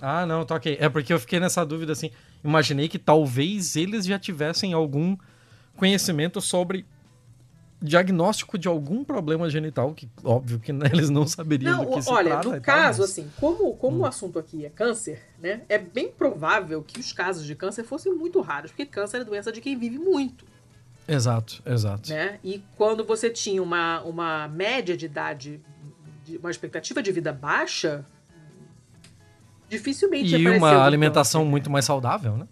[0.01, 0.79] Ah, não, tá ok.
[0.81, 2.11] É porque eu fiquei nessa dúvida assim.
[2.43, 5.17] Imaginei que talvez eles já tivessem algum
[5.77, 6.87] conhecimento sobre
[7.83, 12.03] diagnóstico de algum problema genital, que óbvio que né, eles não saberiam Não, do que
[12.03, 12.49] se olha, trata.
[12.49, 14.01] no e tal, caso, mas- assim, como, como Hum.
[14.03, 15.63] o assunto aqui é câncer, né?
[15.69, 19.51] É bem provável que os casos de câncer fossem muito raros, porque câncer é doença
[19.51, 20.45] de quem vive muito,
[21.09, 22.11] Exato, exato.
[22.11, 22.39] né?
[22.45, 25.61] E quando você tinha uma, uma média de idade,
[26.25, 28.07] de- uma expectativa de vida baixa,
[29.69, 31.51] dificilmente E uma alimentação câncer.
[31.51, 32.47] muito mais saudável, né?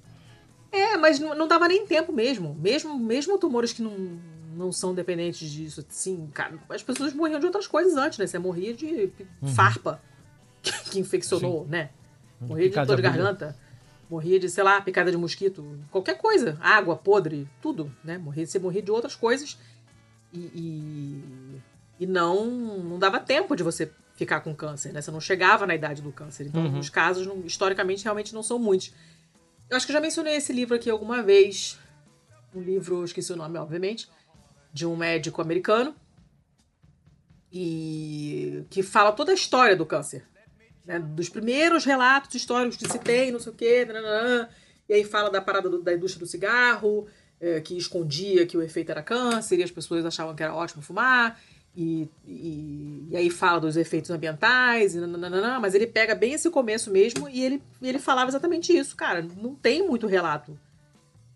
[0.73, 2.55] É, mas não, não dava nem tempo mesmo.
[2.55, 4.19] Mesmo, mesmo tumores que não,
[4.55, 8.27] não são dependentes disso, assim, cara, as pessoas morriam de outras coisas antes, né?
[8.27, 9.13] Você morria de
[9.43, 9.49] Uhum.
[9.49, 10.01] farpa,
[10.63, 11.91] que, que infeccionou, né?
[12.41, 13.57] Morria de dor de garganta.
[14.09, 15.79] Morria de, sei lá, picada de mosquito.
[15.91, 16.59] Qualquer coisa.
[16.61, 18.19] Água podre, tudo, né?
[18.19, 19.57] Morria, você morria de outras coisas.
[20.33, 21.61] E, e,
[22.01, 22.47] e não,
[22.83, 25.01] não dava tempo de você ficar com câncer, né?
[25.01, 26.47] Você não chegava na idade do câncer.
[26.47, 26.79] Então, Uhum.
[26.81, 28.93] os casos, não- historicamente, realmente não são muitos.
[29.69, 31.79] Eu acho que eu já mencionei esse livro aqui alguma vez.
[32.53, 34.09] Um livro, esqueci o nome, obviamente,
[34.73, 35.95] de um médico americano.
[37.53, 40.25] E que fala toda a história do câncer.
[40.87, 40.99] né?
[40.99, 43.85] Dos primeiros relatos históricos que se tem, não sei o quê.
[43.85, 44.49] nananã.
[44.89, 47.07] e aí fala da parada do- da indústria do cigarro,
[47.41, 50.83] eh, que escondia que o efeito era câncer, e as pessoas achavam que era ótimo
[50.83, 51.41] fumar.
[51.77, 56.51] E, e, e aí fala dos efeitos ambientais, e nananana, mas ele pega bem esse
[56.51, 58.97] começo mesmo e ele, ele falava exatamente isso.
[58.97, 60.59] Cara, não tem muito relato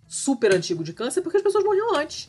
[0.08, 2.28] super antigo de câncer porque as pessoas morriam antes,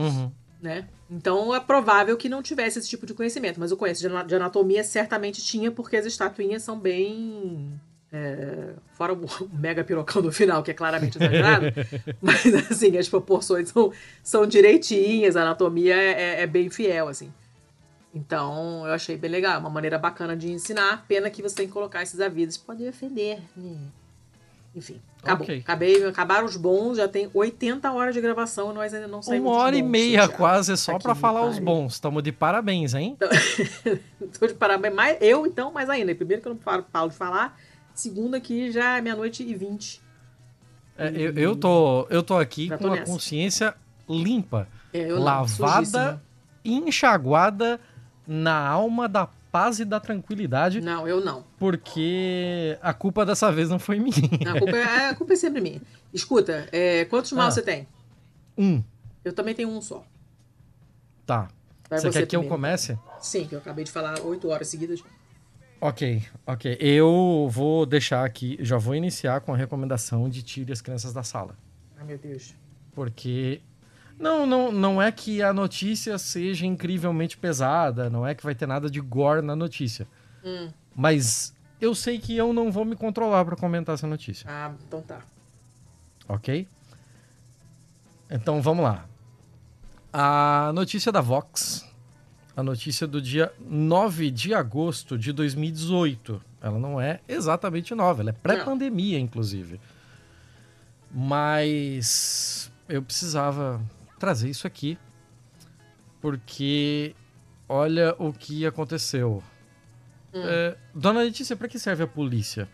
[0.00, 0.30] Uhum.
[0.62, 0.88] né?
[1.10, 4.26] Então é provável que não tivesse esse tipo de conhecimento, mas o conhecimento de ana-
[4.28, 7.80] de anatomia certamente tinha porque as estatuinhas são bem.
[8.12, 9.18] é, fora o
[9.52, 11.66] mega pirocão do final, que é claramente exagerado,
[12.20, 17.32] mas assim, as proporções são, são direitinhas, a anatomia é, é bem fiel, assim.
[18.12, 21.04] Então, eu achei bem legal, é uma maneira bacana de ensinar.
[21.06, 23.76] Pena que você tem que colocar esses avisos, pode ofender, né?
[24.74, 25.44] Enfim, acabou.
[25.44, 25.58] Ok.
[25.58, 29.50] Acabei, acabaram os bons, já tem 80 horas de gravação e nós ainda não saímos
[29.50, 30.36] Uma hora e bons, meia Santiago.
[30.36, 31.94] quase só me falar os bons.
[31.94, 33.16] Estamos de parabéns, hein?
[34.38, 34.94] Tô de parabéns.
[34.94, 36.14] Mais, eu, então, mais ainda.
[36.14, 37.58] Primeiro que eu não falo, falo de falar.
[37.92, 40.00] Segundo que já é meia-noite e vinte.
[40.96, 43.74] É, eu, eu, tô, eu tô aqui Já com tô a consciência
[44.08, 46.22] limpa, É, lavada
[46.64, 47.80] e enxaguada
[48.26, 51.44] na alma da paz e da tranquilidade, Não, eu não.
[51.58, 54.14] porque a culpa dessa vez não foi minha.
[54.54, 55.80] A culpa é, a culpa é sempre minha.
[56.12, 57.50] Escuta, é, quantos mal Ah.
[57.50, 57.86] você tem?
[58.56, 58.82] Um,
[59.24, 60.04] Eu também tenho um só.
[61.26, 61.48] tá.
[61.88, 62.48] Vai Você quer que eu primeiro.
[62.48, 62.98] comece?
[63.20, 65.02] Sim, que eu acabei de falar oito horas seguidas.
[65.80, 66.76] Ok, ok.
[66.78, 71.22] Eu vou deixar aqui, já vou iniciar com a recomendação de tire as crianças da
[71.24, 71.56] sala.
[71.98, 72.54] Ai, meu Deus.
[72.92, 73.60] Porque.
[74.20, 78.66] Não, não, não é que a notícia seja incrivelmente pesada, não é que vai ter
[78.66, 80.06] nada de gore na notícia.
[80.44, 80.70] Hum.
[80.94, 85.00] Mas eu sei que eu não vou me controlar para comentar essa notícia, Ah, então
[85.00, 85.20] tá.
[86.28, 86.68] ok?
[88.30, 89.06] Então vamos lá.
[90.12, 91.86] A notícia da Vox,
[92.54, 96.42] a notícia do dia 9 de agosto de 2018.
[96.60, 99.80] Ela não é exatamente nova, ela é pré-pandemia, inclusive.
[101.10, 103.80] Mas eu precisava
[104.20, 104.98] trazer isso aqui,
[106.20, 107.16] porque
[107.68, 109.42] olha o que aconteceu.
[110.32, 110.42] Hum.
[110.44, 112.68] É, Dona Letícia, para que serve a polícia?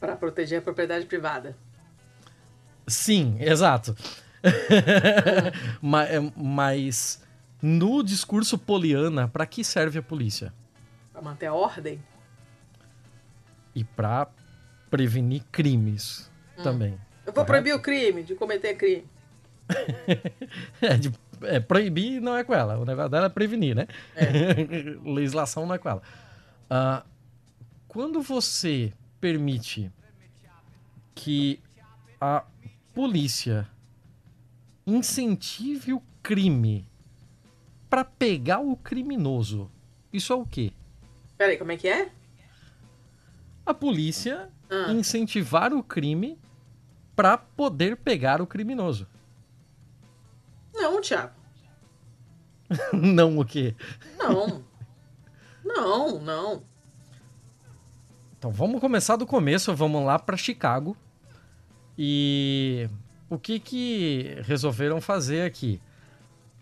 [0.00, 1.56] Pra proteger a propriedade privada.
[2.86, 3.94] Sim, exato.
[5.82, 7.22] Ma- é, Mas
[7.60, 10.54] no discurso poliana, para que serve a polícia?
[11.12, 12.00] Pra manter a ordem.
[13.74, 14.28] E para
[14.88, 16.30] prevenir crimes
[16.62, 16.92] também.
[17.26, 17.46] Eu vou Correto.
[17.46, 19.04] proibir o crime, de cometer crime.
[20.80, 21.12] É, de-
[21.42, 23.86] é, proibir não é com ela, o negócio dela é prevenir, né?
[25.04, 26.02] Legislação não é com ela.
[26.70, 27.04] Ah,
[27.86, 29.90] quando você permite
[31.14, 31.60] que
[32.20, 32.44] a
[32.94, 33.68] polícia
[34.86, 36.86] incentive o crime
[37.90, 39.70] para pegar o criminoso,
[40.12, 40.72] isso é o quê?
[41.36, 42.10] Peraí, como é que é?
[43.64, 44.92] A polícia Ah.
[44.92, 46.38] incentivar o crime
[47.16, 49.06] para poder pegar o criminoso.
[50.78, 51.32] Não, Thiago.
[52.92, 53.74] não o quê?
[54.18, 54.64] Não.
[55.64, 56.62] não, não.
[58.38, 60.96] Então vamos começar do começo, vamos lá para Chicago.
[61.96, 62.88] E
[63.28, 65.80] o que que resolveram fazer aqui?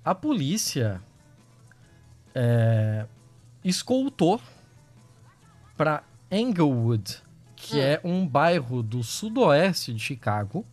[0.03, 1.03] A polícia
[2.35, 3.07] é,
[3.63, 4.41] escoltou
[5.77, 7.23] para Englewood,
[7.55, 7.81] que Hum.
[7.83, 10.65] é um bairro do sudoeste de Chicago,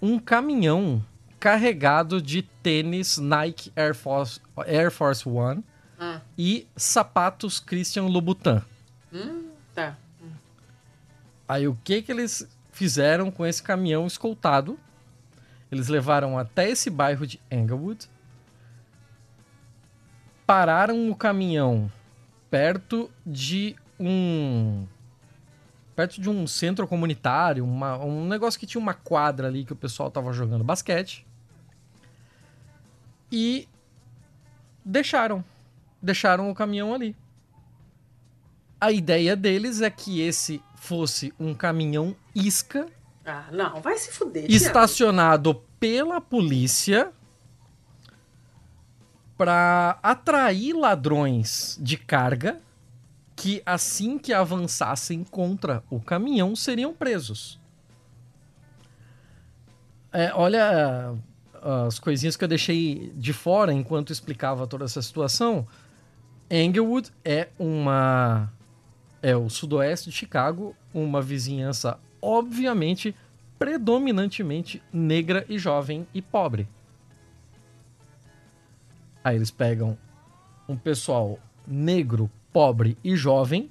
[0.00, 1.04] um caminhão
[1.38, 5.64] carregado de tênis Nike Air Force, Air Force One
[5.98, 6.20] Ah.
[6.36, 8.60] e sapatos Christian Louboutin.
[9.12, 9.96] Hum, tá.
[11.48, 14.78] Aí o que que eles fizeram com esse caminhão escoltado?
[15.70, 18.08] Eles levaram até esse bairro de Englewood,
[20.46, 21.90] pararam o caminhão
[22.50, 24.86] perto de um
[25.94, 29.76] perto de um centro comunitário, uma, um negócio que tinha uma quadra ali que o
[29.76, 31.26] pessoal tava jogando basquete.
[33.30, 33.68] E
[34.84, 35.44] deixaram,
[36.02, 37.14] deixaram o caminhão ali.
[38.80, 42.86] A ideia deles é que esse fosse um caminhão isca
[43.24, 44.46] Ah, não, vai se fuder.
[44.46, 44.54] Thiago.
[44.54, 47.12] estacionado pela polícia
[49.36, 52.60] para atrair ladrões de carga
[53.36, 57.60] que assim que avançassem contra o caminhão seriam presos.
[60.12, 61.14] É, olha
[61.68, 65.66] as coisinhas que eu deixei de fora enquanto explicava toda essa situação.
[66.50, 68.50] Englewood é uma
[69.20, 73.14] é o sudoeste de Chicago, uma vizinhança obviamente
[73.58, 76.66] predominantemente negra e jovem e pobre.
[79.22, 79.98] Aí eles pegam
[80.66, 83.68] um pessoal negro, pobre e jovem.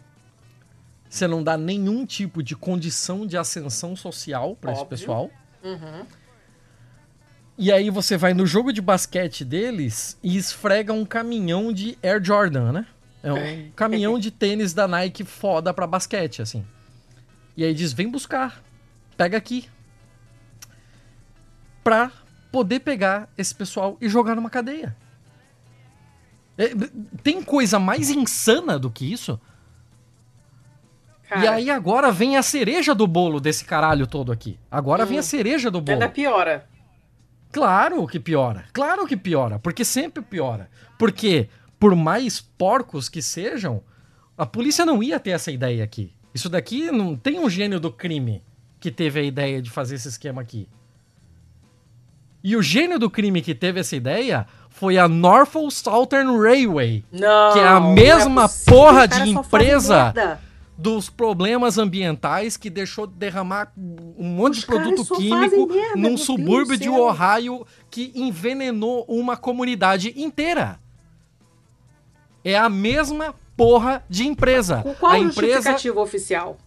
[1.10, 5.32] Você não dá nenhum tipo de condição de ascensão social para esse pessoal.
[5.64, 6.06] Uhum.
[7.58, 12.24] E aí você vai no jogo de basquete deles e esfrega um caminhão de Air
[12.24, 12.86] Jordan, né?
[13.24, 16.64] É um caminhão de tênis da Nike foda pra basquete, assim.
[17.56, 18.62] E aí diz, vem buscar.
[19.18, 19.68] Pega aqui.
[21.84, 22.12] Pra
[22.52, 24.96] poder pegar esse pessoal e jogar numa cadeia.
[26.58, 26.70] É,
[27.24, 29.40] tem coisa mais insana do que isso?
[31.28, 34.60] Cara, E aí agora vem a cereja do bolo desse caralho todo aqui.
[34.70, 35.94] Agora vem a cereja do bolo.
[35.94, 36.68] ainda piora.
[37.52, 38.66] Claro que piora.
[38.74, 39.60] Claro que piora.
[39.60, 40.70] Porque sempre piora.
[40.98, 41.50] Porque,
[41.80, 43.82] por mais porcos que sejam,
[44.38, 46.14] a polícia não ia ter essa ideia aqui.
[46.34, 48.44] Isso daqui não tem um gênio do crime
[48.80, 50.68] que teve a ideia de fazer esse esquema aqui.
[52.44, 57.54] E o gênio do crime que teve essa ideia foi a Norfolk Southern Railway, Não.
[57.54, 60.40] Que é a não mesma possível, porra de empresa.
[60.78, 66.16] Dos problemas ambientais que deixou de derramar um monte Os de produto químico merda, num
[66.16, 66.88] subúrbio de.
[66.90, 70.80] Ohio que envenenou uma comunidade inteira.
[72.44, 74.84] É a mesma porra de empresa.
[74.84, 76.58] Com qual a empresa, justificativa oficial?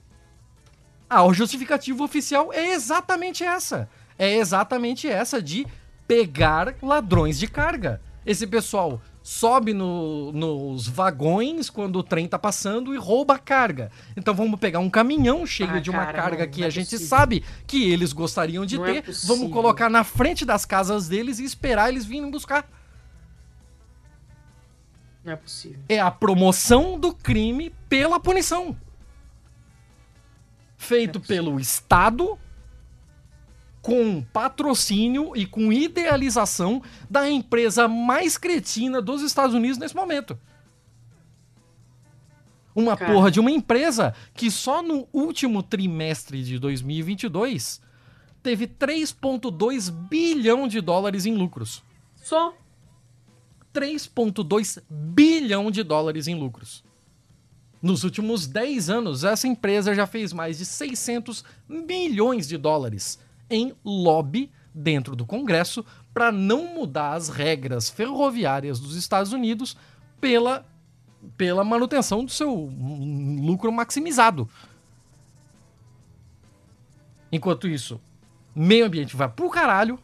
[1.08, 3.88] ah, o justificativo oficial é exatamente essa.
[4.18, 5.66] É exatamente essa de
[6.06, 8.00] pegar ladrões de carga.
[8.26, 9.00] Esse pessoal
[9.32, 13.88] sobe no- nos vagões quando o trem tá passando e rouba a carga.
[14.16, 16.66] Então vamos pegar um caminhão cheio Ah, de uma cara, carga não, que não é
[16.66, 17.06] a gente possível.
[17.06, 19.02] sabe que eles gostariam de Não é ter.
[19.04, 19.36] possível.
[19.36, 22.68] vamos colocar na frente das casas deles e esperar eles virem buscar.
[25.24, 25.78] Não é possível.
[25.88, 28.76] é a promoção do crime pela punição.
[30.76, 32.36] Feito É pelo Estado,
[33.82, 40.38] com patrocínio e com idealização da empresa mais cretina dos Estados Unidos nesse momento.
[42.74, 43.12] Uma Cara.
[43.12, 47.80] porra de uma empresa que só no último trimestre de 2022
[48.42, 51.82] teve 3,2 bilhão de dólares em lucros.
[52.16, 52.54] Só
[53.74, 56.84] 3,2 bilhão de dólares em lucros.
[57.82, 63.18] Nos últimos 10 anos, essa empresa já fez mais de 600 milhões de dólares
[63.50, 69.76] em lobby dentro do Congresso para não mudar as regras ferroviárias dos Estados Unidos
[70.20, 70.64] pela,
[71.36, 74.48] pela manutenção do seu lucro maximizado.
[77.32, 78.00] Enquanto isso,
[78.54, 79.98] meio ambiente vai pro caralho,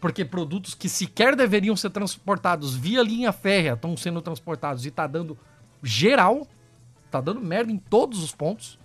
[0.00, 5.06] porque produtos que sequer deveriam ser transportados via linha férrea estão sendo transportados e tá
[5.06, 5.36] dando
[5.82, 6.46] geral,
[7.10, 8.78] tá dando merda em todos os pontos.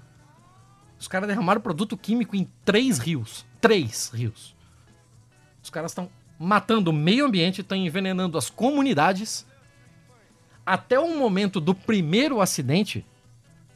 [0.99, 3.45] Os caras derramaram produto químico em três rios.
[3.61, 4.55] Três rios.
[5.61, 6.09] Os caras estão
[6.39, 9.45] matando o meio ambiente, estão envenenando as comunidades.
[10.65, 13.05] Até o momento do primeiro acidente,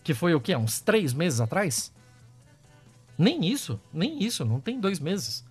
[0.04, 0.56] que foi o quê?
[0.56, 1.92] Uns três meses atrás?
[3.18, 5.44] Nem isso, nem isso, não tem dois meses.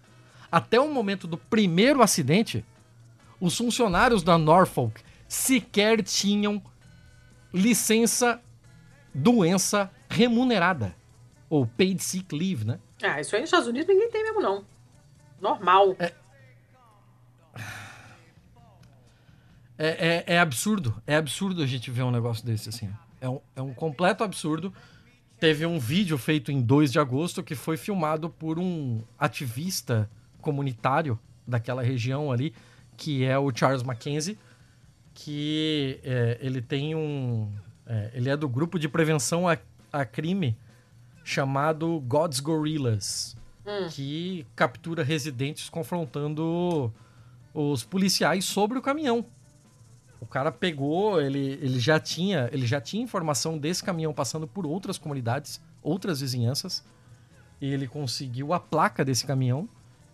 [0.51, 2.65] Até o momento do primeiro acidente,
[3.41, 6.63] os funcionários da Norfolk sequer tinham
[7.53, 8.41] licença
[9.15, 10.95] doença remunerada.
[11.49, 12.79] Ou paid sick leave, né?
[13.03, 14.65] Ah, isso aí nos Estados Unidos ninguém tem mesmo, não.
[15.41, 15.97] Normal.
[19.79, 20.95] É, é, é absurdo.
[21.07, 22.89] É absurdo a gente ver um negócio desse, assim.
[23.21, 24.73] É um, é um completo absurdo.
[25.41, 30.09] Teve um vídeo feito em 2 de agosto que foi filmado por um ativista
[30.41, 32.55] comunitário daquela região ali,
[32.97, 34.39] que é o Charles Mackenzie,
[35.13, 37.53] que é, ele tem um...
[37.85, 39.59] é, ele é do grupo de prevenção a,
[39.93, 40.57] a crime
[41.25, 43.37] chamado God's Gorillas.
[43.67, 43.89] hum.
[43.91, 46.93] que captura residentes confrontando
[47.55, 49.25] os policiais sobre o caminhão.
[50.21, 54.65] O cara pegou, ele, ele já tinha, ele já tinha informação desse caminhão passando por
[54.65, 56.85] outras comunidades, outras vizinhanças.
[57.61, 59.69] Ele conseguiu a placa desse caminhão.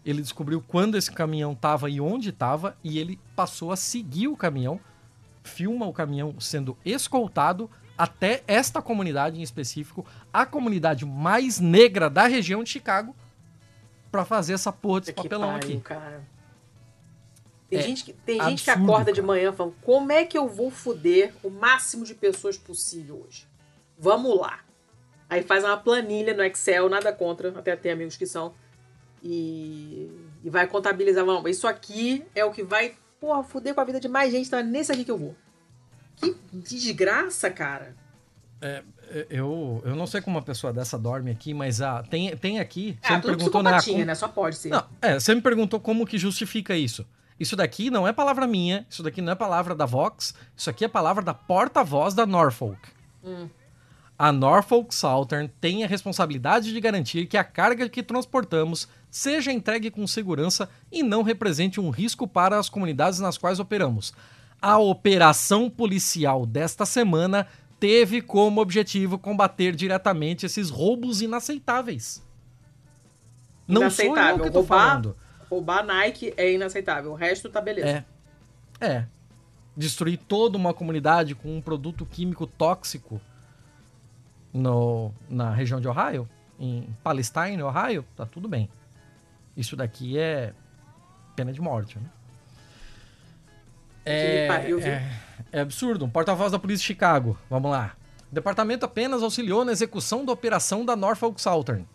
[0.04, 4.36] Ele descobriu quando esse caminhão estava e onde estava e ele passou a seguir o
[4.36, 4.80] caminhão.
[5.44, 12.28] Filma o caminhão sendo escoltado até esta comunidade em específico, a comunidade mais negra da
[12.28, 13.14] região de Chicago,
[14.10, 15.80] para fazer essa porra desse papelão pariu, aqui.
[15.80, 16.22] Cara.
[17.68, 19.12] Tem, é gente, que, tem absurdo, gente que acorda cara.
[19.12, 23.46] de manhã falando: como é que eu vou foder o máximo de pessoas possível hoje?
[23.98, 24.60] Vamos lá.
[25.28, 28.54] Aí faz uma planilha no Excel, nada contra, até tem amigos que são.
[29.22, 30.10] E,
[30.42, 31.24] e vai contabilizar.
[31.24, 34.48] Vamos, isso aqui é o que vai, porra, foder com a vida de mais gente,
[34.48, 35.34] tá nesse aqui que eu vou.
[36.20, 37.94] Que desgraça, cara.
[38.60, 42.36] É, é, eu, eu não sei como uma pessoa dessa dorme aqui, mas ah, tem,
[42.36, 42.98] tem aqui.
[43.00, 44.04] Você ah, me perguntou né, como...
[44.04, 44.14] né?
[44.14, 44.70] Só pode ser.
[44.70, 47.06] Não, é, você me perguntou como que justifica isso.
[47.38, 50.84] Isso daqui não é palavra minha, isso daqui não é palavra da Vox, isso aqui
[50.84, 52.80] é palavra da porta-voz da Norfolk.
[53.24, 53.48] Hum.
[54.18, 59.92] A Norfolk Southern tem a responsabilidade de garantir que a carga que transportamos seja entregue
[59.92, 64.12] com segurança e não represente um risco para as comunidades nas quais operamos.
[64.60, 67.46] A operação policial desta semana
[67.78, 72.26] teve como objetivo combater diretamente esses roubos inaceitáveis.
[73.66, 75.16] Não sou eu que tô roubar, falando.
[75.48, 78.04] Roubar Nike é inaceitável, o resto tá beleza.
[78.80, 78.86] É.
[78.86, 79.06] É.
[79.76, 83.20] Destruir toda uma comunidade com um produto químico tóxico
[84.52, 86.28] no, na região de Ohio,
[86.58, 88.68] em Palestine, Ohio, tá tudo bem.
[89.56, 90.52] Isso daqui é
[91.36, 92.10] pena de morte, né?
[94.08, 95.12] É, é,
[95.52, 96.04] é, absurdo.
[96.04, 97.38] Um porta-voz da polícia de Chicago.
[97.50, 97.94] Vamos lá.
[98.30, 101.86] O departamento apenas auxiliou na execução da operação da Norfolk Southern.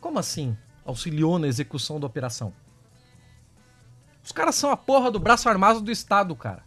[0.00, 0.56] Como assim?
[0.84, 2.52] Auxiliou na execução da operação?
[4.22, 6.62] Os caras são a porra do braço armado do Estado, cara.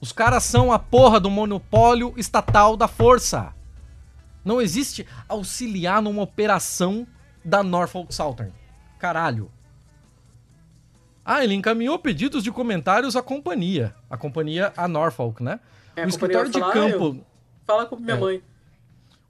[0.00, 3.54] Os caras são a porra do monopólio estatal da força.
[4.44, 7.06] Não existe auxiliar numa operação
[7.44, 8.52] da Norfolk Southern.
[8.98, 9.50] Caralho.
[11.24, 13.94] Ah, ele encaminhou pedidos de comentários à companhia.
[14.08, 15.60] A companhia, a Norfolk, né?
[15.94, 17.18] É, o escritório de falar, campo.
[17.20, 18.18] Ah, fala com minha é.
[18.20, 18.42] mãe.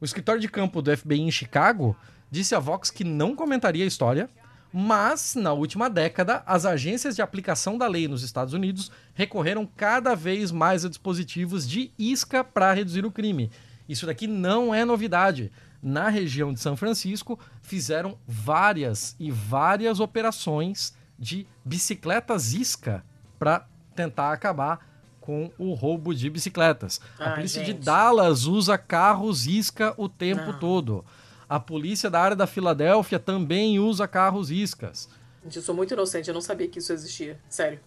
[0.01, 1.97] O escritório de campo do FBI em Chicago
[2.31, 4.31] disse a Vox que não comentaria a história,
[4.73, 10.15] mas na última década, as agências de aplicação da lei nos Estados Unidos recorreram cada
[10.15, 13.51] vez mais a dispositivos de isca para reduzir o crime.
[13.89, 15.51] Isso daqui não é novidade.
[15.83, 23.05] Na região de São Francisco, fizeram várias e várias operações de bicicletas isca
[23.39, 24.89] para tentar acabar
[25.21, 27.01] com o roubo de bicicletas.
[27.19, 27.77] Ai, a polícia gente.
[27.77, 30.59] de Dallas usa carros isca o tempo Não.
[30.59, 31.05] todo.
[31.47, 35.09] A polícia da área da Filadélfia também usa carros iscas.
[35.45, 37.39] Gente, eu sou muito inocente, eu não sabia que isso existia.
[37.49, 37.81] Sério.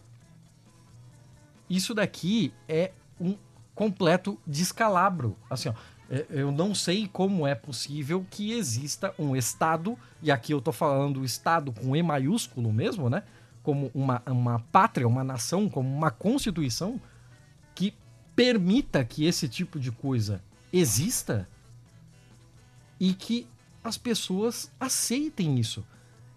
[1.70, 3.36] Isso daqui é um
[3.74, 5.36] completo descalabro.
[5.50, 5.74] Assim, ó,
[6.30, 11.24] eu não sei como é possível que exista um Estado, e aqui eu tô falando
[11.24, 13.24] Estado com E maiúsculo mesmo, né?
[13.62, 17.00] Como uma, uma pátria, uma nação, como uma constituição
[17.74, 17.94] que
[18.36, 21.48] permita que esse tipo de coisa exista
[23.00, 23.48] e que
[23.84, 25.84] as pessoas aceitem isso.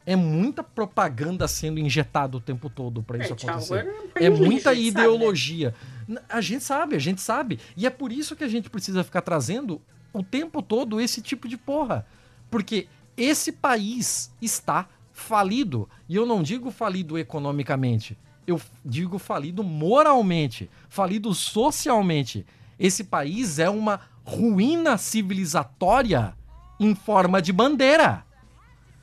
[0.04, 3.84] É muita propaganda sendo injetada o tempo todo para isso é, acontecer.
[3.84, 5.74] Tchau, é muita ideologia.
[5.76, 5.95] Sabe, né?
[6.28, 7.58] A gente sabe, a gente sabe.
[7.76, 9.80] E é por isso que a gente precisa ficar trazendo
[10.12, 12.06] o tempo todo esse tipo de porra.
[12.50, 15.88] Porque esse país está falido.
[16.08, 18.16] E eu não digo falido economicamente.
[18.46, 22.46] Eu digo falido moralmente, falido socialmente.
[22.78, 26.34] Esse país é uma ruína civilizatória
[26.78, 28.24] em forma de bandeira.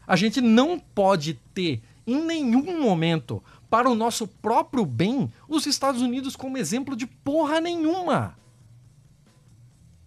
[0.08, 3.42] A gente não pode ter em nenhum momento
[3.74, 8.38] para o nosso próprio bem os Estados Unidos como exemplo de porra nenhuma.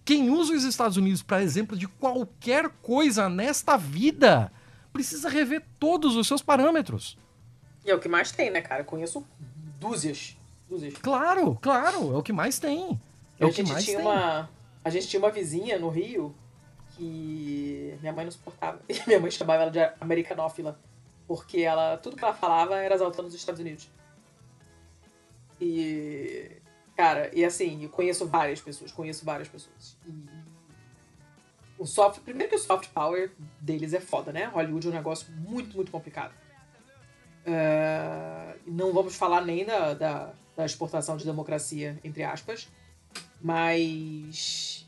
[0.05, 4.53] Quem usa os Estados Unidos para exemplo de qualquer coisa nesta vida
[4.93, 7.19] precisa rever todos os seus parâmetros.
[7.85, 8.85] E é o que mais tem, né, cara?
[8.85, 9.27] Conheço
[9.81, 10.37] dúzias.
[10.71, 10.95] dúzias.
[10.99, 13.01] Claro, claro, é o que mais tem.
[13.37, 14.07] É a o que mais tinha tem.
[14.07, 14.49] Uma,
[14.85, 16.33] a gente tinha uma vizinha no Rio
[16.91, 18.79] que minha mãe não suportava.
[19.09, 20.79] minha mãe chamava ela de americanófila.
[21.27, 23.91] Porque ela, tudo que ela falava era exaltando os Estados Unidos.
[25.61, 26.51] E.
[26.97, 29.97] Cara, e assim, eu conheço várias pessoas, conheço várias pessoas.
[30.07, 30.47] E
[31.79, 32.21] o soft.
[32.21, 33.31] Primeiro que o soft power
[33.61, 34.47] deles é foda, né?
[34.47, 36.33] Hollywood é um negócio muito, muito complicado.
[37.47, 42.69] Uh, não vamos falar nem da, da, da, exportação de democracia, entre aspas,
[43.41, 44.85] mas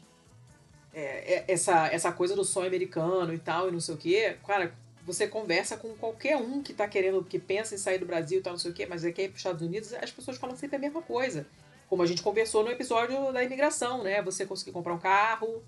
[0.93, 4.37] é, é, essa, essa coisa do sonho americano e tal, e não sei o quê,
[4.45, 4.75] cara,
[5.09, 8.43] você conversa com qualquer um que tá querendo, que pensa em sair do Brasil e
[8.43, 10.37] tal, não sei o quê, mas é que ir para os Estados Unidos, as pessoas
[10.37, 11.47] falam sempre a mesma coisa.
[11.89, 14.21] Como a gente conversou no episódio da imigração, né?
[14.21, 15.63] Você conseguir comprar um carro,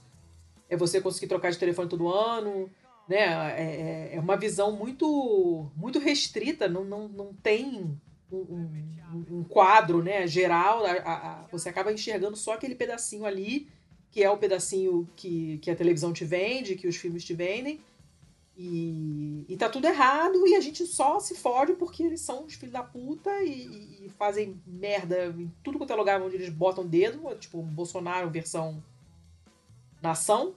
[0.68, 2.70] é você conseguir trocar de telefone todo ano,
[3.08, 3.24] né?
[3.56, 7.98] É, é, é uma visão muito muito restrita, não, não, não tem
[8.30, 13.66] um, um, um quadro né, geral, a, a, você acaba enxergando só aquele pedacinho ali,
[14.10, 17.80] que é o pedacinho que, que a televisão te vende, que os filmes te vendem,
[18.62, 22.52] e, e tá tudo errado e a gente só se fode porque eles são os
[22.52, 26.86] filhos da puta e, e, fazem merda em tudo quanto é lugar onde eles botam
[26.86, 28.84] dedo, tipo Bolsonaro versão
[30.02, 30.54] nação.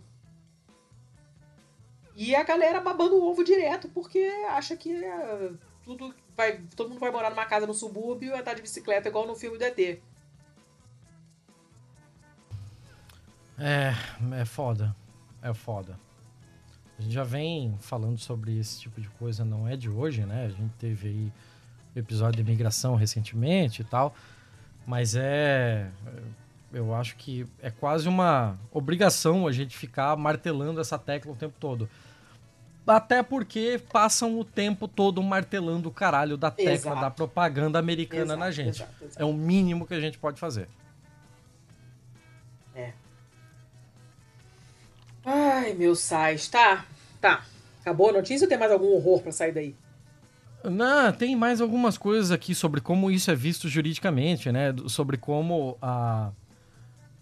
[2.13, 4.19] E a galera babando o ovo direto porque
[4.49, 5.53] acha que é,
[5.85, 9.25] tudo vai, todo mundo vai morar numa casa no subúrbio e andar de bicicleta igual
[9.25, 9.79] no filme do ET.
[13.57, 13.93] É,
[14.41, 14.93] é foda.
[15.41, 15.97] É foda.
[16.97, 20.45] A gente já vem falando sobre esse tipo de coisa, não é de hoje, né?
[20.45, 21.31] A gente teve aí
[21.95, 24.15] o episódio de imigração recentemente e tal,
[24.85, 25.89] mas é.
[26.71, 31.53] Eu acho que é quase uma obrigação a gente ficar martelando essa tecla o tempo
[31.59, 31.87] todo.
[32.85, 37.01] Até porque passam o tempo todo martelando o caralho da tecla exato.
[37.01, 38.81] da propaganda americana exato, na gente.
[38.81, 40.67] Exato, é o mínimo que a gente pode fazer.
[45.25, 46.47] Ai, meu sais.
[46.47, 46.85] Tá,
[47.21, 47.43] tá.
[47.81, 49.75] Acabou a notícia ou tem mais algum horror para sair daí?
[50.63, 54.73] Não, tem mais algumas coisas aqui sobre como isso é visto juridicamente, né?
[54.87, 56.31] Sobre como a,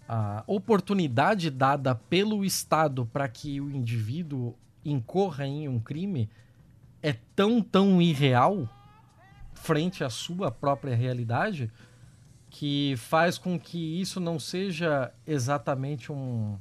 [0.08, 4.54] a oportunidade dada pelo Estado para que o indivíduo
[4.84, 6.28] incorra em um crime
[7.02, 8.68] é tão, tão irreal
[9.54, 11.70] frente à sua própria realidade
[12.48, 16.56] que faz com que isso não seja exatamente um,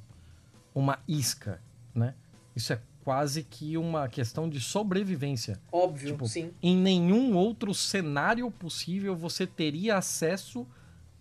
[0.74, 1.62] uma isca,
[1.94, 2.14] né?
[2.56, 5.60] Isso é quase que uma questão de sobrevivência.
[5.72, 6.52] Óbvio, tipo, sim.
[6.62, 10.68] Em nenhum outro cenário possível você teria acesso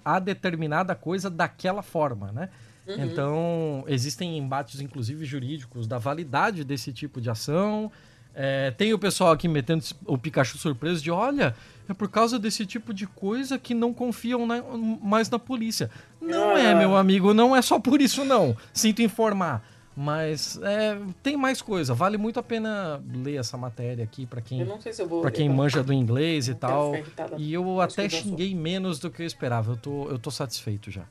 [0.04, 2.48] a determinada coisa daquela forma, né?
[2.86, 3.04] Uhum.
[3.04, 7.90] Então, existem embates, inclusive jurídicos, da validade desse tipo de ação.
[8.34, 11.54] É, tem o pessoal aqui metendo o Pikachu surpreso de: olha,
[11.92, 14.62] é por causa desse tipo de coisa que não confiam na,
[15.02, 15.90] mais na polícia.
[16.20, 18.56] Não é, meu amigo, não é só por isso, não.
[18.72, 19.62] Sinto informar.
[19.96, 21.92] Mas é, tem mais coisa.
[21.92, 25.92] Vale muito a pena ler essa matéria aqui para quem, se pra quem manja do
[25.92, 26.92] inglês e tal.
[27.36, 29.72] E eu até xinguei menos do que eu esperava.
[29.72, 31.04] Eu tô, eu tô satisfeito já.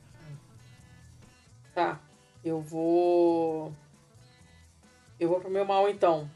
[1.74, 2.00] Tá.
[2.44, 3.72] Eu vou.
[5.20, 6.28] Eu vou pro meu mal então.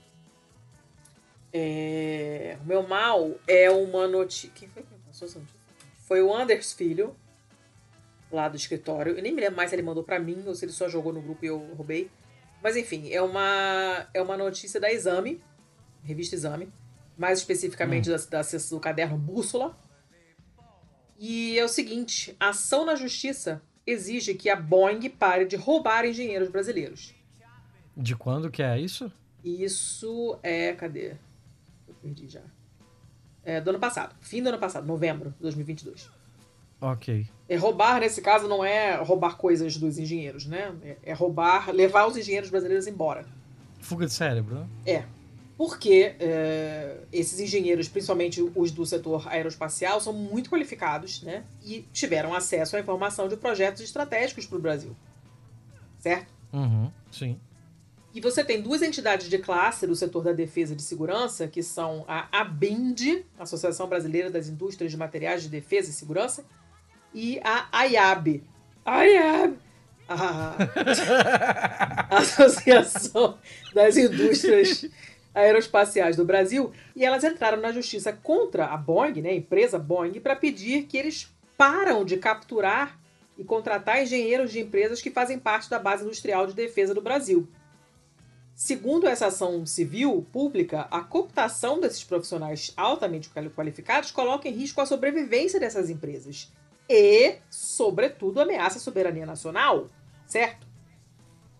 [1.56, 2.58] É...
[2.62, 4.50] O meu mal é uma notícia.
[4.52, 5.60] Quem foi que passou essa notícia?
[5.98, 7.14] Foi o Anders Filho,
[8.30, 9.16] lá do escritório.
[9.16, 11.12] Eu nem me lembro mais se ele mandou para mim ou se ele só jogou
[11.12, 12.10] no grupo e eu roubei.
[12.60, 15.40] Mas enfim, é uma, é uma notícia da Exame,
[16.02, 16.68] revista Exame,
[17.16, 18.16] mais especificamente hum.
[18.28, 19.78] da, da, do caderno Bússola.
[21.16, 26.48] E é o seguinte: ação na justiça exige que a Boeing pare de roubar engenheiros
[26.48, 27.14] brasileiros.
[27.96, 29.12] De quando que é isso?
[29.44, 30.72] Isso é.
[30.72, 31.14] Cadê?
[32.04, 32.42] Perdi já.
[33.42, 34.14] É do ano passado.
[34.20, 36.10] Fim do ano passado, novembro de 2022.
[36.82, 37.26] Ok.
[37.48, 40.74] É roubar, nesse caso, não é roubar coisas dos engenheiros, né?
[40.82, 43.24] É, é roubar, levar os engenheiros brasileiros embora.
[43.80, 44.66] Fuga de cérebro, né?
[44.84, 45.04] É.
[45.56, 51.44] Porque é, esses engenheiros, principalmente os do setor aeroespacial, são muito qualificados, né?
[51.64, 54.94] E tiveram acesso à informação de projetos estratégicos para o Brasil.
[56.00, 56.34] Certo?
[56.52, 57.38] Uhum, sim.
[58.14, 61.64] E você tem duas entidades de classe do setor da defesa e de segurança, que
[61.64, 66.44] são a ABIND, Associação Brasileira das Indústrias de Materiais de Defesa e Segurança,
[67.12, 68.44] e a AIAB.
[68.84, 69.58] AIAB!
[70.08, 70.56] A
[72.18, 73.36] Associação
[73.74, 74.86] das Indústrias
[75.34, 76.70] Aeroespaciais do Brasil.
[76.94, 80.96] E elas entraram na justiça contra a Boeing, né, a empresa Boeing, para pedir que
[80.96, 82.96] eles param de capturar
[83.36, 87.48] e contratar engenheiros de empresas que fazem parte da base industrial de defesa do Brasil.
[88.54, 94.86] Segundo essa ação civil pública, a cooptação desses profissionais altamente qualificados coloca em risco a
[94.86, 96.52] sobrevivência dessas empresas
[96.88, 99.88] e, sobretudo, ameaça a soberania nacional,
[100.24, 100.66] certo?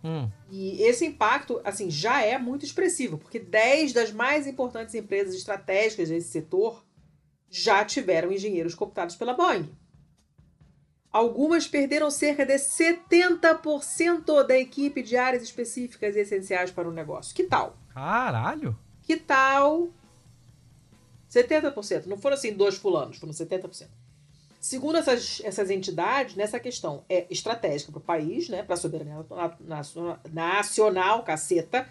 [0.04, 0.30] Hum.
[0.50, 6.10] E esse impacto, assim, já é muito expressivo, porque 10 das mais importantes empresas estratégicas
[6.10, 6.84] desse setor
[7.50, 9.68] já tiveram engenheiros cooptados pela Boeing.
[11.14, 17.32] Algumas perderam cerca de 70% da equipe de áreas específicas e essenciais para o negócio.
[17.32, 17.76] Que tal?
[17.94, 18.76] Caralho!
[19.04, 19.90] Que tal?
[21.30, 22.06] 70%.
[22.06, 23.86] Não foram assim dois fulanos, foram 70%.
[24.58, 29.24] Segundo essas, essas entidades, nessa questão é estratégica para o país, né, para a soberania
[30.32, 31.88] nacional, caceta,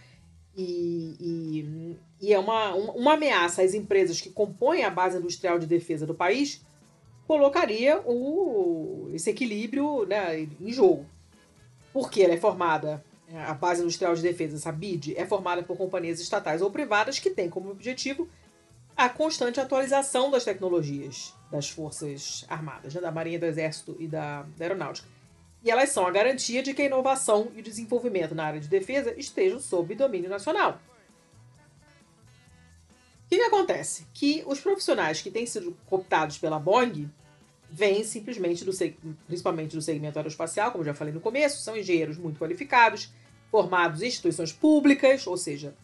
[0.53, 5.65] e, e, e, é uma, uma ameaça às empresas que compõem a base industrial de
[5.65, 6.61] defesa do país,
[7.27, 11.05] colocaria o, esse equilíbrio né, em jogo.
[11.91, 13.03] Porque ela é formada,
[13.47, 17.29] a base industrial de defesa, essa BID, é formada por companhias estatais ou privadas que
[17.29, 18.27] têm como objetivo
[18.95, 24.43] a constante atualização das tecnologias das Forças Armadas, né, da Marinha, do Exército e da,
[24.57, 25.07] da Aeronáutica.
[25.63, 28.67] E elas são a garantia de que a inovação e o desenvolvimento na área de
[28.67, 30.79] defesa estejam sob domínio nacional.
[33.33, 34.05] Que, que acontece?
[34.13, 37.09] Que os profissionais que têm sido cooptados pela Boeing
[37.67, 38.71] vêm simplesmente, do,
[39.25, 43.11] principalmente do segmento aeroespacial, como já falei no começo, são engenheiros muito qualificados,
[43.49, 45.75] formados em instituições públicas, ou seja,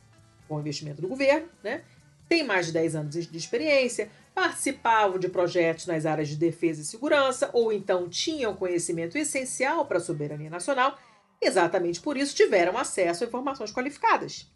[0.47, 1.83] com investimento do governo, né?
[2.27, 6.85] têm mais de 10 anos de experiência, participavam de projetos nas áreas de defesa e
[6.85, 10.99] segurança, ou então tinham conhecimento essencial para a soberania nacional,
[11.41, 14.47] exatamente por isso tiveram acesso a informações qualificadas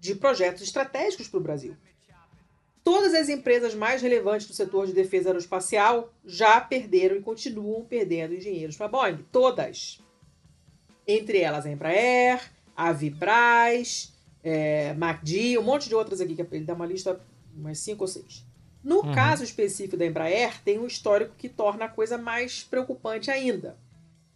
[0.00, 1.76] de projetos estratégicos para o Brasil.
[2.90, 8.32] Todas as empresas mais relevantes do setor de defesa aeroespacial já perderam e continuam perdendo
[8.32, 9.26] engenheiros para a Boeing.
[9.30, 10.00] Todas.
[11.06, 12.40] Entre elas a Embraer,
[12.74, 17.20] a Vibraz, é, MacD, um monte de outras aqui, que ele dá uma lista,
[17.54, 18.42] umas cinco ou seis.
[18.82, 19.12] No uhum.
[19.12, 23.76] caso específico da Embraer, tem um histórico que torna a coisa mais preocupante ainda.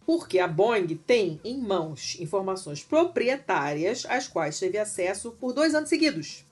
[0.05, 5.89] Porque a Boeing tem em mãos informações proprietárias às quais teve acesso por dois anos
[5.89, 6.45] seguidos.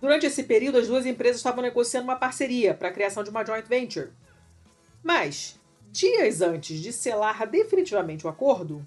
[0.00, 3.44] Durante esse período, as duas empresas estavam negociando uma parceria para a criação de uma
[3.44, 4.10] joint venture.
[5.02, 5.58] Mas,
[5.90, 8.84] dias antes de selar definitivamente o acordo,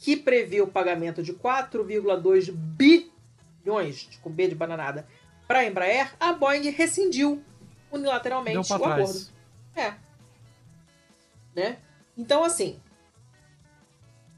[0.00, 5.06] que prevê o pagamento de 4,2 bilhões, com B de bananada,
[5.46, 7.42] para a Embraer, a Boeing rescindiu
[7.90, 8.82] unilateralmente o trás.
[8.82, 9.28] acordo.
[9.74, 9.94] É.
[11.54, 11.78] Né?
[12.16, 12.80] Então, assim,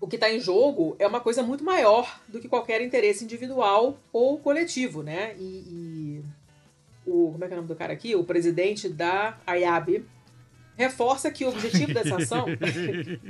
[0.02, 3.96] o que está em jogo é uma coisa muito maior do que qualquer interesse individual
[4.12, 5.36] ou coletivo, né?
[5.38, 6.24] E, e
[7.06, 8.16] o como é que é o nome do cara aqui?
[8.16, 10.04] O presidente da IAB
[10.76, 12.46] reforça que o objetivo dessa ação.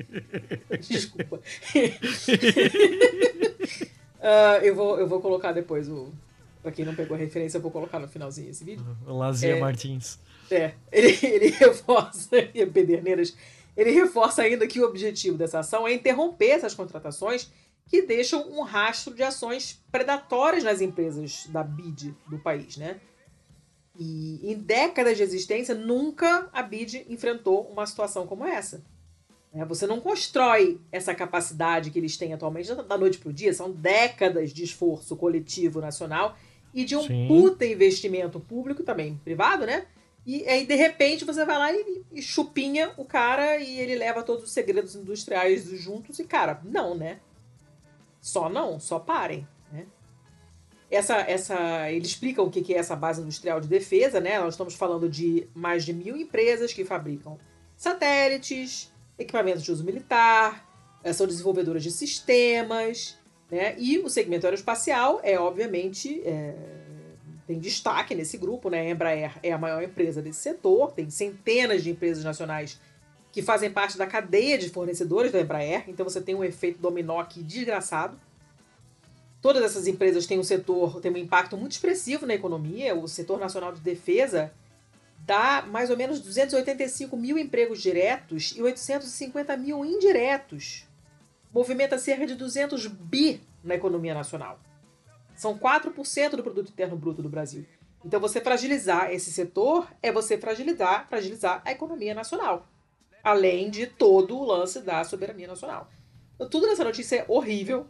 [0.80, 1.36] Desculpa.
[4.16, 6.10] uh, eu, vou, eu vou colocar depois o.
[6.62, 8.86] Pra quem não pegou a referência, eu vou colocar no finalzinho esse vídeo.
[9.04, 10.18] Lazia é, Martins.
[10.50, 12.30] É, ele, ele reforça.
[12.72, 13.36] Pederneiras.
[13.76, 17.50] Ele reforça ainda que o objetivo dessa ação é interromper essas contratações
[17.86, 23.00] que deixam um rastro de ações predatórias nas empresas da BID do país, né?
[23.98, 28.82] E em décadas de existência, nunca a BID enfrentou uma situação como essa.
[29.54, 33.52] É, você não constrói essa capacidade que eles têm atualmente da noite para o dia,
[33.52, 36.36] são décadas de esforço coletivo nacional
[36.72, 37.28] e de um Sim.
[37.28, 39.86] puta investimento público também, privado, né?
[40.24, 44.22] E aí, de repente, você vai lá e, e chupinha o cara e ele leva
[44.22, 47.20] todos os segredos industriais juntos e, cara, não, né?
[48.20, 49.46] Só não, só parem.
[50.92, 54.38] Essa, essa, ele explica o que é essa base industrial de defesa, né?
[54.38, 57.38] Nós estamos falando de mais de mil empresas que fabricam
[57.74, 60.68] satélites, equipamentos de uso militar,
[61.02, 63.18] eh, são desenvolvedoras de sistemas,
[63.50, 63.74] né?
[63.78, 66.54] E o segmento aeroespacial é, obviamente, é,
[67.52, 68.80] tem destaque nesse grupo, né?
[68.80, 72.80] A Embraer é a maior empresa desse setor, tem centenas de empresas nacionais
[73.30, 77.20] que fazem parte da cadeia de fornecedores da Embraer, então você tem um efeito dominó
[77.20, 78.18] aqui desgraçado.
[79.42, 82.94] Todas essas empresas têm um setor, têm um impacto muito expressivo na economia.
[82.94, 84.52] O setor nacional de defesa
[85.26, 90.86] dá mais ou menos 285 mil empregos diretos e 850 mil indiretos.
[91.52, 94.58] Movimenta cerca de 200 bi na economia nacional.
[95.42, 97.66] São 4% do produto interno bruto do Brasil.
[98.04, 102.64] Então você fragilizar esse setor é você fragilizar, fragilizar a economia nacional,
[103.24, 105.90] além de todo o lance da soberania nacional.
[106.36, 107.88] Então, tudo nessa notícia é horrível.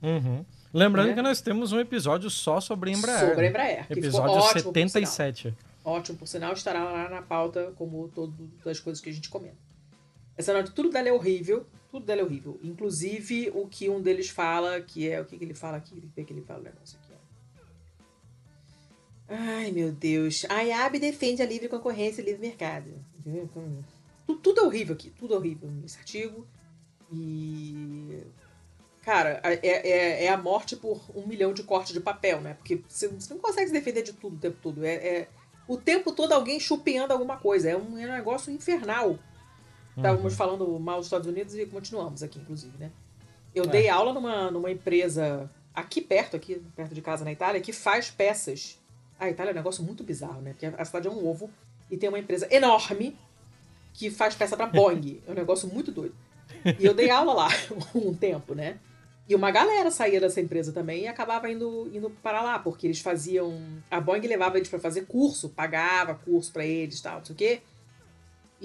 [0.00, 0.44] Uhum.
[0.72, 1.14] Lembrando né?
[1.14, 3.30] que nós temos um episódio só sobre Embraer.
[3.30, 3.86] Sobre Embraer.
[3.90, 5.56] episódio ótimo, 77.
[5.82, 9.28] Por ótimo, por sinal, estará lá na pauta, como todas as coisas que a gente
[9.28, 9.71] comenta.
[10.36, 11.66] Essa nota, tudo dela é horrível.
[11.90, 12.58] Tudo dela é horrível.
[12.62, 15.20] Inclusive o que um deles fala, que é.
[15.20, 16.10] O que, que ele fala aqui?
[16.14, 17.12] Vê que ele fala o negócio aqui.
[19.28, 20.44] Ai, meu Deus.
[20.48, 22.92] A IAB defende a livre concorrência e livre mercado.
[23.24, 23.84] Então,
[24.26, 25.10] tudo, tudo é horrível aqui.
[25.10, 26.46] Tudo é horrível nesse artigo.
[27.10, 28.22] E
[29.02, 32.54] Cara, é, é, é, a morte por um milhão de cortes de papel, né?
[32.54, 34.84] Porque você, você não consegue se defender de tudo o tempo todo.
[34.84, 35.28] É, é
[35.66, 37.70] o tempo todo alguém chupinhando alguma coisa.
[37.70, 39.18] É um, é um negócio infernal.
[39.96, 40.38] Estávamos uhum.
[40.38, 42.90] falando mal dos Estados Unidos e continuamos aqui, inclusive, né?
[43.54, 43.66] Eu é.
[43.66, 48.10] dei aula numa, numa empresa aqui perto, aqui perto de casa na Itália, que faz
[48.10, 48.78] peças.
[49.18, 50.52] A Itália é um negócio muito bizarro, né?
[50.52, 51.50] Porque a cidade é um ovo
[51.90, 53.16] e tem uma empresa enorme
[53.92, 55.22] que faz peça pra Boeing.
[55.28, 56.14] É um negócio muito doido.
[56.78, 57.48] E eu dei aula lá
[57.94, 58.78] um tempo, né?
[59.28, 63.00] E uma galera saía dessa empresa também e acabava indo, indo para lá, porque eles
[63.00, 63.60] faziam.
[63.90, 67.36] A Boeing levava eles para fazer curso, pagava curso para eles tal, não sei o
[67.36, 67.62] quê.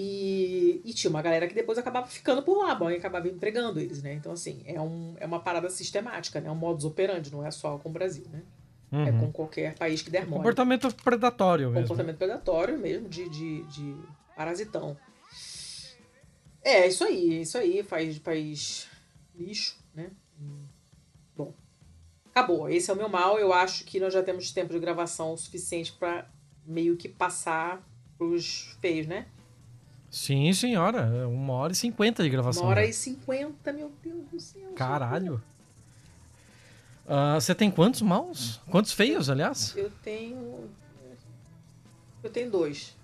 [0.00, 3.80] E, e, tinha uma galera que depois acabava ficando por lá, a Boeing acabava empregando
[3.80, 4.14] eles, né?
[4.14, 6.48] Então, assim, é, um, é uma parada sistemática, né?
[6.48, 8.44] É um modus operandi, não é só com o Brasil, né?
[8.92, 9.06] É uhum.
[9.06, 10.36] É com qualquer país que der mole.
[10.36, 11.82] Comportamento predatório mesmo.
[11.82, 13.96] Comportamento predatório mesmo, de, de, de
[14.36, 14.96] parasitão.
[16.62, 18.88] É, isso aí, isso aí, faz país
[19.34, 20.12] lixo, né?
[21.36, 21.52] Bom,
[22.26, 22.68] acabou.
[22.68, 23.36] Esse é o meu mal.
[23.36, 26.30] Eu acho que nós já temos tempo de gravação suficiente para
[26.64, 27.84] meio que passar
[28.16, 29.26] pros feios, né?
[30.10, 31.00] Sim, senhora.
[31.00, 32.62] É uma hora e cinquenta de gravação.
[32.62, 34.72] Uma hora e cinquenta, meu Deus do céu.
[34.74, 35.42] Caralho.
[37.06, 38.60] Uh, você tem quantos maus?
[38.70, 39.74] Quantos feios, aliás?
[39.76, 40.68] Eu tenho.
[42.22, 42.96] Eu tenho dois.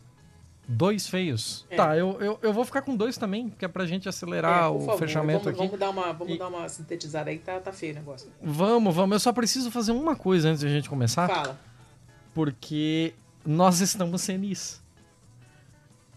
[0.66, 1.66] Dois feios?
[1.68, 1.76] É.
[1.76, 4.68] Tá, eu, eu, eu vou ficar com dois também, que é pra gente acelerar é,
[4.68, 5.66] o favor, fechamento vamos, aqui.
[5.66, 6.38] Vamos dar uma, vamos e...
[6.38, 8.30] dar uma sintetizada aí, tá, tá feio o negócio.
[8.42, 9.14] Vamos, vamos.
[9.14, 11.28] Eu só preciso fazer uma coisa antes de a gente começar.
[11.28, 11.58] Fala.
[12.34, 13.14] Porque
[13.44, 14.82] nós estamos senis.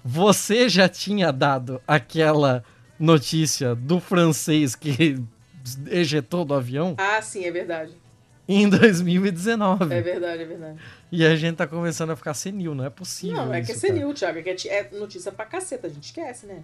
[0.09, 2.63] Você já tinha dado aquela
[2.97, 5.21] notícia do francês que
[5.87, 6.95] ejetou do avião?
[6.97, 7.91] Ah, sim, é verdade.
[8.47, 9.93] Em 2019.
[9.93, 10.79] É verdade, é verdade.
[11.11, 13.35] E a gente tá começando a ficar senil, não é possível.
[13.35, 14.39] Não, é que é senil, Thiago.
[14.39, 16.63] É, que é, é notícia pra caceta, a gente esquece, né?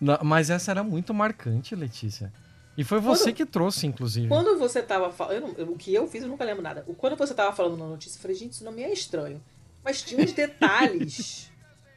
[0.00, 2.32] Não, mas essa era muito marcante, Letícia.
[2.74, 4.28] E foi você quando, que trouxe, inclusive.
[4.28, 5.70] Quando você tava falando.
[5.70, 6.86] O que eu fiz, eu nunca lembro nada.
[6.96, 9.42] Quando você tava falando na notícia, eu falei, gente, isso não me é estranho.
[9.84, 11.49] Mas tinha uns detalhes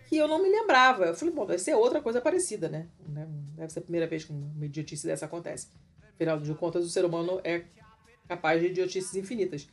[0.08, 1.06] que eu não me lembrava.
[1.06, 2.88] Eu falei, bom, deve ser outra coisa parecida, né?
[3.08, 3.28] né?
[3.56, 5.68] Deve ser a primeira vez que uma idiotice dessa acontece.
[6.14, 7.64] Afinal de contas, o ser humano é
[8.28, 9.64] capaz de idiotices infinitas.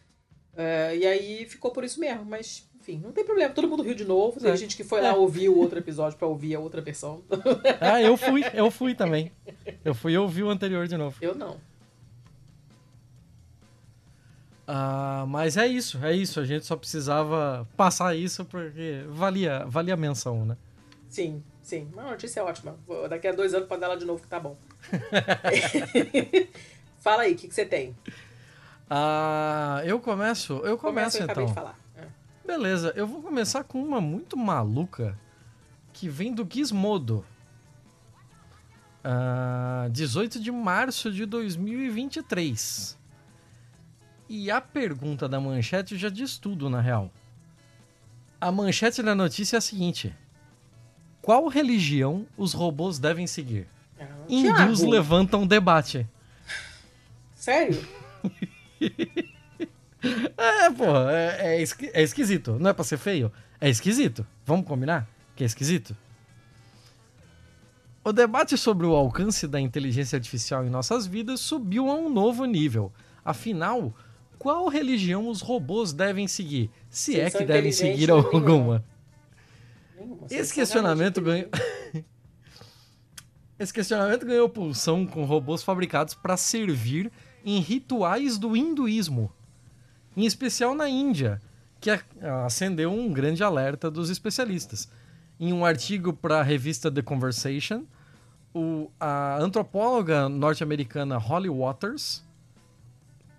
[0.53, 3.53] Uh, e aí ficou por isso mesmo, mas enfim, não tem problema.
[3.53, 4.41] Todo mundo riu de novo.
[4.41, 4.57] Tem é.
[4.57, 5.13] gente que foi lá é.
[5.13, 7.23] ouvir o outro episódio para ouvir a outra versão.
[7.81, 9.31] Ah, eu fui, eu fui também.
[9.85, 11.17] Eu fui ouvir o anterior de novo.
[11.21, 11.59] Eu não.
[14.73, 16.39] Ah, mas é isso, é isso.
[16.39, 20.57] A gente só precisava passar isso porque valia, valia a menção, né?
[21.09, 21.89] Sim, sim.
[21.93, 22.77] Uma notícia é ótima.
[23.09, 24.57] Daqui a dois anos para dar ela de novo que tá bom.
[27.01, 27.97] Fala aí, o que, que você tem?
[28.89, 30.53] Ah, eu começo?
[30.59, 31.43] Eu começo Começa, então.
[31.43, 31.77] Eu de falar.
[31.97, 32.07] É.
[32.47, 35.19] Beleza, eu vou começar com uma muito maluca
[35.93, 37.25] que vem do Gizmodo.
[39.03, 43.00] Ah, 18 de março de 2023.
[44.33, 47.11] E a pergunta da manchete já diz tudo, na real.
[48.41, 50.15] A manchete da notícia é a seguinte:
[51.21, 53.67] Qual religião os robôs devem seguir?
[53.99, 56.07] Ah, Hindus levantam debate.
[57.35, 57.85] Sério?
[60.39, 62.57] é, pô, é, é, esqui é esquisito.
[62.61, 63.33] Não é pra ser feio?
[63.61, 64.25] É esquisito.
[64.47, 65.09] Vamos combinar?
[65.35, 65.97] Que é esquisito?
[68.05, 72.45] O debate sobre o alcance da inteligência artificial em nossas vidas subiu a um novo
[72.45, 72.93] nível.
[73.25, 73.93] Afinal,
[74.41, 78.41] qual religião os robôs devem seguir, se, é que devem seguir alguma.
[78.41, 78.85] Nenhuma.
[80.31, 81.51] Esse questionamento ganhou.
[83.59, 87.13] Esse questionamento ganhou pulsão com robôs fabricados para servir
[87.45, 89.31] em rituais do hinduísmo,
[90.17, 91.39] em especial na Índia,
[91.79, 91.91] que
[92.47, 94.89] acendeu um grande alerta dos especialistas.
[95.39, 97.85] Em um artigo para a revista The Conversation,
[98.55, 102.25] o, a antropóloga norte-americana Holly Waters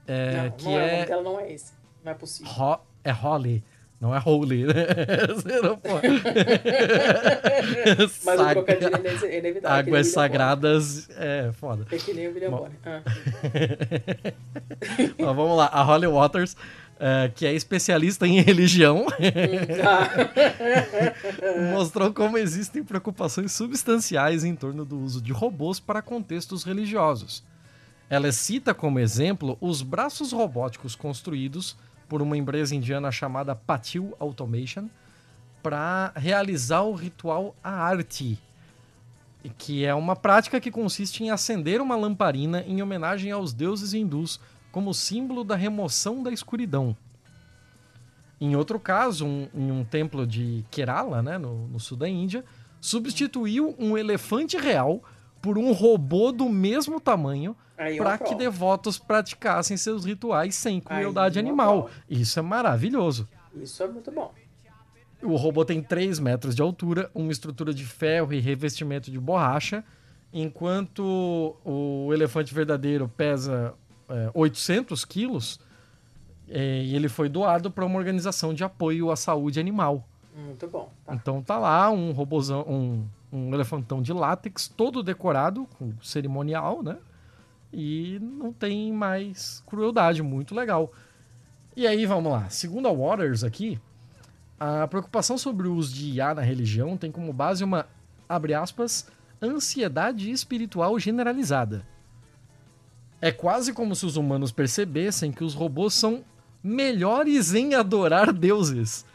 [0.07, 1.21] é, não, que não é, é...
[1.21, 1.73] não é esse.
[2.03, 2.51] Não é possível.
[2.51, 3.63] Ho é Holly.
[4.01, 4.73] Não é Holy, né?
[5.29, 6.07] Você não pode.
[8.25, 8.95] Mas o trocadilho
[9.25, 9.77] é inevitável.
[9.77, 11.85] Águas sagradas é foda.
[11.91, 12.79] É que nem o William Bonner.
[12.83, 13.03] Ah.
[15.19, 15.67] Bom, vamos lá.
[15.67, 19.05] A Holly Waters, uh, que é especialista em religião,
[21.71, 27.43] mostrou como existem preocupações substanciais em torno do uso de robôs para contextos religiosos.
[28.11, 31.77] Ela cita como exemplo os braços robóticos construídos
[32.09, 34.89] por uma empresa indiana chamada Patil Automation
[35.63, 38.37] para realizar o ritual Aarti,
[39.57, 44.41] que é uma prática que consiste em acender uma lamparina em homenagem aos deuses hindus
[44.73, 46.97] como símbolo da remoção da escuridão.
[48.41, 52.43] Em outro caso, um, em um templo de Kerala, né, no, no sul da Índia,
[52.81, 55.01] substituiu um elefante real
[55.41, 57.55] por um robô do mesmo tamanho
[57.97, 61.89] para que devotos praticassem seus rituais sem crueldade animal.
[62.09, 63.27] Isso é maravilhoso.
[63.55, 64.33] Isso é muito bom.
[65.21, 69.83] O robô tem 3 metros de altura, uma estrutura de ferro e revestimento de borracha,
[70.33, 73.73] enquanto o elefante verdadeiro pesa
[74.09, 75.59] é, 800 quilos
[76.47, 80.07] é, e ele foi doado para uma organização de apoio à saúde animal.
[80.35, 80.91] Muito bom.
[81.05, 81.13] Tá.
[81.13, 86.97] Então tá lá um robôzão, um um elefantão de látex, todo decorado, com cerimonial, né?
[87.73, 90.91] E não tem mais crueldade, muito legal.
[91.75, 92.49] E aí, vamos lá.
[92.49, 93.79] Segundo a Waters aqui,
[94.59, 97.87] a preocupação sobre o uso de IA na religião tem como base uma,
[98.27, 99.07] abre aspas,
[99.41, 101.83] ansiedade espiritual generalizada.
[103.19, 106.23] É quase como se os humanos percebessem que os robôs são
[106.63, 109.05] melhores em adorar deuses,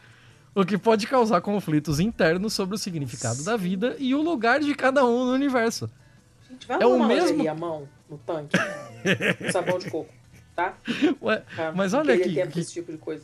[0.55, 3.45] o que pode causar conflitos internos sobre o significado Sim.
[3.45, 5.89] da vida e o lugar de cada um no universo.
[6.49, 8.57] Gente, vai é o mesmo a mão no tanque,
[9.51, 10.13] sabão de coco,
[10.55, 10.77] tá?
[11.21, 11.43] Ué,
[11.75, 12.59] mas olha aqui, que...
[12.59, 13.23] esse tipo de coisa.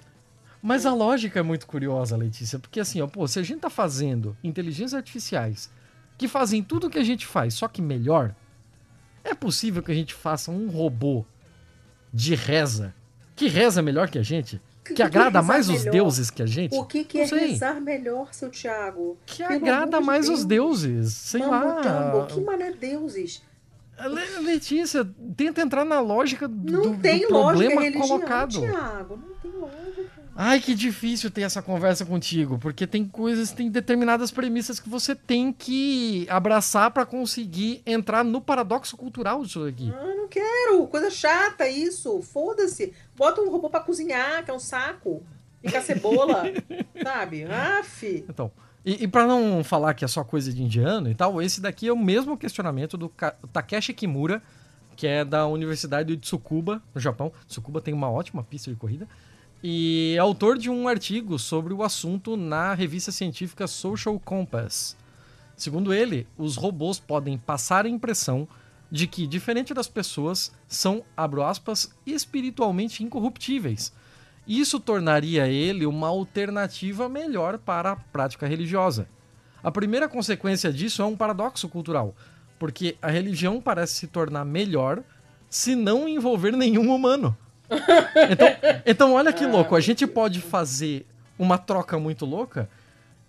[0.62, 3.70] Mas a lógica é muito curiosa, Letícia, porque assim, ó, pô, se a gente tá
[3.70, 5.70] fazendo inteligências artificiais
[6.18, 8.34] que fazem tudo o que a gente faz, só que melhor,
[9.24, 11.26] é possível que a gente faça um robô
[12.14, 12.94] de reza
[13.36, 14.62] que reza melhor que a gente?
[14.84, 15.86] Que, que agrada que mais melhor?
[15.86, 16.76] os deuses que a gente?
[16.76, 19.18] O que, que é rezar melhor, seu Thiago?
[19.26, 20.40] Que Pelo agrada mais Deus.
[20.40, 21.14] os deuses.
[21.14, 22.28] Sei lá.
[22.28, 23.42] Que mané deuses?
[24.42, 28.60] Letícia, tenta entrar na lógica do, não tem do problema lógica, colocado.
[28.60, 30.24] Thiago, não tem lógica.
[30.36, 35.14] Ai, que difícil ter essa conversa contigo, porque tem coisas, tem determinadas premissas que você
[35.14, 39.94] tem que abraçar para conseguir entrar no paradoxo cultural disso aqui.
[39.96, 42.94] Ah, não quero, coisa chata isso, foda-se.
[43.16, 45.22] Bota um robô para cozinhar, que é um saco.
[45.62, 46.44] Fica cebola,
[47.04, 47.46] sabe?
[47.46, 48.26] Aff.
[48.28, 48.52] Então,
[48.86, 51.88] e, e para não falar que é só coisa de indiano e tal, esse daqui
[51.88, 53.12] é o mesmo questionamento do
[53.52, 54.42] Takeshi Kimura,
[54.96, 57.32] que é da Universidade de Tsukuba, no Japão.
[57.48, 59.08] Tsukuba tem uma ótima pista de corrida
[59.64, 64.98] e é autor de um artigo sobre o assunto na revista científica Social Compass.
[65.56, 68.48] Segundo ele, os robôs podem passar a impressão
[68.92, 73.94] de que, diferente das pessoas, são, abro aspas, espiritualmente incorruptíveis.
[74.48, 79.08] Isso tornaria ele uma alternativa melhor para a prática religiosa.
[79.64, 82.14] A primeira consequência disso é um paradoxo cultural,
[82.60, 85.02] porque a religião parece se tornar melhor
[85.50, 87.36] se não envolver nenhum humano.
[88.30, 88.48] Então,
[88.86, 91.08] então olha que louco, a gente pode fazer
[91.40, 92.70] uma troca muito louca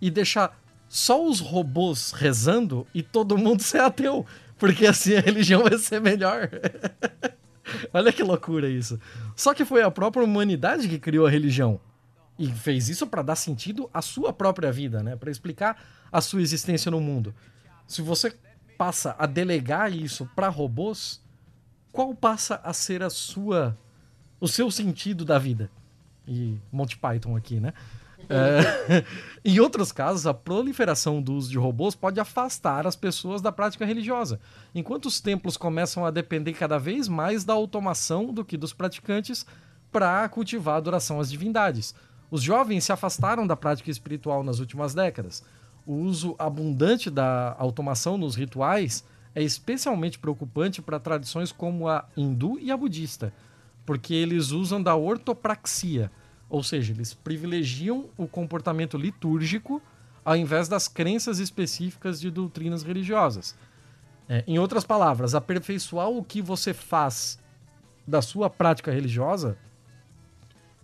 [0.01, 0.59] e deixar
[0.89, 4.27] só os robôs rezando e todo mundo ser ateu,
[4.59, 6.51] porque assim a religião vai ser melhor.
[7.93, 9.01] olha que loucura isso.
[9.36, 11.81] Só que foi a própria humanidade que criou a religião
[12.39, 15.16] e fez isso para dar sentido à sua própria vida, né?
[15.16, 17.35] Para explicar a sua existência no mundo.
[17.86, 18.35] Se você
[18.77, 21.23] passa a delegar isso para robôs,
[21.93, 23.77] qual passa a ser a sua
[24.41, 25.70] o seu sentido da vida.
[26.27, 27.73] E Monty Python aqui, né?
[28.29, 29.05] É,
[29.45, 33.85] em outros casos, a proliferação do uso de robôs pode afastar as pessoas da prática
[33.85, 34.41] religiosa,
[34.75, 39.47] enquanto os templos começam a depender cada vez mais da automação do que dos praticantes
[39.91, 41.95] para cultivar a adoração às divindades.
[42.31, 45.45] Os jovens se afastaram da prática espiritual nas últimas décadas.
[45.87, 52.59] O uso abundante da automação nos rituais é especialmente preocupante para tradições como a hindu
[52.59, 53.33] e a budista
[53.85, 56.11] porque eles usam da ortopraxia,
[56.55, 59.82] ou seja, eles privilegiam o comportamento litúrgico
[60.24, 63.56] ao invés das crenças específicas de doutrinas religiosas.
[64.28, 67.40] É, em outras palavras, aperfeiçoar o que você faz
[68.06, 69.59] da sua prática religiosa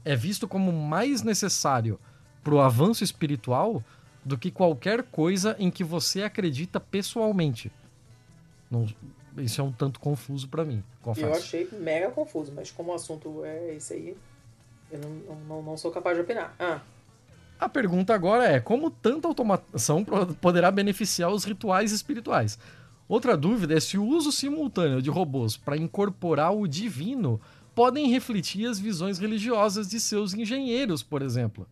[0.05, 2.01] é visto como mais necessário
[2.42, 3.80] para o avanço espiritual
[4.24, 7.70] do que qualquer coisa em que você acredita pessoalmente.
[8.68, 8.88] Não,
[9.38, 11.26] isso é um tanto confuso para mim, confesso.
[11.28, 14.16] Eu achei mega confuso, mas como o assunto é esse aí,
[14.91, 16.55] eu não, não, não sou capaz de opinar.
[16.59, 16.81] Ah.
[17.59, 20.05] A pergunta agora é: como tanta automação
[20.41, 22.59] poderá beneficiar os rituais espirituais?
[23.09, 27.41] Outra dúvida é se o uso simultâneo de robôs para incorporar o divino
[27.75, 31.67] podem refletir as visões religiosas de seus engenheiros, por exemplo.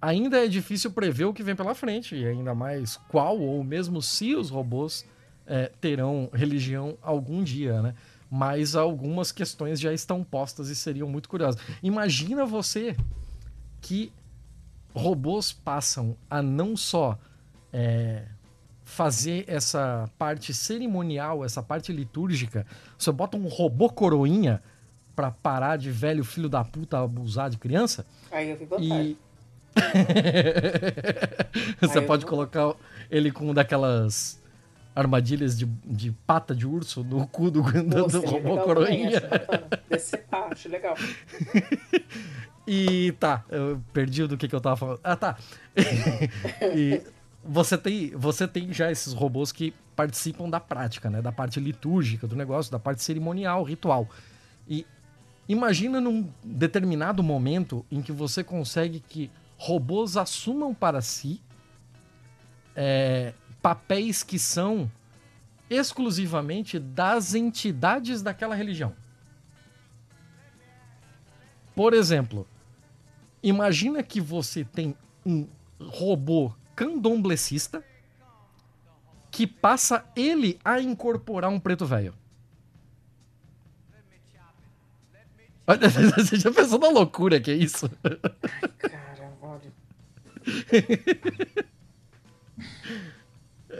[0.00, 4.02] Ainda é difícil prever o que vem pela frente, e ainda mais qual ou mesmo
[4.02, 5.06] se os robôs
[5.46, 7.94] é, terão religião algum dia, né?
[8.34, 11.60] Mas algumas questões já estão postas e seriam muito curiosas.
[11.82, 12.96] Imagina você
[13.78, 14.10] que
[14.94, 17.18] robôs passam a não só
[17.70, 18.22] é,
[18.86, 22.66] fazer essa parte cerimonial, essa parte litúrgica.
[22.96, 24.62] Você bota um robô coroinha
[25.14, 28.06] para parar de velho filho da puta abusar de criança.
[28.30, 29.14] Aí eu fico e...
[31.80, 32.74] Você Aí pode colocar
[33.10, 34.41] ele com um daquelas
[34.94, 39.22] armadilhas de, de pata de urso no cu do, do, do robô coroinha.
[39.88, 40.94] Decepar, acho legal.
[42.66, 45.00] e tá, eu perdi do que, que eu tava falando.
[45.02, 45.36] Ah, tá.
[46.74, 47.00] e
[47.44, 51.22] você tem, você tem já esses robôs que participam da prática, né?
[51.22, 54.08] Da parte litúrgica do negócio, da parte cerimonial, ritual.
[54.68, 54.86] E
[55.48, 61.40] imagina num determinado momento em que você consegue que robôs assumam para si
[62.74, 64.90] é, papéis que são
[65.70, 68.94] exclusivamente das entidades daquela religião.
[71.74, 72.46] Por exemplo,
[73.42, 74.94] imagina que você tem
[75.24, 75.46] um
[75.80, 77.82] robô candomblecista
[79.30, 82.14] que passa ele a incorporar um preto velho.
[86.16, 87.88] Você já pensou na loucura que é isso?
[88.78, 89.72] Cara, olha.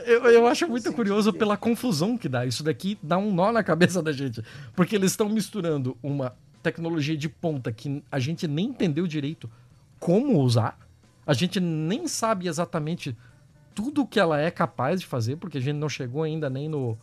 [0.07, 2.47] Eu, eu acho muito curioso pela confusão que dá.
[2.47, 4.43] Isso daqui dá um nó na cabeça da gente.
[4.75, 9.51] Porque eles estão misturando uma tecnologia de ponta que a gente nem entendeu direito
[9.99, 10.79] como usar.
[11.27, 13.17] A gente nem sabe exatamente
[13.75, 16.99] tudo que ela é capaz de fazer, porque a gente não chegou ainda nem no,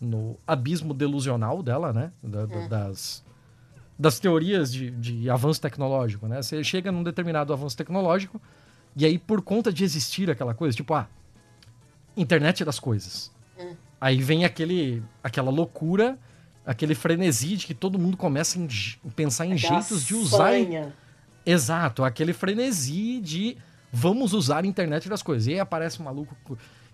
[0.00, 2.12] no abismo delusional dela, né?
[2.22, 2.68] Da, é.
[2.68, 3.24] Das,
[3.98, 6.40] das teorias de, de avanço tecnológico, né?
[6.42, 8.40] Você chega num determinado avanço tecnológico
[8.98, 11.08] e aí, por conta de existir aquela coisa, tipo, ah,
[12.20, 13.30] internet das coisas.
[13.58, 13.74] Hum.
[14.00, 16.18] Aí vem aquele, aquela loucura,
[16.66, 20.50] aquele frenesi de que todo mundo começa a pensar em aquela jeitos de usar.
[20.50, 20.92] Sanha.
[21.44, 23.56] Exato, aquele frenesi de
[23.92, 25.46] vamos usar a internet das coisas.
[25.46, 26.36] E aí aparece um maluco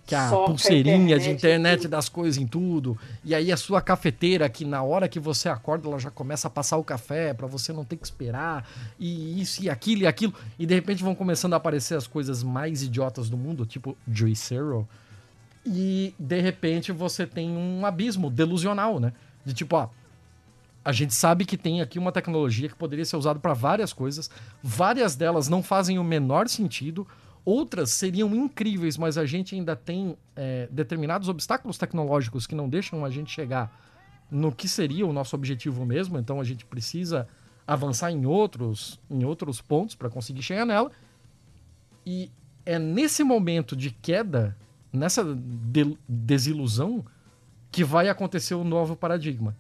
[0.07, 2.99] que a Soca pulseirinha a de internet das coisas em tudo.
[3.25, 6.51] E aí a sua cafeteira, que na hora que você acorda, ela já começa a
[6.51, 8.69] passar o café para você não ter que esperar.
[8.99, 10.35] E isso e aquilo e aquilo.
[10.59, 14.35] E de repente vão começando a aparecer as coisas mais idiotas do mundo, tipo Joy
[14.35, 14.87] Zero.
[15.65, 19.13] E de repente você tem um abismo delusional, né?
[19.45, 19.89] De tipo, ó,
[20.85, 24.31] a gente sabe que tem aqui uma tecnologia que poderia ser usada para várias coisas.
[24.63, 27.07] Várias delas não fazem o menor sentido.
[27.45, 33.05] Outras seriam incríveis, mas a gente ainda tem é, determinados obstáculos tecnológicos que não deixam
[33.05, 33.73] a gente chegar
[34.31, 36.19] no que seria o nosso objetivo mesmo.
[36.19, 37.27] Então a gente precisa
[37.67, 40.91] avançar em outros, em outros pontos para conseguir chegar nela.
[42.05, 42.31] E
[42.67, 44.57] é nesse momento de queda,
[44.95, 47.05] nessa de desilusão,
[47.71, 49.57] que vai acontecer o novo paradigma.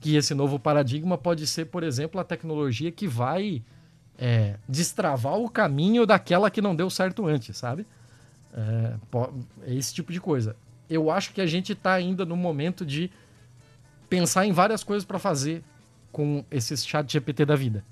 [0.00, 3.62] Que esse novo paradigma pode ser, por exemplo, a tecnologia que vai
[4.18, 7.86] é, destravar o caminho daquela que não deu certo antes, sabe?
[8.54, 8.94] É,
[9.66, 10.56] é esse tipo de coisa.
[10.88, 13.10] Eu acho que a gente está ainda no momento de
[14.08, 15.62] pensar em várias coisas para fazer
[16.10, 17.84] com esses chat GPT da vida.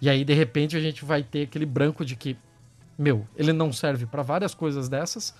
[0.00, 2.36] E aí, de repente, a gente vai ter aquele branco de que,
[2.98, 5.34] meu, ele não serve para várias coisas dessas,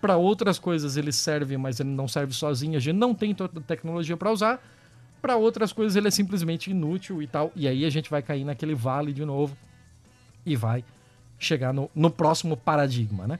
[0.00, 3.58] para outras coisas ele serve, mas ele não serve sozinho, a gente não tem toda
[3.58, 4.62] a tecnologia para usar,
[5.20, 7.52] para outras coisas ele é simplesmente inútil e tal.
[7.56, 9.56] E aí a gente vai cair naquele vale de novo
[10.46, 10.84] e vai
[11.38, 13.38] chegar no, no próximo paradigma, né?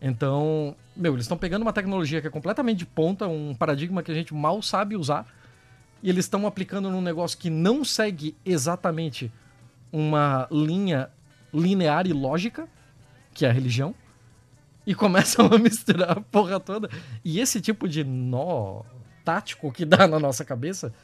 [0.00, 4.12] Então, meu, eles estão pegando uma tecnologia que é completamente de ponta, um paradigma que
[4.12, 5.26] a gente mal sabe usar,
[6.02, 9.32] e eles estão aplicando num negócio que não segue exatamente
[9.92, 11.10] uma linha
[11.52, 12.68] linear e lógica,
[13.34, 13.94] que é a religião,
[14.88, 16.88] e começam a misturar a porra toda.
[17.22, 18.84] E esse tipo de nó
[19.22, 20.94] tático que dá na nossa cabeça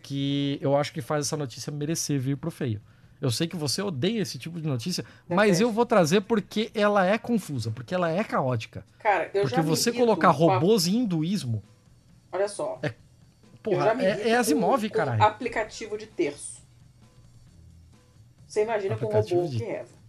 [0.00, 2.80] que eu acho que faz essa notícia merecer vir pro feio.
[3.20, 7.04] Eu sei que você odeia esse tipo de notícia, mas eu vou trazer porque ela
[7.04, 8.86] é confusa, porque ela é caótica.
[9.00, 11.64] Cara, eu porque já você colocar robôs e hinduísmo.
[12.30, 12.78] Olha só.
[12.80, 12.94] É,
[13.60, 15.22] porra, é, é Asimov, caralho.
[15.22, 16.62] aplicativo de terço.
[18.46, 19.58] Você imagina com um robô de...
[19.58, 20.01] que reza.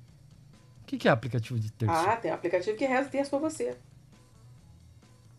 [0.93, 1.95] O que, que é aplicativo de terço?
[1.95, 3.75] Ah, tem aplicativo que reza terço pra você.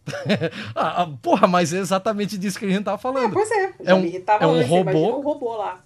[0.74, 3.30] Ah, ah, porra, mas é exatamente disso que a gente tava falando.
[3.30, 5.18] É, pois é, é um, é um robô.
[5.18, 5.84] Um robô lá.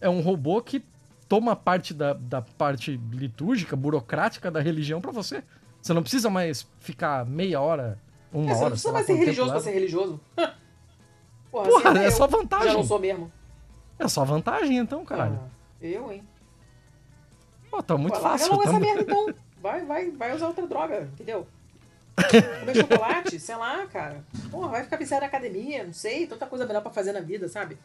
[0.00, 0.82] É um robô que
[1.28, 5.42] toma parte da, da parte litúrgica, burocrática da religião para você.
[5.82, 7.98] Você não precisa mais ficar meia hora,
[8.32, 8.54] uma é, hora.
[8.54, 10.20] Você não precisa mais ser religioso pra ser religioso.
[11.50, 12.68] Porra, Porra é, é só vantagem.
[12.68, 13.32] Já não sou mesmo.
[13.98, 15.40] É só vantagem, então, caralho.
[15.42, 16.22] Ah, eu, hein?
[17.74, 18.52] Pô, tá muito Pô, fácil.
[18.52, 19.34] Larga logo essa merda, então.
[19.64, 21.46] Vai, vai, vai usar outra droga, entendeu?
[22.60, 24.22] Comer chocolate, sei lá, cara.
[24.50, 27.48] Porra, vai ficar viciado na academia, não sei, tanta coisa melhor pra fazer na vida,
[27.48, 27.78] sabe?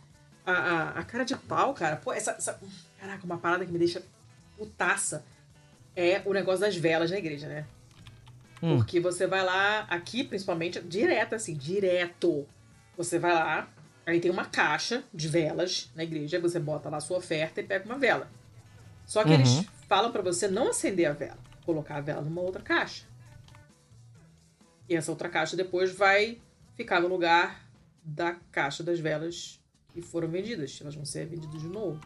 [0.46, 1.96] A, a, a cara de pau, cara.
[1.96, 2.60] Pô, essa, essa.
[3.00, 4.04] Caraca, uma parada que me deixa
[4.58, 5.24] putaça
[5.96, 7.66] é o negócio das velas na igreja, né?
[8.62, 8.76] Hum.
[8.76, 12.46] Porque você vai lá, aqui principalmente, direto assim, direto.
[12.98, 13.70] Você vai lá,
[14.06, 17.64] aí tem uma caixa de velas na igreja, você bota lá a sua oferta e
[17.64, 18.30] pega uma vela.
[19.06, 19.36] Só que uhum.
[19.36, 23.04] eles falam para você não acender a vela, colocar a vela numa outra caixa.
[24.88, 26.38] E essa outra caixa depois vai
[26.76, 27.68] ficar no lugar
[28.04, 29.60] da caixa das velas
[29.92, 30.80] que foram vendidas.
[30.82, 32.00] Elas vão ser vendidas de novo.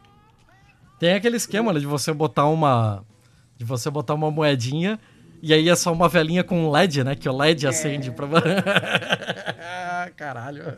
[1.00, 3.06] Tem aquele esquema né, de você botar uma.
[3.58, 5.00] De você botar uma moedinha
[5.46, 7.16] e aí é só uma velinha com LED, né?
[7.16, 7.70] Que o LED é.
[7.70, 8.28] acende pra.
[10.16, 10.78] Caralho.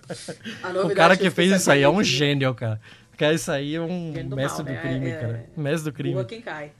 [0.84, 2.82] O cara que fez isso aí é um gênio, cara.
[3.16, 4.82] Cara, isso aí é um mestre do, mal, do né?
[4.82, 5.46] crime, é, cara.
[5.56, 6.26] Mestre do crime.
[6.26, 6.72] quem cai.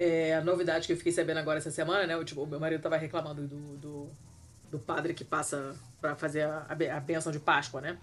[0.00, 2.16] É, a novidade que eu fiquei sabendo agora essa semana, né?
[2.16, 4.10] O, tipo, o meu marido tava reclamando do, do,
[4.70, 6.66] do padre que passa para fazer a,
[6.96, 7.98] a benção de Páscoa, né?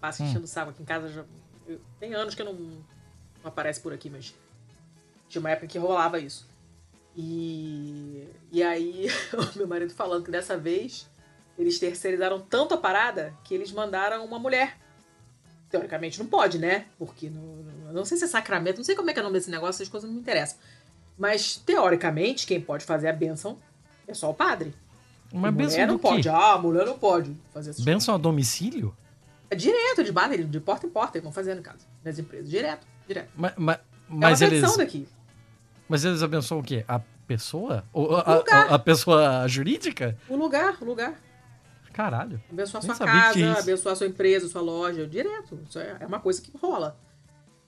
[0.00, 0.26] Passa hum.
[0.26, 1.10] enchendo o saco aqui em casa.
[1.10, 1.24] Já,
[1.66, 2.82] eu, tem anos que não, não
[3.44, 4.34] aparece por aqui, mas
[5.28, 6.48] tinha uma época que rolava isso.
[7.14, 9.08] E, e aí,
[9.54, 11.06] o meu marido falando que dessa vez
[11.58, 14.78] eles terceirizaram tanto a parada que eles mandaram uma mulher.
[15.68, 16.86] Teoricamente não pode, né?
[16.98, 19.38] Porque não, não sei se é sacramento, não sei como é que é o nome
[19.38, 20.58] desse negócio, essas coisas não me interessam.
[21.22, 23.56] Mas, teoricamente, quem pode fazer a benção
[24.08, 24.74] é só o padre.
[25.32, 26.28] Uma benção mulher não pode.
[26.28, 28.92] Ah, a mulher não pode fazer essas Benção a domicílio?
[29.48, 32.50] É direto, de bar, de porta em porta, eles vão fazendo em casa, nas empresas.
[32.50, 33.30] Direto, direto.
[33.36, 33.78] Mas, mas,
[34.08, 34.76] mas é uma eles...
[34.76, 35.06] daqui.
[35.88, 36.84] Mas eles abençoam o quê?
[36.88, 37.84] A pessoa?
[37.92, 40.18] Ou, a, a, a, pessoa jurídica?
[40.28, 41.14] O lugar, o lugar.
[41.92, 42.42] Caralho.
[42.50, 45.60] Abençoar sua casa, abençoar sua empresa, sua loja, direto.
[45.68, 46.98] Isso é, é uma coisa que rola.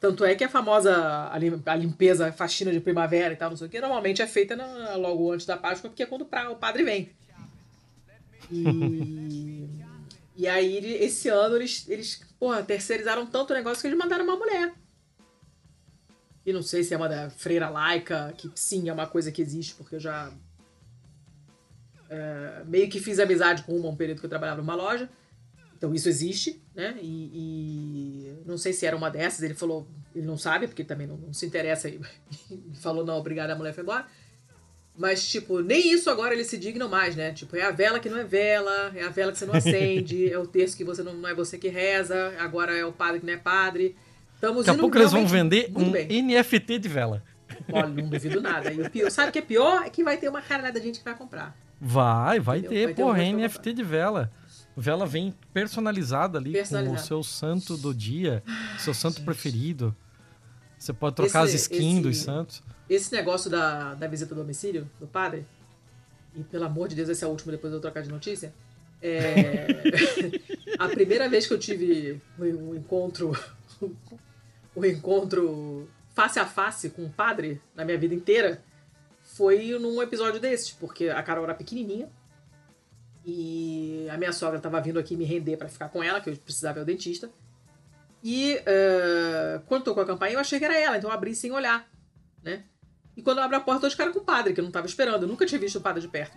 [0.05, 3.69] Tanto é que a famosa a limpeza, a faxina de primavera e tal, não sei
[3.69, 6.85] o que, normalmente é feita na, logo antes da Páscoa, porque é quando o padre
[6.85, 7.09] vem.
[8.53, 9.67] E,
[10.37, 14.37] e aí, esse ano, eles, eles porra, terceirizaram tanto o negócio que eles mandaram uma
[14.37, 14.75] mulher.
[16.45, 19.41] E não sei se é uma da freira laica, que sim, é uma coisa que
[19.41, 20.31] existe, porque eu já
[22.11, 25.09] é, meio que fiz amizade com uma um período que eu trabalhava numa loja.
[25.77, 26.97] Então isso existe, né?
[27.01, 31.07] E, e, não sei se era uma dessas, ele falou, ele não sabe, porque também
[31.07, 31.89] não, não se interessa.
[31.89, 32.01] E
[32.81, 34.07] falou, não, obrigada, a mulher foi embora.
[34.97, 37.33] Mas, tipo, nem isso agora eles se dignam mais, né?
[37.33, 40.31] Tipo, é a vela que não é vela, é a vela que você não acende,
[40.31, 43.21] é o texto que você não, não é você que reza, agora é o padre
[43.21, 43.97] que não é padre.
[44.37, 46.23] Estamos Daqui a pouco eles vão vender um bem.
[46.23, 47.23] NFT de vela.
[47.73, 48.73] Olha, não duvido nada.
[48.73, 49.85] E o pior, sabe o que é pior?
[49.85, 51.57] É que vai ter uma caralhada de gente que vai comprar.
[51.81, 52.79] Vai, vai Entendeu?
[52.79, 54.31] ter, vai ter porra, um NFT de vela.
[54.77, 58.43] Vela vem personalizada ali com o seu santo do dia,
[58.79, 59.95] seu santo preferido.
[60.77, 62.63] Você pode trocar esse, as skins esse, dos santos.
[62.91, 65.47] Esse negócio da, da visita do domicílio, do padre,
[66.35, 68.53] e pelo amor de Deus, esse é o último, depois eu trocar de notícia.
[69.01, 69.67] É...
[70.79, 73.33] a primeira vez que eu tive um encontro
[74.75, 78.63] o encontro face a face com o padre na minha vida inteira
[79.23, 82.09] foi num episódio desses, porque a Carol era pequenininha
[83.25, 86.37] e a minha sogra estava vindo aqui me render para ficar com ela, que eu
[86.37, 87.31] precisava ir ao dentista.
[88.23, 91.53] E uh, quando tocou a campainha, eu achei que era ela, então eu abri sem
[91.53, 91.89] olhar,
[92.43, 92.65] né?
[93.17, 94.87] E quando eu abro a porta, eu cara com o padre, que eu não tava
[94.87, 95.23] esperando.
[95.23, 96.37] Eu nunca tinha visto o padre de perto.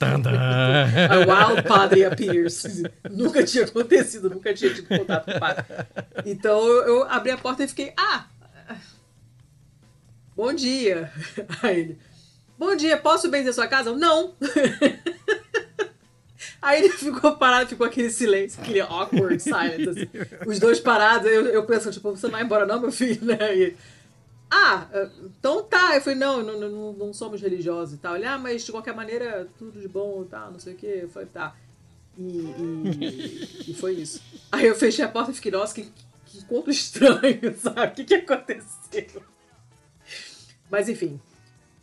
[0.00, 2.82] a wild padre appears.
[3.08, 5.64] nunca tinha acontecido, nunca tinha tido contato com o padre.
[6.26, 8.26] Então eu, eu abri a porta e fiquei, ah,
[10.34, 11.12] bom dia.
[11.62, 11.98] Aí ele,
[12.58, 13.94] bom dia, posso benzer sua casa?
[13.94, 14.34] Não.
[16.62, 19.88] Aí ele ficou parado, ficou aquele silêncio, aquele awkward silence.
[19.88, 20.08] Assim.
[20.46, 23.56] Os dois parados, eu, eu penso, tipo, você não vai embora não, meu filho, né?
[23.56, 23.76] E,
[24.48, 24.86] ah,
[25.26, 25.96] então tá.
[25.96, 28.14] Eu falei, não, não, não, não somos religiosos e tal.
[28.14, 31.00] Ele, ah, mas de qualquer maneira, tudo de bom e tal, não sei o quê.
[31.02, 31.56] Eu falei, tá.
[32.16, 34.22] E, e, e, foi isso.
[34.52, 35.90] Aí eu fechei a porta e fiquei, nossa, que,
[36.26, 37.86] que encontro estranho, sabe?
[37.86, 39.22] O que, que aconteceu?
[40.70, 41.20] Mas enfim.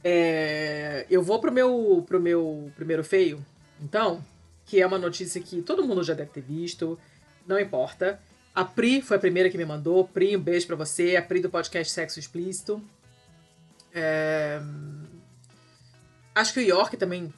[0.02, 3.46] É, eu vou pro meu, pro meu primeiro feio,
[3.82, 4.24] então,
[4.70, 6.98] que é uma notícia que todo mundo já deve ter visto,
[7.48, 8.20] não importa.
[8.54, 10.08] A Pri foi a primeira que me mandou.
[10.08, 11.16] Pri, um beijo pra você.
[11.16, 12.80] A Pri do podcast Sexo Explícito.
[13.92, 14.62] É...
[16.36, 17.34] Acho que o York também,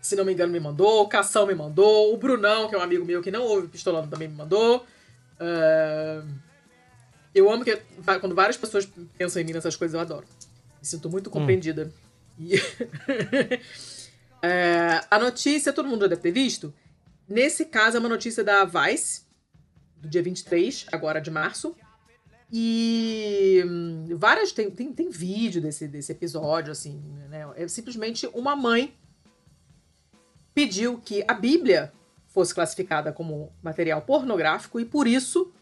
[0.00, 1.02] se não me engano, me mandou.
[1.02, 2.14] O Cação me mandou.
[2.14, 4.86] O Brunão, que é um amigo meu que não ouve Pistolando, também me mandou.
[5.38, 6.22] É...
[7.34, 7.76] Eu amo que
[8.20, 8.88] quando várias pessoas
[9.18, 10.24] pensam em mim nessas coisas, eu adoro.
[10.80, 11.32] Me sinto muito hum.
[11.32, 11.92] compreendida.
[12.38, 12.48] Hum.
[12.48, 12.58] E...
[14.42, 15.00] é...
[15.10, 16.72] A notícia, todo mundo já deve ter visto.
[17.28, 19.22] Nesse caso, é uma notícia da Vice
[19.96, 21.76] do dia 23, agora de março.
[22.52, 24.50] E hum, várias.
[24.52, 27.46] Tem, tem, tem vídeo desse, desse episódio, assim, né?
[27.54, 28.94] É simplesmente uma mãe
[30.52, 31.92] pediu que a Bíblia
[32.26, 35.52] fosse classificada como material pornográfico e por isso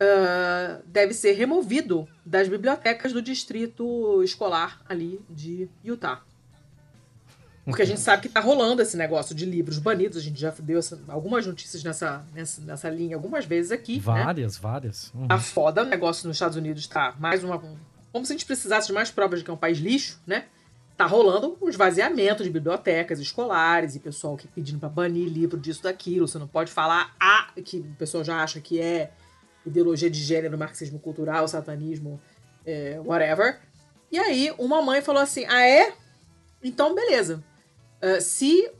[0.00, 6.24] uh, deve ser removido das bibliotecas do distrito escolar ali de Utah.
[7.64, 10.18] Porque a gente sabe que tá rolando esse negócio de livros banidos.
[10.18, 13.94] A gente já deu essa, algumas notícias nessa, nessa, nessa linha algumas vezes aqui.
[13.94, 14.00] Né?
[14.00, 14.60] Várias, né?
[14.60, 15.12] várias.
[15.14, 15.28] Uhum.
[15.28, 15.82] Tá foda.
[15.82, 17.62] O negócio nos Estados Unidos tá mais uma.
[18.10, 20.46] Como se a gente precisasse de mais provas de que é um país lixo, né?
[20.96, 25.84] Tá rolando um esvaziamento de bibliotecas escolares e pessoal que pedindo para banir livro disso,
[25.84, 26.26] daquilo.
[26.26, 29.12] Você não pode falar A, que o pessoal já acha que é
[29.64, 32.20] ideologia de gênero, marxismo cultural, satanismo,
[32.66, 33.60] é, whatever.
[34.10, 35.94] E aí, uma mãe falou assim: Ah, é?
[36.60, 37.42] Então, beleza.
[38.02, 38.70] Uh, se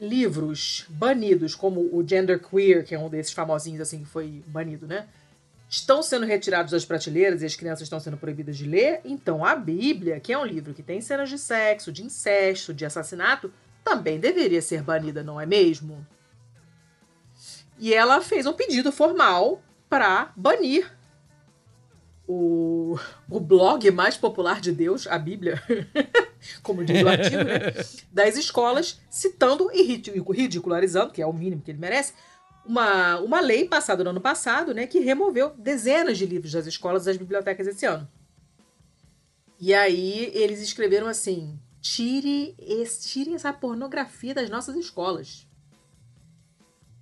[0.00, 4.86] livros banidos, como o Gender Queer, que é um desses famosinhos assim que foi banido,
[4.86, 5.08] né?
[5.68, 9.56] estão sendo retirados das prateleiras e as crianças estão sendo proibidas de ler, então a
[9.56, 13.52] Bíblia, que é um livro que tem cenas de sexo, de incesto, de assassinato,
[13.82, 16.06] também deveria ser banida, não é mesmo?
[17.78, 20.90] E ela fez um pedido formal para banir
[22.26, 22.96] o,
[23.28, 25.60] o blog mais popular de Deus, a Bíblia,
[26.62, 27.60] como diz o artigo, né,
[28.12, 32.12] das escolas, citando e ridicularizando, que é o mínimo que ele merece,
[32.64, 37.02] uma, uma lei passada no ano passado, né, que removeu dezenas de livros das escolas
[37.02, 38.08] e das bibliotecas esse ano.
[39.60, 45.46] E aí eles escreveram assim: tire, esse, tire essa pornografia das nossas escolas.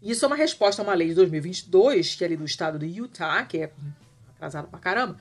[0.02, 2.84] Isso é uma resposta a uma lei de 2022, que é ali do estado do
[2.84, 3.72] Utah, que é
[4.34, 5.16] atrasado pra caramba,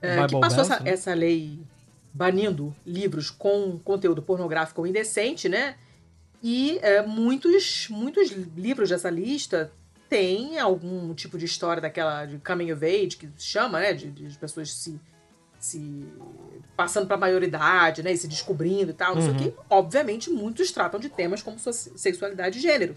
[0.00, 0.90] é, que passou essa, né?
[0.90, 1.60] essa lei
[2.12, 5.76] banindo livros com conteúdo pornográfico ou indecente, né?
[6.42, 9.72] E é, muitos, muitos livros dessa lista
[10.08, 13.92] têm algum tipo de história daquela de coming of age, que se chama, né?
[13.92, 15.00] De, de pessoas se,
[15.58, 16.06] se
[16.76, 18.12] passando para a maioridade, né?
[18.12, 19.28] E se descobrindo e tal, não uhum.
[19.28, 19.52] sei o uhum.
[19.52, 19.62] quê.
[19.70, 22.96] Obviamente, muitos tratam de temas como sexualidade e gênero.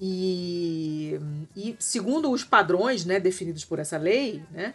[0.00, 1.20] E,
[1.54, 4.74] e segundo os padrões né, definidos por essa lei, né,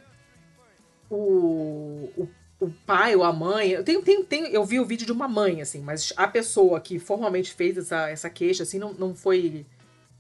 [1.10, 2.30] o, o,
[2.60, 3.70] o pai ou a mãe.
[3.70, 6.80] Eu, tenho, tenho, tenho, eu vi o vídeo de uma mãe, assim, mas a pessoa
[6.80, 9.66] que formalmente fez essa, essa queixa assim, não, não foi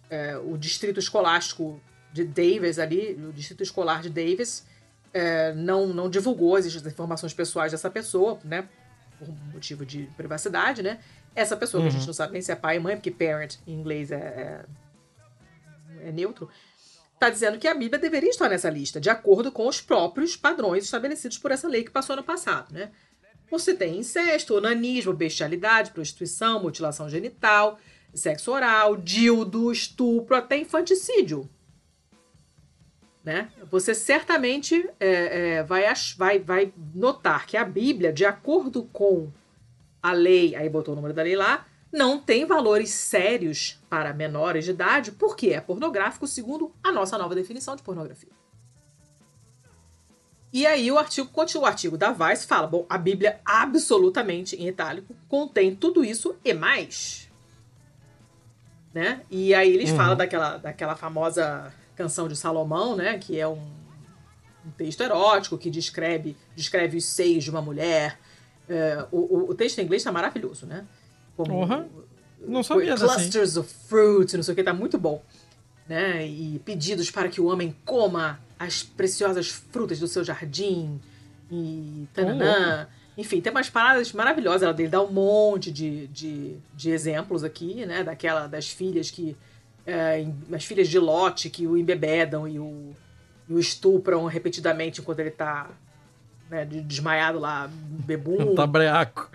[0.10, 1.82] é, o distrito escolástico
[2.14, 4.66] de Davis ali, o distrito escolar de Davis.
[5.12, 8.70] É, não, não divulgou as informações pessoais dessa pessoa, né?
[9.18, 11.00] Por motivo de privacidade, né?
[11.36, 11.90] Essa pessoa, uhum.
[11.90, 14.12] que a gente não sabe nem se é pai e mãe, porque parent em inglês
[14.12, 14.66] é, é
[16.02, 16.50] é neutro,
[17.20, 20.86] está dizendo que a Bíblia deveria estar nessa lista, de acordo com os próprios padrões
[20.86, 22.92] estabelecidos por essa lei que passou no passado, né?
[23.52, 27.80] Você tem incesto, onanismo, bestialidade, prostituição, mutilação genital,
[28.14, 31.50] sexo oral, dildo, estupro, até infanticídio.
[33.24, 33.52] Né?
[33.70, 35.84] Você certamente é, é, vai,
[36.16, 39.32] vai, vai notar que a Bíblia, de acordo com
[40.02, 44.66] a lei, aí botou o número da lei lá, não tem valores sérios para menores
[44.66, 48.30] de idade, porque é pornográfico, segundo a nossa nova definição de pornografia.
[50.52, 54.68] E aí o artigo continua, o artigo da Vice fala, bom, a Bíblia absolutamente em
[54.68, 57.30] itálico contém tudo isso e mais.
[58.94, 59.22] Né?
[59.30, 59.98] E aí eles uhum.
[59.98, 63.62] falam daquela, daquela famosa canção de Salomão, né, que é um,
[64.66, 68.18] um texto erótico que descreve, descreve os seios de uma mulher.
[68.68, 70.86] É, o, o, texto em inglês está maravilhoso, né?
[71.36, 71.90] Como uhum.
[72.48, 73.60] Não sabia Clusters assim.
[73.60, 75.22] of fruit, não sei o que, tá muito bom.
[75.88, 76.26] Né?
[76.28, 81.00] E pedidos para que o homem coma as preciosas frutas do seu jardim.
[81.52, 82.88] E tananã.
[82.88, 83.22] Oh.
[83.22, 84.64] Enfim, tem umas paradas maravilhosas.
[84.64, 88.04] Ela dele dá um monte de, de, de exemplos aqui, né?
[88.04, 89.36] Daquela das filhas que.
[89.86, 92.96] É, as filhas de Lote que o embebedam e o,
[93.48, 95.68] e o estupram repetidamente enquanto ele tá
[96.50, 98.54] né, desmaiado lá, bebum.
[98.56, 99.30] Tá breaco.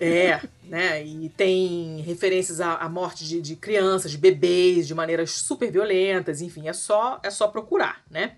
[0.00, 1.04] É, né?
[1.04, 6.40] E tem referências à, à morte de, de, crianças, de bebês, de maneiras super violentas,
[6.40, 8.36] enfim, é só, é só procurar, né?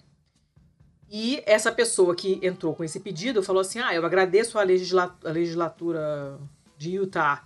[1.11, 5.19] E essa pessoa que entrou com esse pedido falou assim: ah, eu agradeço a, legisla
[5.25, 6.39] legislatura
[6.79, 7.45] de Utah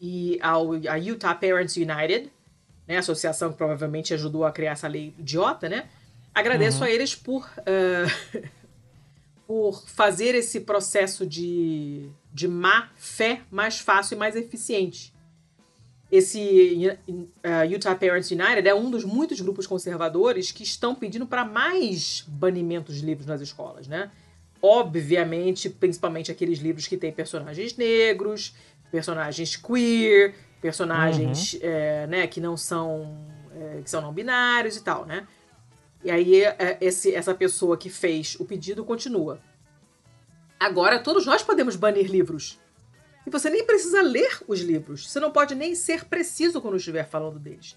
[0.00, 2.32] e ao, a Utah Parents United,
[2.88, 5.88] né, a associação que provavelmente ajudou a criar essa lei idiota, né?
[6.34, 6.84] Agradeço uhum.
[6.84, 7.44] a eles por.
[7.58, 8.48] Uh,
[9.46, 15.12] por fazer esse processo de, de má fé mais fácil e mais eficiente.
[16.10, 21.42] Esse uh, Utah Parents United é um dos muitos grupos conservadores que estão pedindo para
[21.42, 24.10] mais banimentos de livros nas escolas, né?
[24.60, 28.54] Obviamente, principalmente aqueles livros que têm personagens negros,
[28.90, 31.60] personagens queer, personagens uhum.
[31.62, 33.18] é, né, que não são
[33.54, 35.26] é, que são não binários e tal, né?
[36.04, 39.40] E aí é, esse, essa pessoa que fez o pedido continua.
[40.58, 42.58] Agora todos nós podemos banir livros.
[43.26, 45.08] E você nem precisa ler os livros.
[45.08, 47.76] Você não pode nem ser preciso quando estiver falando deles.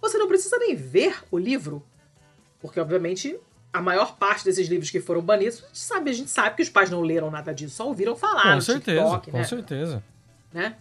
[0.00, 1.84] Você não precisa nem ver o livro.
[2.60, 3.38] Porque, obviamente,
[3.72, 6.62] a maior parte desses livros que foram banidos, a gente sabe, a gente sabe que
[6.62, 9.44] os pais não leram nada disso, só ouviram falar com no certeza, TikTok, com né?
[9.44, 10.04] certeza.
[10.52, 10.76] Né?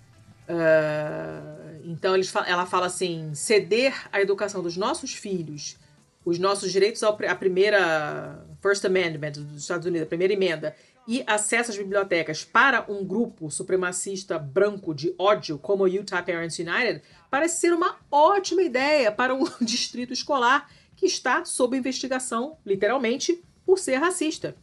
[0.47, 5.77] Uh, então eles, ela fala assim: ceder a educação dos nossos filhos
[6.25, 10.75] os nossos direitos à primeira First Amendment dos Estados Unidos, a primeira emenda,
[11.07, 16.57] e acesso às bibliotecas para um grupo supremacista branco de ódio como o Utah Parents
[16.57, 23.43] United parece ser uma ótima ideia para um distrito escolar que está sob investigação, literalmente,
[23.63, 24.55] por ser racista.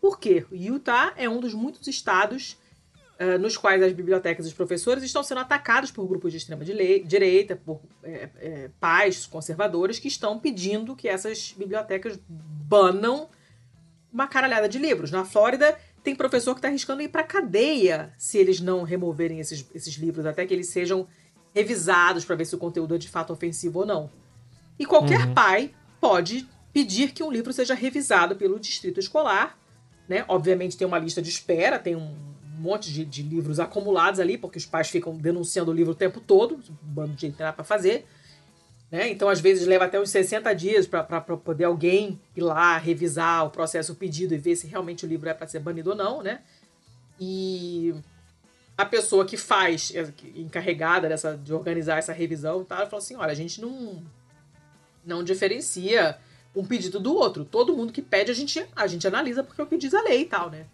[0.00, 0.44] Por quê?
[0.50, 2.56] Utah é um dos muitos estados
[3.20, 6.64] uh, nos quais as bibliotecas e os professores estão sendo atacados por grupos de extrema
[6.64, 13.28] direita, por é, é, pais conservadores que estão pedindo que essas bibliotecas banam
[14.12, 15.10] uma caralhada de livros.
[15.10, 19.66] Na Flórida, tem professor que está arriscando ir para cadeia se eles não removerem esses,
[19.74, 21.06] esses livros, até que eles sejam
[21.54, 24.10] revisados para ver se o conteúdo é de fato ofensivo ou não.
[24.78, 25.34] E qualquer uhum.
[25.34, 29.58] pai pode pedir que um livro seja revisado pelo distrito escolar.
[30.06, 30.24] Né?
[30.28, 34.58] Obviamente tem uma lista de espera, tem um monte de, de livros acumulados ali, porque
[34.58, 38.06] os pais ficam denunciando o livro o tempo todo, bando de gente para fazer.
[38.90, 39.08] Né?
[39.08, 43.50] Então, às vezes, leva até uns 60 dias para poder alguém ir lá revisar o
[43.50, 46.22] processo, o pedido e ver se realmente o livro é para ser banido ou não,
[46.22, 46.40] né?
[47.18, 47.94] E
[48.76, 53.32] a pessoa que faz, é, encarregada dessa, de organizar essa revisão, tá, falou assim: olha,
[53.32, 54.02] a gente não,
[55.04, 56.18] não diferencia
[56.54, 57.44] um pedido do outro.
[57.44, 60.02] Todo mundo que pede, a gente, a gente analisa porque é o que diz a
[60.02, 60.66] lei e tal, né?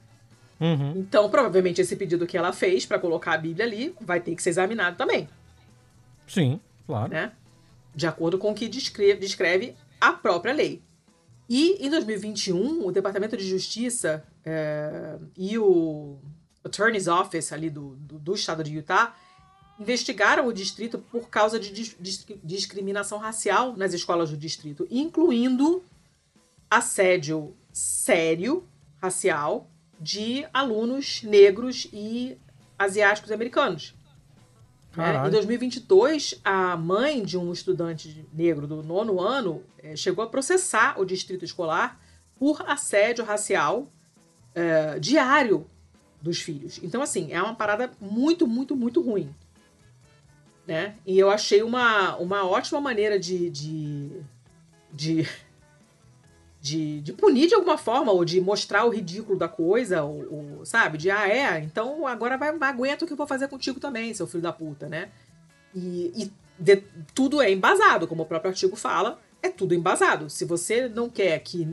[0.62, 0.92] Uhum.
[0.96, 4.42] Então, provavelmente, esse pedido que ela fez para colocar a Bíblia ali vai ter que
[4.42, 5.28] ser examinado também.
[6.26, 7.12] Sim, claro.
[7.12, 7.32] Né?
[7.94, 10.82] de acordo com o que descreve, descreve a própria lei.
[11.48, 16.18] E em 2021, o Departamento de Justiça é, e o
[16.64, 19.14] Attorney's Office ali do, do, do, estado de Utah
[19.78, 25.82] investigaram o distrito por causa de dis, dis, discriminação racial nas escolas do distrito, incluindo
[26.70, 28.66] assédio sério
[29.00, 29.68] racial
[30.02, 32.36] de alunos negros e
[32.76, 33.94] asiáticos americanos.
[34.96, 35.26] Né?
[35.26, 41.00] Em 2022, a mãe de um estudante negro do nono ano é, chegou a processar
[41.00, 42.00] o distrito escolar
[42.36, 43.90] por assédio racial
[44.54, 45.66] é, diário
[46.20, 46.80] dos filhos.
[46.82, 49.32] Então, assim, é uma parada muito, muito, muito ruim.
[50.66, 50.96] Né?
[51.06, 54.22] E eu achei uma, uma ótima maneira de, de,
[54.92, 55.28] de
[56.62, 60.64] de, de punir de alguma forma, ou de mostrar o ridículo da coisa, ou, ou
[60.64, 60.96] sabe?
[60.96, 64.28] De, ah, é, então agora vai, aguenta o que eu vou fazer contigo também, seu
[64.28, 65.08] filho da puta, né?
[65.74, 70.30] E, e de, tudo é embasado, como o próprio artigo fala, é tudo embasado.
[70.30, 71.66] Se você não quer que,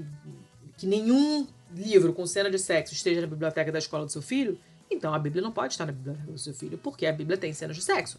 [0.76, 4.58] que nenhum livro com cena de sexo esteja na biblioteca da escola do seu filho,
[4.90, 7.54] então a Bíblia não pode estar na biblioteca do seu filho, porque a Bíblia tem
[7.54, 8.18] cenas de sexo.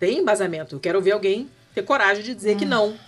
[0.00, 0.74] Tem embasamento.
[0.74, 2.58] Eu quero ver alguém ter coragem de dizer hum.
[2.58, 2.98] que não.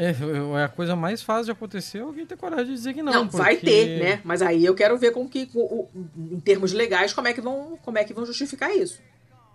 [0.00, 0.14] É,
[0.60, 3.12] é a coisa mais fácil de acontecer alguém ter coragem de dizer que não.
[3.12, 3.36] Não, porque...
[3.36, 4.20] vai ter, né?
[4.24, 5.86] Mas aí eu quero ver com que, com,
[6.16, 8.98] em termos legais, como é que vão, como é que vão justificar isso.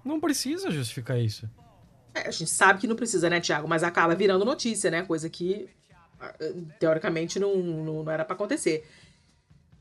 [0.04, 1.50] Não precisa justificar isso.
[2.14, 3.68] É, a gente sabe que não precisa, né, Tiago?
[3.68, 5.02] Mas acaba virando notícia, né?
[5.02, 5.68] Coisa que,
[6.80, 8.86] teoricamente, não, não, não era para acontecer.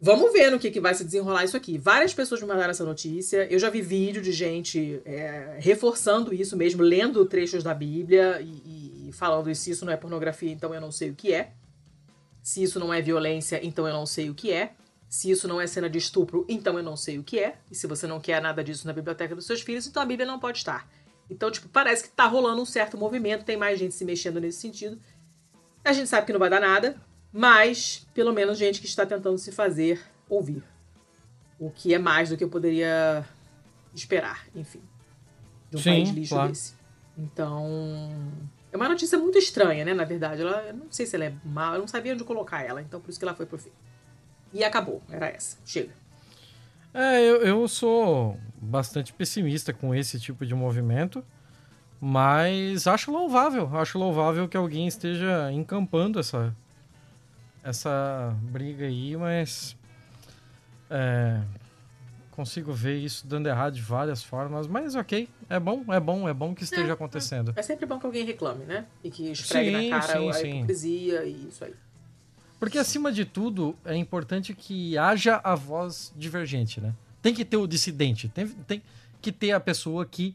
[0.01, 1.79] Vamos ver no que, que vai se desenrolar isso aqui.
[1.79, 3.47] Várias pessoas me mandaram essa notícia.
[3.51, 8.47] Eu já vi vídeo de gente é, reforçando isso mesmo, lendo trechos da Bíblia e,
[8.47, 8.84] e
[9.15, 11.53] falando se isso não é pornografia, então eu não sei o que é.
[12.43, 14.75] Se isso não é violência, então eu não sei o que é.
[15.09, 17.57] Se isso não é cena de estupro, então eu não sei o que é.
[17.71, 20.27] E se você não quer nada disso na biblioteca dos seus filhos, então a Bíblia
[20.27, 20.89] não pode estar.
[21.31, 24.61] Então, tipo, parece que tá rolando um certo movimento, tem mais gente se mexendo nesse
[24.61, 25.01] sentido.
[25.85, 27.01] A gente sabe que não vai dar nada,
[27.33, 30.63] mas pelo menos gente que está tentando se fazer ouvir.
[31.59, 33.25] O que é mais do que eu poderia
[33.95, 34.83] esperar, enfim.
[35.71, 36.49] De um Sim, país lixo claro.
[36.49, 36.75] desse.
[37.17, 38.21] Então,
[38.75, 39.95] é uma notícia muito estranha, né?
[39.95, 42.61] Na verdade, ela, eu não sei se ela é mal, eu não sabia onde colocar
[42.61, 43.71] ela, então por isso que ela foi pro fim.
[44.53, 45.59] E acabou, era essa.
[45.65, 45.93] Chega.
[46.93, 51.25] É, eu, eu sou bastante pessimista com esse tipo de movimento,
[52.01, 56.55] mas acho louvável, acho louvável que alguém esteja encampando essa
[57.63, 59.77] essa briga aí, mas
[60.91, 61.41] é,
[62.35, 66.35] consigo ver isso dando errado de várias formas, mas ok, é bom, é bom, é
[66.35, 67.53] bom que esteja é, acontecendo.
[67.55, 68.87] É, sempre bom que alguém reclame, né?
[69.05, 70.57] E que esfregue sim, na cara sim, a sim.
[70.57, 71.75] hipocrisia e isso aí.
[72.59, 76.93] Porque acima de tudo, é importante que haja a voz divergente, né?
[77.23, 78.83] Tem que ter o dissidente, tem, tem
[79.23, 80.35] que ter a pessoa que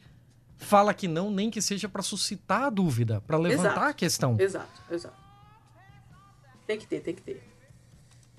[0.57, 4.37] fala que não, nem que seja para suscitar a dúvida, para levantar exato, a questão.
[4.39, 5.17] Exato, exato.
[6.65, 7.43] Tem que ter, tem que ter.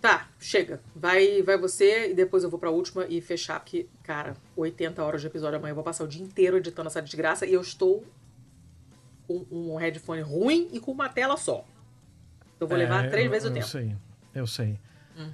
[0.01, 0.81] Tá, chega.
[0.97, 5.21] Vai vai você e depois eu vou pra última e fechar, porque, cara, 80 horas
[5.21, 5.73] de episódio amanhã.
[5.73, 8.05] Eu vou passar o dia inteiro editando essa desgraça e eu estou
[9.27, 11.65] com um headphone ruim e com uma tela só.
[12.59, 13.67] Eu vou é, levar três eu, vezes o tempo.
[13.67, 13.97] Eu sei,
[14.35, 14.81] eu sei.
[15.19, 15.33] Hum.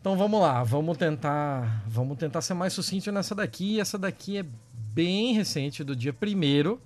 [0.00, 3.78] Então vamos lá, vamos tentar, vamos tentar ser mais sucinto nessa daqui.
[3.78, 6.80] Essa daqui é bem recente, do dia primeiro.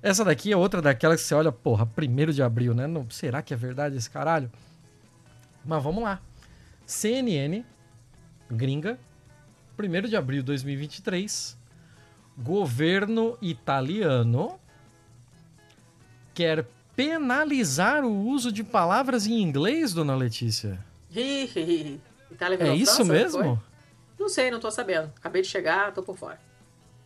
[0.00, 2.86] Essa daqui é outra daquelas que você olha, porra, primeiro de abril, né?
[2.86, 4.50] Não, será que é verdade esse caralho?
[5.64, 6.22] Mas vamos lá.
[6.88, 7.66] CNN,
[8.50, 8.98] gringa,
[9.78, 11.54] 1 de abril de 2023,
[12.38, 14.58] governo italiano
[16.32, 16.66] quer
[16.96, 20.82] penalizar o uso de palavras em inglês, dona Letícia.
[22.30, 23.42] Itália é isso França, mesmo?
[23.42, 23.58] Foi?
[24.18, 25.12] Não sei, não tô sabendo.
[25.14, 26.40] Acabei de chegar, tô por fora.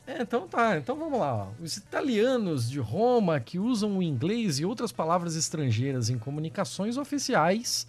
[0.07, 1.35] É, então tá, então vamos lá.
[1.35, 1.49] Ó.
[1.61, 7.89] Os italianos de Roma que usam o inglês e outras palavras estrangeiras em comunicações oficiais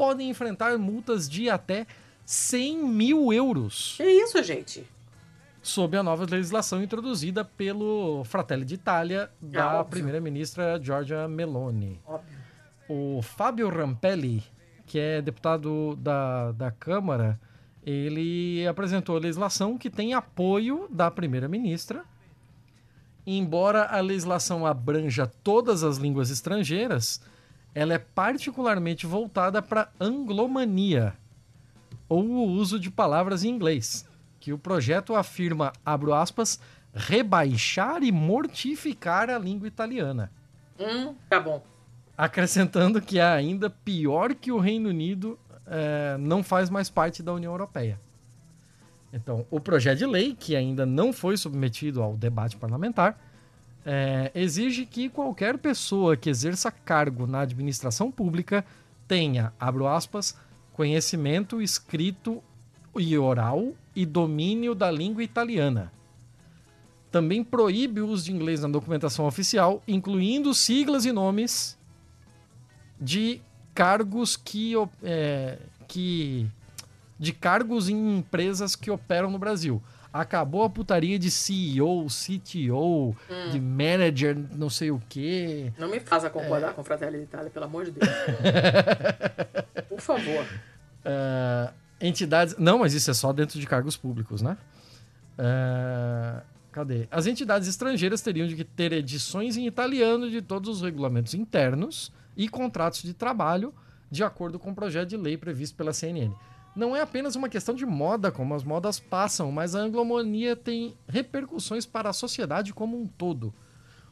[0.00, 1.86] podem enfrentar multas de até
[2.24, 3.96] 100 mil euros.
[3.98, 4.86] Que isso, gente?
[5.62, 12.00] Sob a nova legislação introduzida pelo Fratelli d'Italia da Ah, primeira-ministra Giorgia Meloni.
[12.06, 12.38] Óbvio.
[12.88, 14.42] O Fábio Rampelli,
[14.86, 17.38] que é deputado da, da Câmara,
[17.84, 22.04] ele apresentou a legislação que tem apoio da primeira-ministra.
[23.26, 27.20] Embora a legislação abranja todas as línguas estrangeiras,
[27.74, 31.14] ela é particularmente voltada para anglomania,
[32.08, 34.06] ou o uso de palavras em inglês,
[34.40, 36.60] que o projeto afirma, abro aspas,
[36.92, 40.30] rebaixar e mortificar a língua italiana
[40.78, 41.62] Hum, tá bom.
[42.16, 47.32] acrescentando que é ainda pior que o Reino Unido eh, não faz mais parte da
[47.32, 48.00] União Europeia.
[49.12, 53.18] Então, o projeto de lei, que ainda não foi submetido ao debate parlamentar,
[53.84, 58.64] eh, exige que qualquer pessoa que exerça cargo na administração pública
[59.08, 60.36] tenha, abro aspas,
[60.72, 62.42] conhecimento escrito
[62.96, 65.92] e oral e domínio da língua italiana.
[67.10, 71.76] Também proíbe o uso de inglês na documentação oficial, incluindo siglas e nomes
[73.00, 73.40] de
[73.74, 75.58] cargos que, é,
[75.88, 76.46] que
[77.18, 79.82] de cargos em empresas que operam no Brasil.
[80.12, 83.14] Acabou a putaria de CEO, CTO,
[83.52, 85.72] de manager, não sei o quê.
[85.78, 86.30] Não me faça É.
[86.30, 88.10] concordar com o Fratelli d'Italia, pelo amor de Deus.
[89.88, 90.44] Por favor.
[91.04, 92.56] Ah, entidades.
[92.58, 94.56] Não, mas isso é só dentro de cargos públicos, né?
[95.38, 96.42] Ah,
[96.72, 97.06] cadê?
[97.10, 102.48] As entidades estrangeiras teriam de ter edições em italiano de todos os regulamentos internos e
[102.48, 103.72] contratos de trabalho,
[104.10, 106.32] de acordo com o projeto de lei previsto pela CNN.
[106.74, 110.94] Não é apenas uma questão de moda, como as modas passam, mas a anglomonia tem
[111.08, 113.52] repercussões para a sociedade como um todo.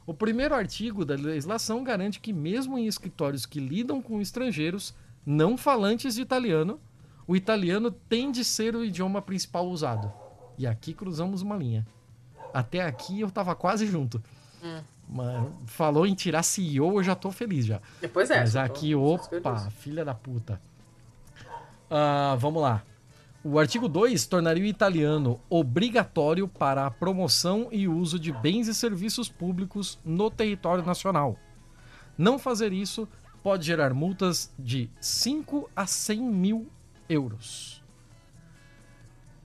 [0.04, 5.56] O primeiro artigo da legislação garante que, mesmo em escritórios que lidam com estrangeiros não
[5.56, 6.80] falantes de italiano,
[7.26, 10.10] o italiano tem de ser o idioma principal usado.
[10.56, 11.86] E aqui cruzamos uma linha.
[12.54, 14.22] Até aqui eu tava quase junto.
[14.64, 14.80] Hum.
[15.08, 17.80] Mas falou em tirar CEO, eu já tô feliz já.
[18.00, 18.40] Depois é.
[18.40, 20.60] Mas aqui, opa, filha da puta.
[21.90, 22.82] Ah, vamos lá.
[23.42, 28.74] O artigo 2 tornaria o italiano obrigatório para a promoção e uso de bens e
[28.74, 31.38] serviços públicos no território nacional.
[32.16, 33.08] Não fazer isso
[33.42, 36.66] pode gerar multas de 5 a 100 mil
[37.08, 37.82] euros.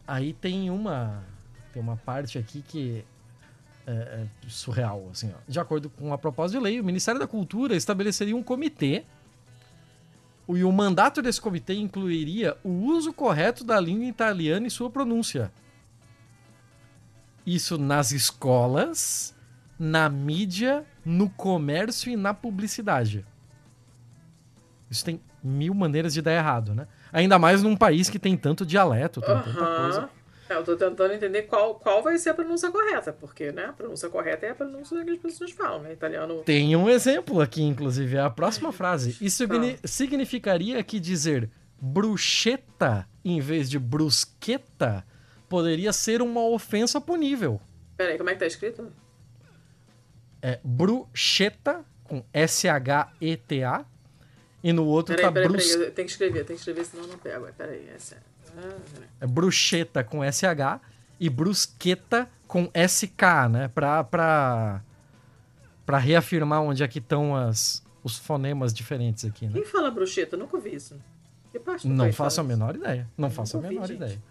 [0.07, 1.23] Aí tem uma
[1.71, 3.05] tem uma parte aqui que
[3.85, 5.39] é, é surreal, assim, ó.
[5.47, 9.05] De acordo com a proposta de lei, o Ministério da Cultura estabeleceria um comitê
[10.49, 15.51] e o mandato desse comitê incluiria o uso correto da língua italiana e sua pronúncia.
[17.45, 19.35] Isso nas escolas,
[19.79, 23.25] na mídia, no comércio e na publicidade.
[24.89, 26.87] Isso tem mil maneiras de dar errado, né?
[27.11, 30.09] Ainda mais num país que tem tanto dialeto, tem tanta coisa.
[30.53, 33.73] É, eu tô tentando entender qual, qual vai ser a pronúncia correta, porque, né, a
[33.73, 35.93] pronúncia correta é a pronúncia que as pessoas falam, né?
[35.93, 36.43] Italiano.
[36.43, 39.17] Tem um exemplo aqui, inclusive, é a próxima frase.
[39.19, 41.49] Isso signi- significaria que dizer
[41.81, 45.05] bruschetta em vez de brusqueta
[45.49, 47.59] poderia ser uma ofensa punível.
[47.97, 48.91] Peraí, como é que tá escrito?
[50.41, 53.85] É bruschetta com S-H-E-T-A
[54.63, 55.75] e no outro Peraí, tá peraí, brus...
[55.75, 57.47] peraí, tenho que escrever, tenho que escrever, senão eu não pego.
[57.57, 58.15] Peraí, essa.
[58.15, 58.32] Ah, peraí.
[59.21, 60.79] É bruschetta com S-H
[61.19, 63.67] e brusqueta com S-K, né?
[63.69, 64.81] Pra, pra,
[65.85, 69.53] pra reafirmar onde é que estão as, os fonemas diferentes aqui, né?
[69.53, 70.35] Quem fala bruxeta?
[70.35, 70.95] Eu nunca ouvi isso.
[71.85, 73.07] Não faço a menor ideia.
[73.17, 73.97] Não faço a menor gente.
[73.97, 74.21] ideia.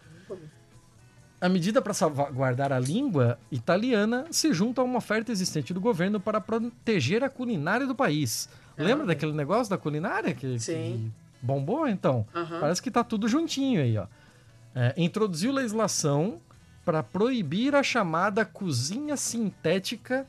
[1.40, 6.20] A medida para salvaguardar a língua italiana se junta a uma oferta existente do governo
[6.20, 8.48] para proteger a culinária do país.
[8.78, 10.72] Lembra Ah, daquele negócio da culinária que, Sim.
[10.72, 11.86] que bombou?
[11.88, 12.60] Então, Aham.
[12.60, 14.06] parece que tá tudo juntinho aí, ó.
[14.74, 16.40] É, introduziu legislação
[16.84, 20.26] para proibir a chamada cozinha sintética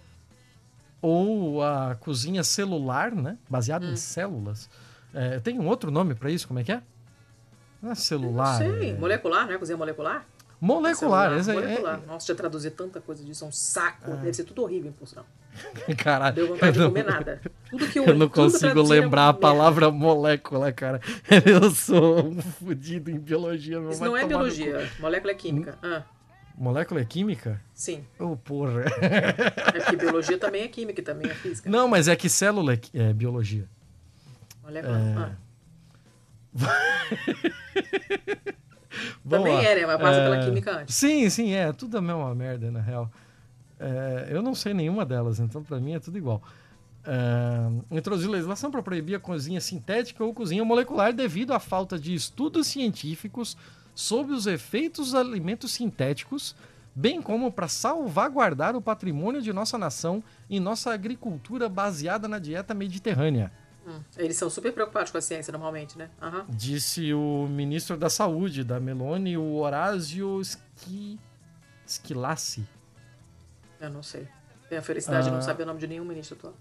[1.02, 3.38] ou a cozinha celular, né?
[3.50, 3.92] Baseada Hum.
[3.94, 4.70] em células.
[5.14, 6.48] É, tem um outro nome para isso?
[6.48, 6.82] Como é que é?
[7.82, 8.60] Não é celular.
[8.60, 8.90] Não sei.
[8.92, 9.58] é- Molecular, né?
[9.58, 10.26] Cozinha molecular?
[10.60, 12.02] Molecular, Celular, é- molecular.
[12.08, 14.12] Nossa, já traduzir tanta coisa disso é um saco.
[14.12, 15.26] Deve ser tudo horrível, por sinal.
[15.98, 17.42] Caralho, Deu vontade de eu comer não, nada.
[17.70, 21.00] Tudo que eu, eu não que consigo é lembrar a palavra molécula, cara.
[21.46, 23.80] Eu sou um fudido em biologia.
[23.80, 24.90] meu, Isso não é biologia.
[25.00, 25.78] Molécula é química.
[25.84, 25.90] Hum.
[25.94, 26.04] Ah,
[26.58, 27.60] Molécula é química?
[27.74, 28.04] sim.
[28.20, 28.84] Ô, porra.
[29.02, 31.70] É porque biologia também é química também é física.
[31.70, 33.68] Não, mas é que célula é, é biologia.
[34.64, 34.98] Molécula.
[34.98, 35.16] É.
[35.18, 35.32] Ah,
[39.28, 39.64] também lá.
[39.64, 39.86] é, né?
[39.86, 40.96] Mas passa pela É, química antes.
[40.96, 41.72] Sim, sim, é.
[41.74, 43.12] Tudo a mesma merda, na real.
[43.84, 46.42] É, eu não sei nenhuma delas, então para mim é tudo igual.
[47.06, 52.14] É, introduziu legislação para proibir a cozinha sintética ou cozinha molecular devido à falta de
[52.14, 53.58] estudos científicos
[53.94, 56.56] sobre os efeitos dos alimentos sintéticos,
[56.96, 62.74] bem como para salvaguardar o patrimônio de nossa nação e nossa agricultura baseada na dieta
[62.74, 63.52] mediterrânea.
[63.86, 66.10] Hum, eles são super preocupados com a ciência normalmente, né?
[66.22, 66.46] Uhum.
[66.48, 70.42] Disse o ministro da Saúde da Meloni, o Horácio
[71.86, 72.66] Schilassi.
[73.84, 74.26] Eu não sei.
[74.70, 75.24] Tenho a felicidade ah.
[75.24, 75.42] de não ah.
[75.42, 76.54] saber o nome de nenhum ministro atual.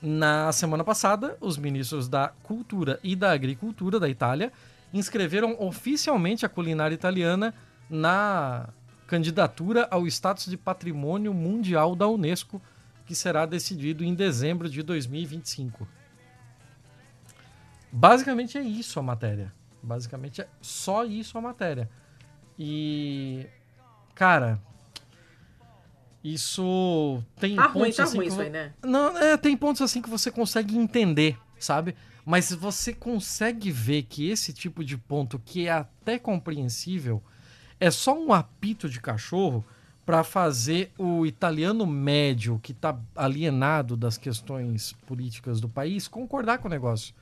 [0.00, 4.52] Na semana passada, os ministros da Cultura e da Agricultura da Itália
[4.94, 7.52] inscreveram oficialmente a culinária italiana
[7.90, 8.68] na
[9.08, 12.62] candidatura ao status de patrimônio mundial da Unesco,
[13.04, 15.88] que será decidido em dezembro de 2025.
[17.90, 19.52] Basicamente é isso a matéria.
[19.82, 21.90] Basicamente é só isso a matéria.
[22.56, 23.46] E.
[24.14, 24.60] Cara.
[26.32, 28.16] Isso tem tá pontos ruim, tá assim.
[28.16, 28.72] Ruim isso aí, né?
[28.82, 31.94] Não, é, tem pontos assim que você consegue entender, sabe?
[32.24, 37.22] Mas você consegue ver que esse tipo de ponto, que é até compreensível,
[37.78, 39.64] é só um apito de cachorro
[40.04, 46.66] para fazer o italiano médio, que está alienado das questões políticas do país, concordar com
[46.66, 47.14] o negócio.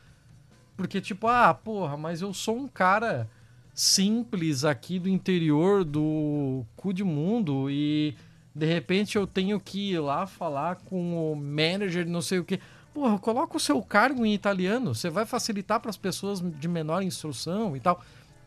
[0.75, 3.29] Porque, tipo, ah, porra, mas eu sou um cara
[3.75, 8.15] simples aqui do interior do cu de mundo e
[8.55, 12.61] de repente eu tenho que ir lá falar com o manager, não sei o que.
[12.93, 17.03] Porra, coloca o seu cargo em italiano, você vai facilitar para as pessoas de menor
[17.03, 18.01] instrução e tal.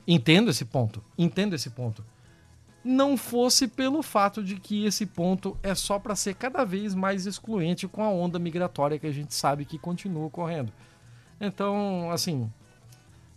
[0.07, 2.05] Entendo esse ponto, entendo esse ponto.
[2.81, 7.25] Não fosse pelo fato de que esse ponto é só para ser cada vez mais
[7.25, 10.71] excluente com a onda migratória que a gente sabe que continua ocorrendo.
[11.41, 12.49] Então, assim.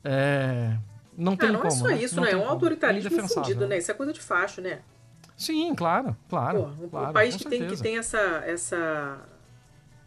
[0.05, 0.77] É...
[1.19, 1.75] Não tem não como.
[1.75, 2.05] Não é só né?
[2.05, 2.31] isso, não né?
[2.31, 3.79] É um autoritarismo fundido, né?
[3.79, 4.79] Isso é coisa de facho, né?
[5.41, 6.75] Sim, claro, claro.
[6.79, 9.27] Pô, um, claro, país que tem, que tem essa, essa.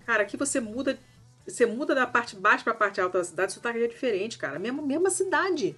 [0.05, 0.95] Cara, aqui você muda.
[1.47, 4.59] Você muda da parte baixa pra parte alta da cidade, o sotaque é diferente, cara.
[4.59, 5.75] Mesma, mesma cidade.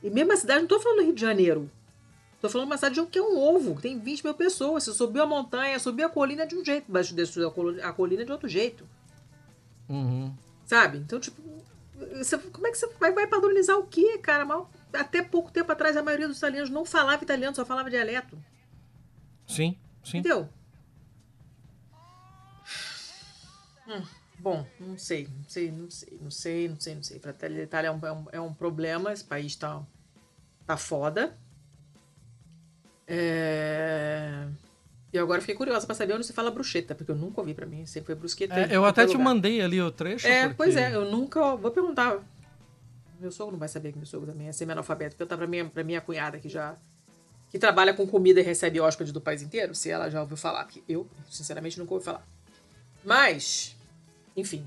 [0.00, 1.68] E mesma cidade, não tô falando do Rio de Janeiro.
[2.40, 4.84] Tô falando uma cidade que é um ovo, que tem 20 mil pessoas.
[4.84, 8.30] Você subiu a montanha, subiu a colina de um jeito, mas desceu a colina de
[8.30, 8.88] outro jeito.
[9.88, 10.32] Uhum.
[10.64, 10.98] Sabe?
[10.98, 11.42] Então, tipo,
[12.16, 14.44] você, como é que você vai, vai padronizar o quê, cara?
[14.44, 18.38] Mal, até pouco tempo atrás, a maioria dos italianos não falava italiano, só falava dialeto.
[19.52, 20.18] Sim, sim.
[20.18, 20.48] Entendeu?
[23.86, 24.02] Hum,
[24.38, 27.18] bom, não sei, não sei, não sei, não sei, não sei, não sei.
[27.18, 29.82] Pra Itália é um, é um, é um problema, esse país tá,
[30.66, 31.36] tá foda.
[33.06, 34.46] É...
[35.12, 37.66] E agora fiquei curiosa pra saber onde se fala bruxeta, porque eu nunca ouvi pra
[37.66, 38.54] mim, sempre foi brusqueta.
[38.54, 39.24] É, eu até te lugar.
[39.24, 40.26] mandei ali o trecho.
[40.26, 40.56] É, porque...
[40.56, 41.54] pois é, eu nunca.
[41.56, 42.18] Vou perguntar.
[43.20, 45.14] Meu sogro não vai saber que meu sogro também é semi-analfabeto.
[45.14, 46.76] Perguntar pra minha, pra minha cunhada que já.
[47.52, 50.64] Que trabalha com comida e recebe hóspedes do país inteiro, se ela já ouviu falar.
[50.64, 52.26] Porque eu, sinceramente, nunca ouvi falar.
[53.04, 53.76] Mas,
[54.34, 54.66] enfim.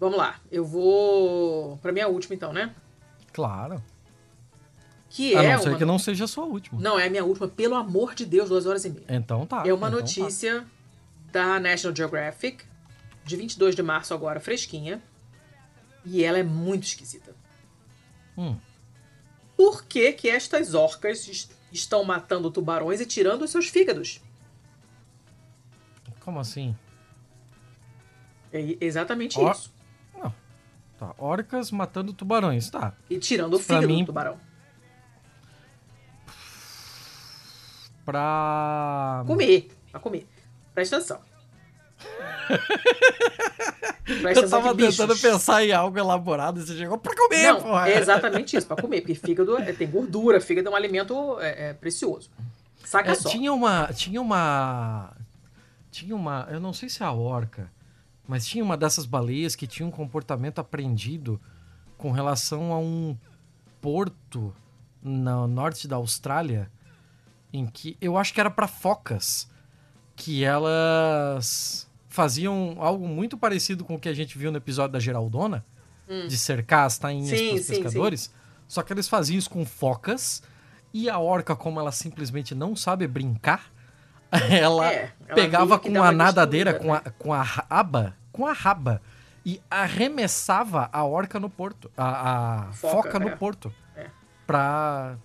[0.00, 0.40] Vamos lá.
[0.50, 1.76] Eu vou.
[1.82, 2.74] pra minha última, então, né?
[3.34, 3.82] Claro.
[5.10, 5.78] Que a é não ser uma...
[5.78, 6.80] que não seja a sua última.
[6.80, 9.04] Não, é a minha última, pelo amor de Deus, duas horas e meia.
[9.10, 9.62] Então tá.
[9.66, 10.64] É uma então notícia
[11.30, 11.56] tá.
[11.56, 12.64] da National Geographic,
[13.26, 15.02] de 22 de março agora, fresquinha.
[16.02, 17.36] E ela é muito esquisita.
[18.38, 18.56] Hum.
[19.54, 21.28] Por que que estas orcas
[21.72, 24.20] estão matando tubarões e tirando os seus fígados?
[26.20, 26.76] Como assim?
[28.52, 29.52] É exatamente Or...
[29.52, 29.72] isso.
[30.16, 30.34] Não.
[30.98, 31.14] Tá.
[31.18, 32.94] Orcas matando tubarões, tá.
[33.08, 34.00] E tirando o fígado mim...
[34.00, 34.38] do tubarão.
[38.04, 39.22] pra.
[39.26, 39.70] Comer.
[39.90, 40.26] Pra comer.
[40.74, 41.20] Presta atenção.
[44.36, 47.88] Eu tava tentando pensar em algo elaborado e você chegou pra comer, Não, porra.
[47.88, 49.00] É exatamente isso, pra comer.
[49.02, 52.30] Porque fígado é, tem gordura, fígado é um alimento é, é precioso.
[52.84, 53.28] Saca é, só.
[53.28, 53.92] Tinha uma.
[53.92, 55.12] Tinha uma.
[55.90, 56.48] Tinha uma.
[56.50, 57.70] Eu não sei se é a orca,
[58.26, 61.40] mas tinha uma dessas baleias que tinha um comportamento aprendido
[61.96, 63.16] com relação a um
[63.80, 64.54] porto
[65.02, 66.70] no norte da Austrália
[67.52, 69.48] em que eu acho que era para focas
[70.14, 74.98] que elas faziam algo muito parecido com o que a gente viu no episódio da
[74.98, 75.64] Geraldona,
[76.08, 76.26] hum.
[76.26, 78.22] de cercar as tainhas sim, pros pescadores.
[78.22, 78.30] Sim.
[78.68, 80.42] Só que eles faziam isso com focas
[80.92, 83.72] e a orca, como ela simplesmente não sabe brincar,
[84.50, 89.00] ela, é, ela pegava com a nadadeira, com, a, com a raba, com a raba,
[89.46, 93.36] e arremessava a orca no porto, a, a foca, foca, no é.
[93.36, 94.06] porto, é.
[94.46, 95.16] pra,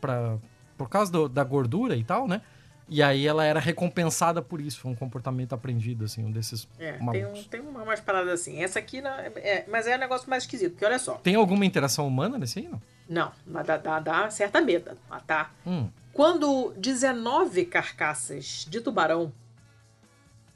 [0.00, 0.38] pra,
[0.78, 2.42] por causa do, da gordura e tal, né?
[2.88, 6.92] E aí ela era recompensada por isso, foi um comportamento aprendido, assim, um desses é,
[6.92, 8.62] Tem, um, tem umas paradas assim.
[8.62, 11.14] Essa aqui, não, é, mas é um negócio mais esquisito, porque olha só.
[11.14, 12.82] Tem alguma interação humana nesse aí, não?
[13.08, 14.96] Não, mas dá, dá, dá certa medo,
[15.26, 15.50] tá?
[15.66, 15.88] Hum.
[16.12, 19.32] Quando 19 carcaças de tubarão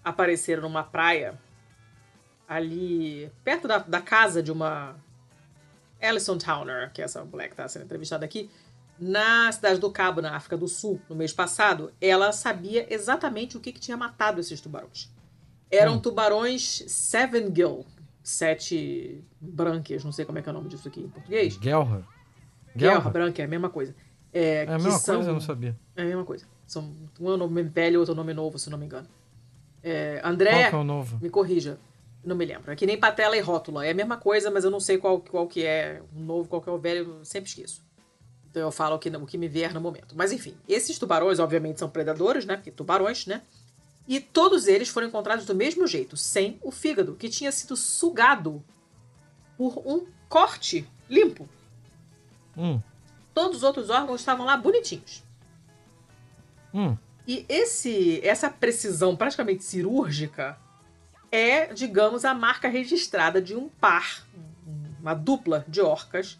[0.04, 1.34] apareceram numa praia
[2.48, 4.94] ali perto da, da casa de uma
[6.00, 8.50] Alison Towner, que é essa mulher que está sendo entrevistada aqui,
[8.98, 13.60] na cidade do Cabo, na África do Sul, no mês passado, ela sabia exatamente o
[13.60, 15.10] que, que tinha matado esses tubarões.
[15.70, 16.00] Eram hum.
[16.00, 17.84] tubarões Seven Gill,
[18.22, 21.56] sete brânquias, não sei como é que é o nome disso aqui em português.
[21.56, 22.06] Guelra.
[22.74, 23.94] Guelra, branquia, é a mesma coisa.
[24.32, 25.16] É, é a mesma são...
[25.16, 25.76] coisa, eu não sabia.
[25.96, 26.46] É a mesma coisa.
[26.66, 29.08] São, um é um nome velho, outro é nome novo, se não me engano.
[29.82, 31.18] É, André, qual é o novo?
[31.22, 31.78] me corrija.
[32.24, 32.72] Não me lembro.
[32.72, 33.86] É que nem patela e rótula.
[33.86, 36.60] É a mesma coisa, mas eu não sei qual, qual que é o novo, qual
[36.60, 37.86] que é o velho, eu sempre esqueço.
[38.56, 40.16] Então eu falo o que, o que me vier no momento.
[40.16, 42.56] Mas enfim, esses tubarões, obviamente, são predadores, né?
[42.56, 43.42] Porque tubarões, né?
[44.08, 48.64] E todos eles foram encontrados do mesmo jeito, sem o fígado, que tinha sido sugado
[49.58, 51.46] por um corte limpo.
[52.56, 52.80] Hum.
[53.34, 55.22] Todos os outros órgãos estavam lá bonitinhos.
[56.72, 56.96] Hum.
[57.28, 60.58] E esse, essa precisão praticamente cirúrgica
[61.30, 64.26] é, digamos, a marca registrada de um par,
[64.98, 66.38] uma dupla de orcas.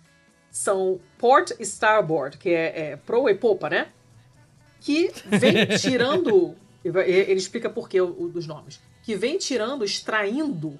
[0.56, 3.88] São Port e Starboard, que é, é proa e popa, né?
[4.80, 6.56] Que vem tirando.
[6.82, 8.80] ele explica por que dos nomes.
[9.02, 10.78] Que vem tirando, extraindo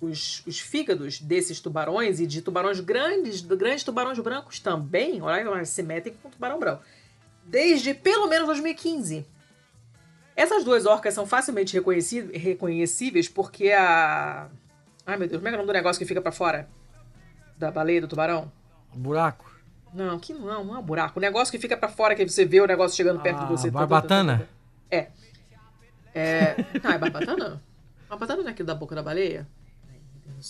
[0.00, 5.20] os, os, fígados desses tubarões e de tubarões grandes, grandes tubarões brancos também.
[5.20, 6.84] Olha, se metem com tubarão branco.
[7.44, 9.26] Desde pelo menos 2015.
[10.36, 14.48] Essas duas orcas são facilmente reconhecíveis porque a.
[15.04, 16.68] Ai meu Deus, como é, é o nome do negócio que fica para fora?
[17.58, 18.61] Da baleia do tubarão?
[18.94, 19.50] Buraco.
[19.92, 21.18] Não, que não, não é um buraco.
[21.18, 23.50] O negócio que fica para fora, que você vê o negócio chegando perto ah, de
[23.50, 23.70] você.
[23.70, 24.48] Barbatana?
[24.90, 25.08] É.
[26.14, 26.56] é.
[26.82, 27.62] Não, é barbatana?
[28.08, 29.48] Barbatana não é aquilo da boca da baleia?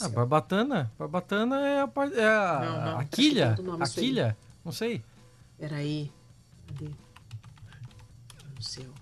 [0.01, 0.91] Ah, barbatana?
[0.99, 3.57] Barbatana é a, é a, não, não, a quilha.
[3.81, 4.37] A quilha?
[4.65, 5.03] Não sei.
[5.59, 6.11] Peraí.
[6.67, 6.91] Cadê?
[8.57, 9.02] No céu.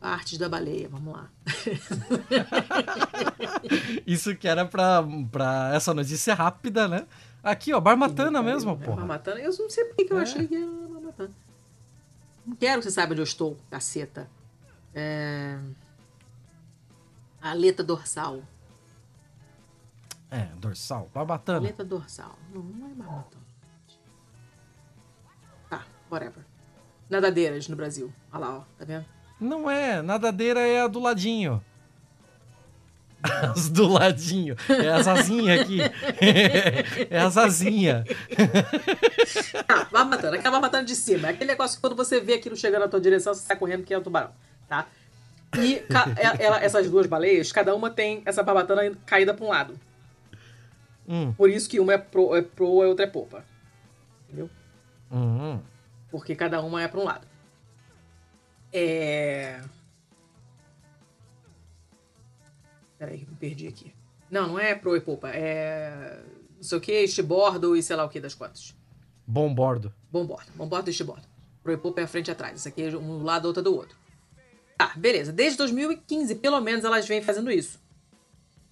[0.00, 1.30] Artes da baleia, vamos lá.
[4.06, 5.02] Isso que era pra,
[5.32, 7.06] pra essa notícia rápida, né?
[7.42, 8.98] Aqui, ó, Barmatana mesmo, é, porra.
[8.98, 10.22] Barmatana, eu não sei por que eu é.
[10.22, 11.34] achei que era Barmatana.
[12.46, 14.28] Não quero que você saiba onde eu estou, caceta.
[14.94, 15.58] É...
[17.40, 18.42] Aleta dorsal.
[20.30, 21.10] É, dorsal.
[21.14, 21.58] Barbatana.
[21.58, 22.38] Aleta dorsal.
[22.52, 23.46] Não, não é barbatana.
[25.68, 26.44] Tá, whatever.
[27.08, 28.12] Nadadeiras no Brasil.
[28.32, 29.06] Olha lá, ó, tá vendo?
[29.40, 31.62] Não é, nadadeira é a do ladinho.
[33.22, 34.56] As do ladinho.
[34.68, 35.80] É as asinhas aqui.
[37.10, 38.04] é as asinhas.
[39.68, 40.36] Ah, vai matando.
[40.36, 41.28] Aquela vai matando de cima.
[41.28, 43.84] É aquele negócio que quando você vê aquilo chegando na tua direção, você sai correndo
[43.84, 44.30] que é o tubarão,
[44.68, 44.86] tá?
[45.58, 49.78] E é, ela, essas duas baleias, cada uma tem essa barbatana caída para um lado.
[51.08, 51.32] Hum.
[51.32, 53.44] Por isso que uma é pro, é pro e outra é popa.
[54.26, 54.50] Entendeu?
[55.10, 55.60] Uhum.
[56.10, 57.26] Porque cada uma é para um lado.
[58.78, 59.58] É.
[62.98, 63.94] Peraí, me perdi aqui.
[64.30, 65.30] Não, não é pro e popa.
[65.30, 66.22] É.
[66.56, 68.76] Não sei o que, estibordo e sei lá o que das quantas.
[69.26, 69.94] Bombordo.
[70.10, 70.52] Bombordo.
[70.54, 71.26] Bombordo e estibordo.
[71.62, 72.60] Pro e popa é a frente e atrás.
[72.60, 73.96] Isso aqui é um lado, outra do outro.
[74.76, 75.32] Tá, beleza.
[75.32, 77.80] Desde 2015, pelo menos, elas vêm fazendo isso.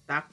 [0.05, 0.29] Tá?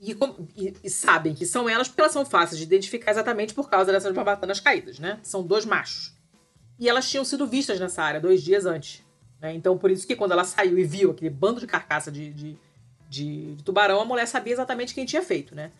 [0.00, 0.16] E,
[0.56, 3.92] e, e, sabem que são elas porque elas são fáceis de identificar exatamente por causa
[3.92, 5.20] dessas barbatanas caídas, né?
[5.22, 6.15] São dois machos.
[6.78, 9.02] E elas tinham sido vistas nessa área dois dias antes.
[9.40, 9.54] Né?
[9.54, 12.58] Então, por isso que quando ela saiu e viu aquele bando de carcaça de, de,
[13.08, 15.70] de, de tubarão, a mulher sabia exatamente quem tinha feito, né?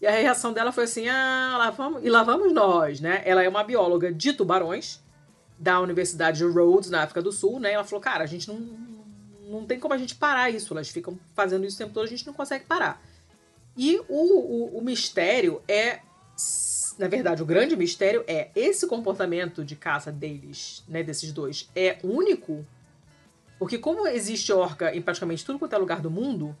[0.00, 3.22] E a reação dela foi assim: ah, lá vamos, e lá vamos nós, né?
[3.24, 5.00] Ela é uma bióloga de tubarões
[5.58, 7.72] da Universidade de Rhodes, na África do Sul, né?
[7.72, 8.60] Ela falou: cara, a gente não,
[9.48, 10.74] não tem como a gente parar isso.
[10.74, 13.00] Elas ficam fazendo isso o tempo todo, a gente não consegue parar.
[13.76, 16.00] E o, o, o mistério é
[16.98, 21.98] na verdade, o grande mistério é esse comportamento de caça deles, né, desses dois, é
[22.02, 22.64] único?
[23.58, 26.56] Porque como existe orca em praticamente tudo quanto é lugar do mundo,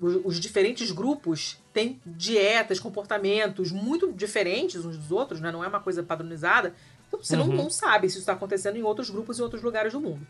[0.00, 5.50] os, os diferentes grupos têm dietas, comportamentos muito diferentes uns dos outros, né?
[5.50, 6.74] Não é uma coisa padronizada.
[7.08, 7.46] Então você uhum.
[7.46, 10.26] não, não sabe se isso está acontecendo em outros grupos e outros lugares do mundo.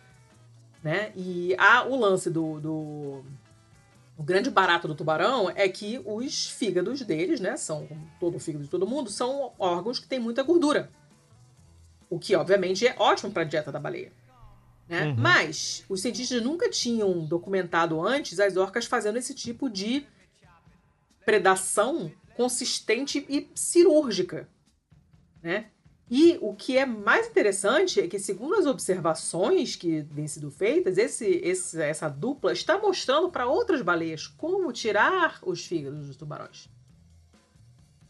[0.83, 1.11] Né?
[1.17, 3.25] E há o lance do, do
[4.17, 7.87] o grande barato do tubarão é que os fígados deles, né, são
[8.19, 10.91] todo o fígado de todo mundo, são órgãos que têm muita gordura.
[12.09, 14.13] O que, obviamente, é ótimo para a dieta da baleia.
[14.89, 15.07] Né?
[15.07, 15.17] Uhum.
[15.17, 20.07] Mas os cientistas nunca tinham documentado antes as orcas fazendo esse tipo de
[21.25, 24.49] predação consistente e cirúrgica.
[25.43, 25.67] Né?
[26.09, 30.99] E o que é mais interessante é que, segundo as observações que vêm sido feitas,
[30.99, 36.69] esse, esse, essa dupla está mostrando para outras baleias como tirar os fígados dos tubarões.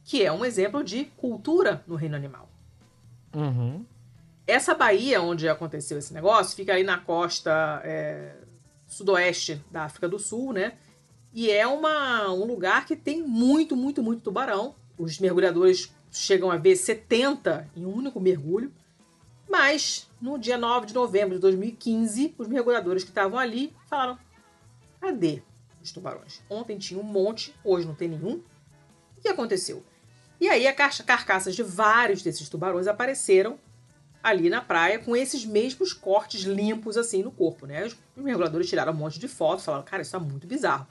[0.04, 2.50] Que é um exemplo de cultura no reino animal.
[3.34, 3.84] Uhum.
[4.46, 8.34] essa baía onde aconteceu esse negócio fica aí na costa é,
[8.86, 10.78] sudoeste da África do Sul, né?
[11.34, 14.74] E é uma, um lugar que tem muito, muito, muito tubarão.
[14.96, 18.72] Os mergulhadores chegam a ver 70 em um único mergulho.
[19.48, 24.18] Mas, no dia 9 de novembro de 2015, os mergulhadores que estavam ali falaram:
[25.00, 25.42] cadê
[25.82, 26.42] os tubarões?
[26.50, 28.42] Ontem tinha um monte, hoje não tem nenhum.
[29.16, 29.84] O que aconteceu?
[30.40, 33.58] E aí, as carcaças de vários desses tubarões apareceram
[34.22, 37.86] ali na praia com esses mesmos cortes limpos assim no corpo, né?
[37.86, 40.86] Os mergulhadores tiraram um monte de fotos, falaram: cara, isso tá muito bizarro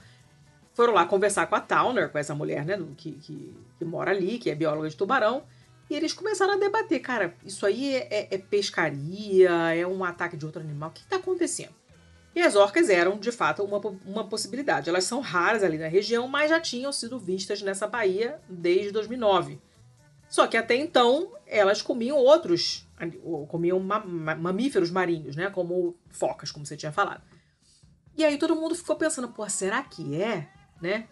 [0.75, 4.37] foram lá conversar com a Towner, com essa mulher, né, que, que, que, mora ali,
[4.37, 5.43] que é bióloga de tubarão,
[5.89, 10.35] e eles começaram a debater, cara, isso aí é, é, é pescaria, é um ataque
[10.35, 11.73] de outro animal, o que está acontecendo?
[12.35, 14.89] E as orcas eram, de fato, uma, uma possibilidade.
[14.89, 19.57] Elas são raras ali na região, mas já tinham sido vistas nessa baía desde 2009.
[20.27, 22.85] Só que até então, elas comiam outros,
[23.47, 27.23] comiam mamíferos marinhos, né, como focas, como você tinha falado.
[28.17, 30.49] E aí todo mundo ficou pensando, pô, será que é?
[30.81, 31.07] Né?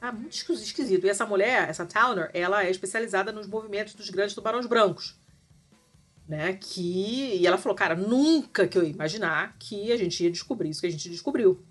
[0.00, 1.06] Ah, muito esquisito.
[1.06, 5.16] E essa mulher, essa Towner, ela é especializada nos movimentos dos grandes tubarões brancos.
[6.28, 6.52] Né?
[6.54, 7.36] Que...
[7.36, 10.80] E ela falou, cara, nunca que eu ia imaginar que a gente ia descobrir isso
[10.80, 11.64] que a gente descobriu.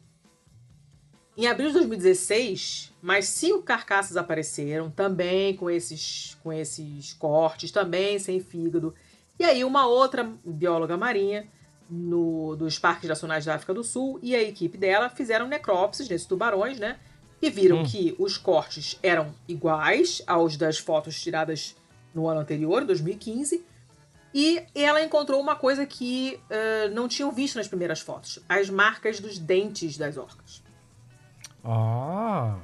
[1.37, 8.17] Em abril de 2016, mais cinco carcaças apareceram, também com esses, com esses cortes, também
[8.17, 8.95] sem fígado.
[9.39, 11.47] E aí uma outra bióloga marinha
[11.87, 16.25] no, dos Parques Nacionais da África do Sul e a equipe dela fizeram necrópsias nesses
[16.25, 16.99] tubarões, né?
[17.41, 17.83] E viram hum.
[17.85, 21.75] que os cortes eram iguais aos das fotos tiradas
[22.13, 23.63] no ano anterior, 2015.
[24.33, 29.19] E ela encontrou uma coisa que uh, não tinham visto nas primeiras fotos: as marcas
[29.19, 30.63] dos dentes das orcas.
[31.63, 32.57] Ah!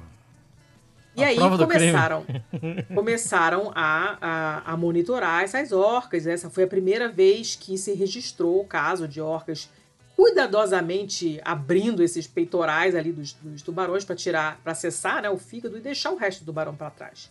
[1.16, 2.26] E aí começaram,
[2.92, 6.26] começaram a, a, a, monitorar essas orcas.
[6.26, 9.70] Essa foi a primeira vez que se registrou o caso de orcas
[10.16, 15.76] cuidadosamente abrindo esses peitorais ali dos, dos tubarões para tirar, para acessar né, o fígado
[15.76, 17.30] e deixar o resto do tubarão para trás.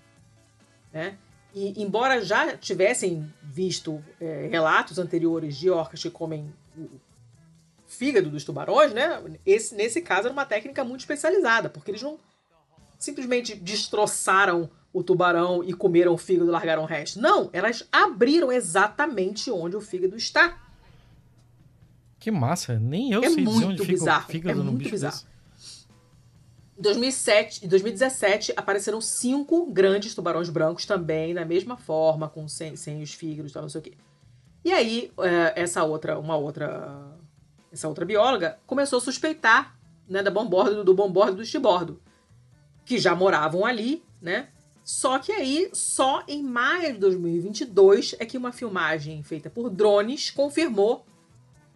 [0.92, 1.18] Né?
[1.54, 6.90] E embora já tivessem visto é, relatos anteriores de orcas que comem o
[7.86, 9.22] fígado dos tubarões, né?
[9.46, 12.18] Esse, nesse caso era uma técnica muito especializada, porque eles não
[12.98, 17.20] simplesmente destroçaram o tubarão e comeram o fígado e largaram o resto.
[17.20, 20.63] Não, elas abriram exatamente onde o fígado está.
[22.24, 24.92] Que massa, nem eu é sei dizer onde bizarro, fica o fígado é no bicho
[24.92, 25.14] bizarro.
[25.14, 25.88] Desse.
[26.80, 33.02] Em 2007, 2017 apareceram cinco grandes tubarões brancos também, da mesma forma, com sem, sem
[33.02, 33.94] os fígados, tal, não sei o quê.
[34.64, 37.14] E aí, é, essa outra, uma outra,
[37.70, 39.78] essa outra bióloga começou a suspeitar
[40.08, 42.02] né, da bombordo, do bombordo e do estibordo,
[42.86, 44.48] que já moravam ali, né?
[44.82, 50.32] Só que aí, só em maio de 2022 é que uma filmagem feita por drones
[50.32, 51.06] confirmou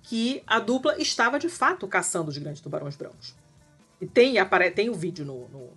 [0.08, 3.36] que a dupla estava de fato caçando os grandes tubarões brancos.
[4.00, 5.70] E tem, apare, tem o vídeo no, no,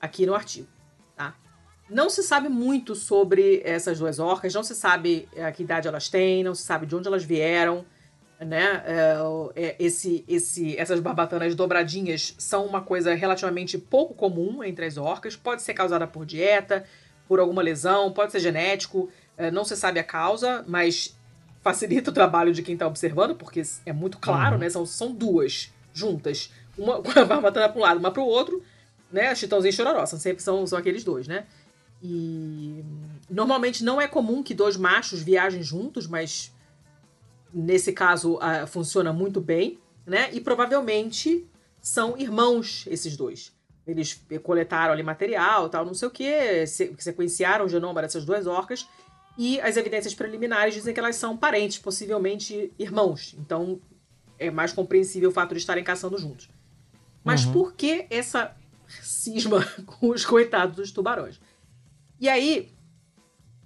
[0.00, 0.66] aqui no artigo.
[1.14, 1.34] Tá?
[1.90, 6.08] Não se sabe muito sobre essas duas orcas, não se sabe a que idade elas
[6.08, 7.84] têm, não se sabe de onde elas vieram.
[8.40, 8.82] Né?
[8.86, 9.16] É,
[9.54, 15.36] é, esse, esse, essas barbatanas dobradinhas são uma coisa relativamente pouco comum entre as orcas.
[15.36, 16.86] Pode ser causada por dieta,
[17.26, 19.10] por alguma lesão, pode ser genético,
[19.52, 21.17] não se sabe a causa, mas
[21.60, 24.60] facilita o trabalho de quem está observando, porque é muito claro, uhum.
[24.60, 24.70] né?
[24.70, 28.62] São, são duas juntas, uma com a barbatana para um lado, uma para o outro,
[29.10, 29.34] né?
[29.34, 31.46] Chitãozinho e Chororó, são sempre são, são aqueles dois, né?
[32.02, 32.84] E
[33.28, 36.54] normalmente não é comum que dois machos viajem juntos, mas
[37.52, 40.30] nesse caso uh, funciona muito bem, né?
[40.32, 41.46] E provavelmente
[41.80, 43.52] são irmãos esses dois.
[43.86, 48.86] Eles coletaram ali material, tal, não sei o que, sequenciaram o genoma dessas duas orcas
[49.38, 53.36] e as evidências preliminares dizem que elas são parentes, possivelmente irmãos.
[53.38, 53.80] Então
[54.36, 56.50] é mais compreensível o fato de estarem caçando juntos.
[57.22, 57.52] Mas uhum.
[57.52, 58.56] por que essa
[59.00, 61.40] cisma com os coitados dos tubarões?
[62.20, 62.72] E aí,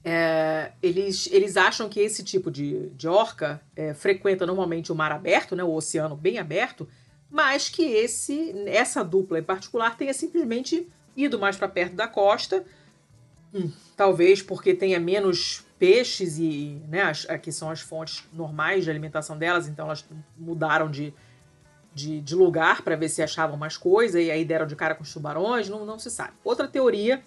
[0.05, 5.11] é, eles, eles acham que esse tipo de, de orca é, frequenta normalmente o mar
[5.11, 6.87] aberto, né, o oceano bem aberto,
[7.31, 10.87] mas que esse essa dupla em particular tenha simplesmente
[11.17, 12.63] ido mais para perto da costa
[13.97, 19.37] talvez porque tenha menos peixes e, né, as, aqui são as fontes normais de alimentação
[19.37, 20.05] delas, então elas
[20.39, 21.13] mudaram de,
[21.95, 25.03] de, de lugar para ver se achavam mais coisa e aí deram de cara com
[25.03, 26.33] os tubarões, não, não se sabe.
[26.45, 27.23] Outra teoria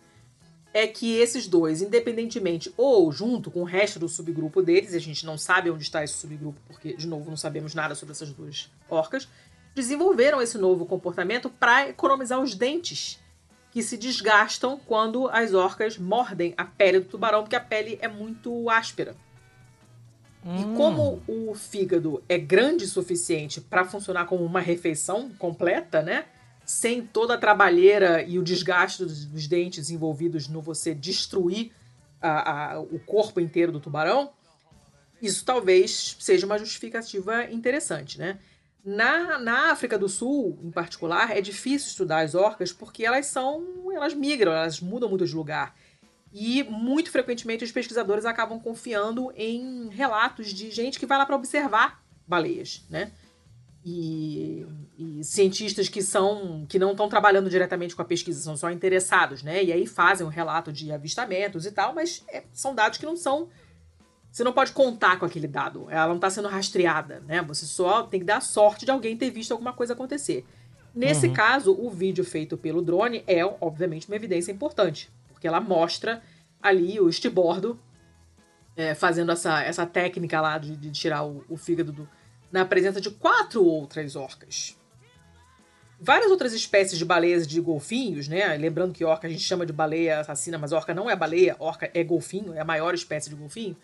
[0.74, 5.26] é que esses dois, independentemente ou junto com o resto do subgrupo deles, a gente
[5.26, 8.70] não sabe onde está esse subgrupo, porque, de novo, não sabemos nada sobre essas duas
[8.90, 9.28] orcas,
[9.74, 13.20] desenvolveram esse novo comportamento para economizar os dentes
[13.76, 18.08] que se desgastam quando as orcas mordem a pele do tubarão, porque a pele é
[18.08, 19.18] muito áspera.
[20.46, 20.56] Hum.
[20.62, 26.24] E como o fígado é grande o suficiente para funcionar como uma refeição completa, né?
[26.64, 31.74] Sem toda a trabalheira e o desgaste dos, dos dentes envolvidos no você destruir
[32.22, 34.32] a, a, o corpo inteiro do tubarão,
[35.22, 38.40] isso talvez seja uma justificativa interessante, né?
[38.86, 43.92] Na, na África do Sul, em particular, é difícil estudar as orcas porque elas são.
[43.92, 45.76] elas migram, elas mudam muito de lugar.
[46.32, 51.36] E muito frequentemente os pesquisadores acabam confiando em relatos de gente que vai lá para
[51.36, 53.12] observar baleias, né?
[53.84, 54.66] E,
[54.98, 59.42] e, cientistas que são que não estão trabalhando diretamente com a pesquisa, são só interessados,
[59.42, 59.64] né?
[59.64, 63.16] E aí fazem um relato de avistamentos e tal, mas é, são dados que não
[63.16, 63.50] são
[64.36, 65.88] você não pode contar com aquele dado.
[65.90, 67.42] Ela não está sendo rastreada, né?
[67.44, 70.46] Você só tem que dar sorte de alguém ter visto alguma coisa acontecer.
[70.94, 71.34] Nesse uhum.
[71.34, 76.22] caso, o vídeo feito pelo drone é, obviamente, uma evidência importante, porque ela mostra
[76.62, 77.80] ali o estibordo
[78.76, 82.10] é, fazendo essa, essa técnica lá de, de tirar o, o fígado do,
[82.52, 84.78] na presença de quatro outras orcas.
[85.98, 88.58] Várias outras espécies de baleias de golfinhos, né?
[88.58, 91.90] Lembrando que orca a gente chama de baleia assassina, mas orca não é baleia, orca
[91.94, 93.78] é golfinho, é a maior espécie de golfinho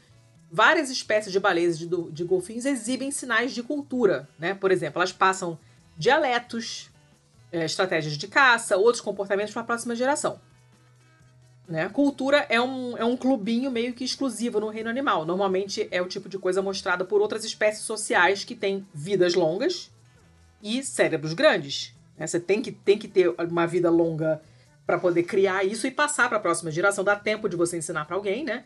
[0.52, 4.54] várias espécies de baleias de, de golfinhos exibem sinais de cultura, né?
[4.54, 5.58] Por exemplo, elas passam
[5.98, 6.90] dialetos,
[7.52, 10.40] é, estratégias de caça, outros comportamentos para a próxima geração.
[11.68, 11.88] Né?
[11.88, 15.26] Cultura é um, é um clubinho meio que exclusivo no reino animal.
[15.26, 19.90] Normalmente é o tipo de coisa mostrada por outras espécies sociais que têm vidas longas
[20.62, 21.94] e cérebros grandes.
[22.18, 22.28] Né?
[22.28, 24.42] Você tem que, tem que ter uma vida longa
[24.86, 27.04] para poder criar isso e passar para a próxima geração.
[27.04, 28.66] Dá tempo de você ensinar para alguém, né?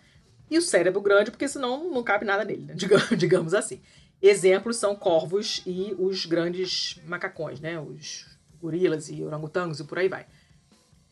[0.49, 2.75] E o cérebro grande, porque senão não cabe nada nele, né?
[3.17, 3.81] digamos assim.
[4.21, 7.79] Exemplos são corvos e os grandes macacões, né?
[7.79, 8.25] Os
[8.61, 10.25] gorilas e orangotangos e por aí vai.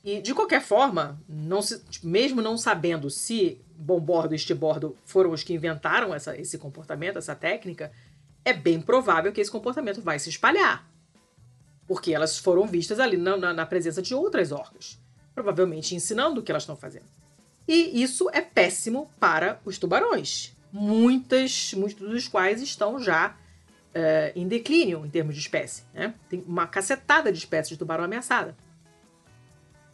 [0.04, 5.44] E de qualquer forma, não se, mesmo não sabendo se bombordo e estibordo foram os
[5.44, 7.92] que inventaram essa, esse comportamento, essa técnica,
[8.44, 10.90] é bem provável que esse comportamento vai se espalhar.
[11.88, 15.00] Porque elas foram vistas ali na, na, na presença de outras orcas,
[15.34, 17.06] provavelmente ensinando o que elas estão fazendo.
[17.68, 23.36] E isso é péssimo para os tubarões, muitas, muitos dos quais estão já
[23.94, 25.84] é, em declínio em termos de espécie.
[25.94, 26.14] Né?
[26.30, 28.56] Tem uma cacetada de espécies de tubarão ameaçada.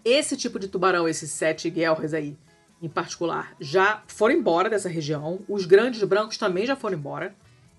[0.03, 2.37] Esse tipo de tubarão, esses sete guelras aí,
[2.81, 5.39] em particular, já foram embora dessa região.
[5.47, 7.35] Os grandes brancos também já foram embora.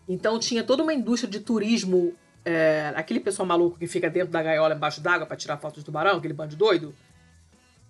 [0.06, 2.14] Então tinha toda uma indústria de turismo.
[2.44, 5.84] É, aquele pessoal maluco que fica dentro da gaiola embaixo d'água para tirar foto de
[5.84, 6.94] tubarão, aquele bando doido.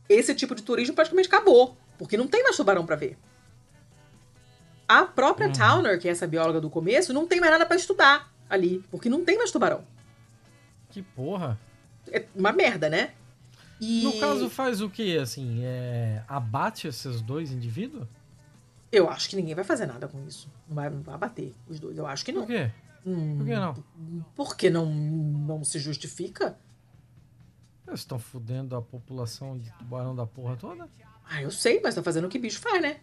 [0.08, 1.76] Esse tipo de turismo praticamente acabou.
[2.00, 3.18] Porque não tem mais tubarão para ver.
[4.88, 5.52] A própria uhum.
[5.52, 9.10] Towner, que é essa bióloga do começo, não tem mais nada para estudar ali, porque
[9.10, 9.84] não tem mais tubarão.
[10.88, 11.60] Que porra.
[12.10, 13.12] É uma merda, né?
[13.78, 14.02] E...
[14.02, 15.60] No caso, faz o que, assim?
[15.62, 16.24] É...
[16.26, 18.08] Abate esses dois indivíduos?
[18.90, 20.48] Eu acho que ninguém vai fazer nada com isso.
[20.66, 21.98] Não vai, não vai abater os dois.
[21.98, 22.46] Eu acho que não.
[22.46, 22.70] Por quê?
[23.04, 23.84] Hum, Por que não?
[24.34, 26.58] Porque não, não se justifica.
[27.86, 30.88] Eles estão fudendo a população de tubarão da porra toda?
[31.32, 32.98] Ah, eu sei, mas tá fazendo o que bicho faz, né?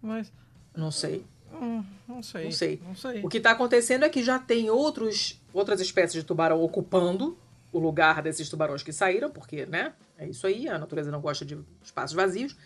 [0.00, 0.32] Mas.
[0.76, 1.26] Não sei.
[1.52, 2.44] Hum, não sei.
[2.44, 2.82] Não sei.
[2.86, 3.24] Não sei.
[3.24, 7.36] O que tá acontecendo é que já tem outros, outras espécies de tubarão ocupando
[7.72, 9.94] o lugar desses tubarões que saíram, porque, né?
[10.16, 12.56] É isso aí, a natureza não gosta de espaços vazios.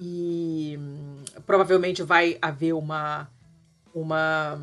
[0.00, 3.30] E hum, provavelmente vai haver uma,
[3.94, 4.58] uma,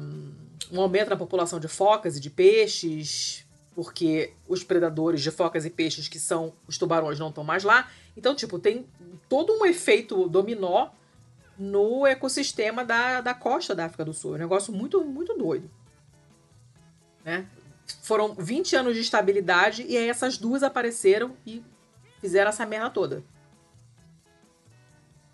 [0.70, 3.46] um aumento na população de focas e de peixes,
[3.80, 7.90] porque os predadores de focas e peixes, que são os tubarões, não estão mais lá.
[8.18, 8.86] Então, tipo, tem
[9.30, 10.90] todo um efeito dominó
[11.58, 14.34] no ecossistema da, da costa da África do Sul.
[14.34, 15.72] É um negócio muito, muito doido.
[17.24, 17.48] Né?
[18.04, 21.64] Foram 20 anos de estabilidade e aí essas duas apareceram e
[22.20, 23.24] fizeram essa merda toda.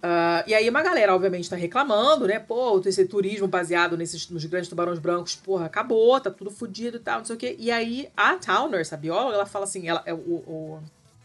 [0.05, 2.37] Uh, e aí uma galera, obviamente, tá reclamando, né?
[2.37, 6.99] Pô, esse turismo baseado nesses, nos grandes tubarões brancos, porra, acabou, tá tudo fodido e
[6.99, 7.55] tal, não sei o quê.
[7.57, 10.83] E aí a Towner, essa bióloga, ela fala assim, ela, é, o, o,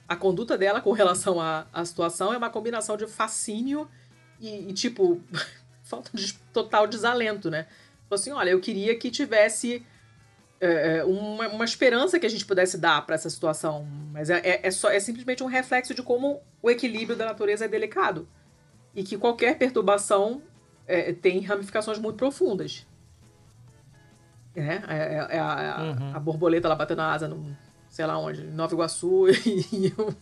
[0.09, 3.87] a conduta dela com relação à, à situação é uma combinação de fascínio
[4.41, 5.21] e, e tipo,
[5.85, 7.67] falta de total desalento, né?
[8.09, 9.85] Falou assim, olha, eu queria que tivesse
[10.59, 14.61] é, uma, uma, esperança que a gente pudesse dar para essa situação, mas é, é,
[14.67, 18.27] é, só, é simplesmente um reflexo de como o equilíbrio da natureza é delicado
[18.95, 20.43] e que qualquer perturbação
[20.87, 22.87] é, tem ramificações muito profundas.
[24.55, 24.83] Né?
[24.89, 26.17] É, é, é a, a, uhum.
[26.17, 27.57] a, borboleta lá batendo a asa no,
[27.89, 30.15] sei lá onde, Nova Iguaçu e, e, o,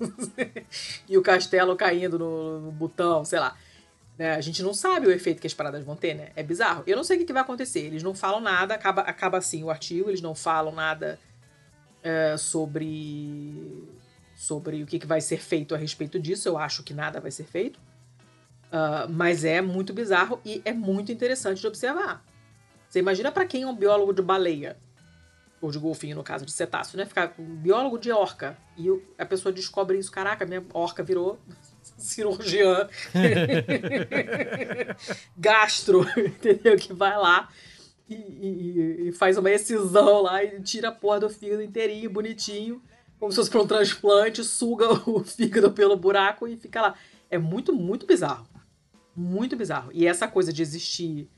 [1.09, 3.57] e o castelo caindo no, no botão, sei lá.
[4.19, 4.35] Né?
[4.35, 6.31] A gente não sabe o efeito que as paradas vão ter, né?
[6.35, 6.83] É bizarro.
[6.87, 7.81] Eu não sei o que, que vai acontecer.
[7.81, 11.19] Eles não falam nada, acaba, acaba assim o artigo, eles não falam nada
[12.03, 13.87] é, sobre
[14.35, 16.49] sobre o que, que vai ser feito a respeito disso.
[16.49, 17.79] Eu acho que nada vai ser feito.
[18.69, 22.23] Uh, mas é muito bizarro e é muito interessante de observar.
[22.89, 24.77] Você imagina para quem é um biólogo de baleia,
[25.61, 27.05] ou de golfinho, no caso, de cetáceo, né?
[27.05, 28.57] Ficar um biólogo de orca.
[28.77, 28.89] E
[29.19, 31.39] a pessoa descobre isso, caraca, minha orca virou
[31.97, 32.89] cirurgiã
[35.37, 36.77] gastro, entendeu?
[36.77, 37.49] Que vai lá
[38.09, 42.83] e, e, e, faz uma excisão lá e tira a porra do fígado inteirinho, bonitinho,
[43.19, 46.95] como se fosse para um transplante, suga o fígado pelo buraco e fica lá.
[47.31, 48.47] É muito, muito bizarro.
[49.19, 49.91] Muito bizarro.
[49.93, 51.29] E essa coisa de existir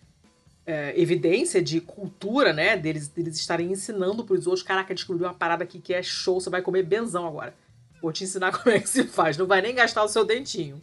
[0.67, 2.77] é, evidência de cultura, né?
[2.77, 4.63] Deles, deles estarem ensinando pros outros.
[4.63, 7.55] Caraca, descobriu uma parada aqui que é show, você vai comer benzão agora.
[8.03, 9.39] Vou te ensinar como é que se faz.
[9.39, 10.83] Não vai nem gastar o seu dentinho.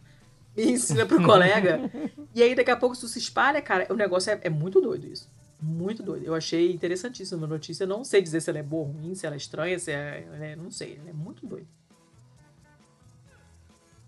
[0.56, 1.82] E ensina pro colega.
[2.34, 3.85] E aí, daqui a pouco, isso se espalha, cara.
[3.92, 5.30] O negócio é, é muito doido isso.
[5.61, 6.26] Muito doido.
[6.26, 7.85] Eu achei interessantíssima a notícia.
[7.85, 10.27] Não sei dizer se ela é boa ou ruim, se ela é estranha, se é.
[10.42, 11.00] é não sei.
[11.08, 11.67] É muito doido.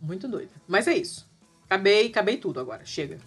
[0.01, 0.50] Muito doido.
[0.68, 1.28] Mas é isso.
[1.69, 2.83] Acabei, acabei tudo agora.
[2.83, 3.19] Chega.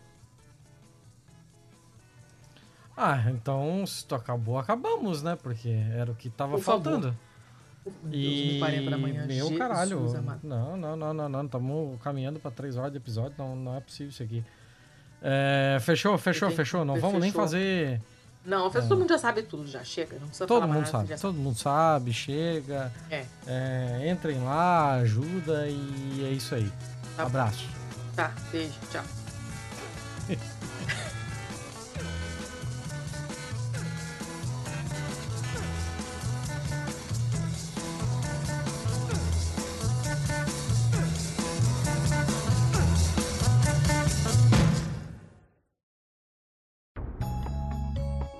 [2.97, 5.37] Ah, então se tu acabou, acabamos, né?
[5.41, 7.17] Porque era o que tava Por faltando.
[8.11, 10.01] E da manhã, meu Jesus caralho.
[10.43, 11.45] Não, não, não, não, não.
[11.45, 13.35] Estamos caminhando para três horas de episódio.
[13.39, 14.45] Não, não é possível isso aqui.
[15.23, 16.85] É, fechou, fechou, fechou.
[16.85, 17.21] Não vamos fechou.
[17.21, 18.01] nem fazer.
[18.45, 18.71] Não, é.
[18.71, 20.19] todo mundo já sabe tudo, já chega.
[20.19, 21.39] Não precisa todo mundo sabe, todo sabe.
[21.39, 22.93] mundo sabe, chega.
[23.09, 23.25] É.
[23.47, 24.11] é.
[24.11, 26.71] Entrem lá, ajuda e é isso aí.
[27.17, 27.82] Tá Abraço.
[28.15, 29.05] Tá, beijo, tchau.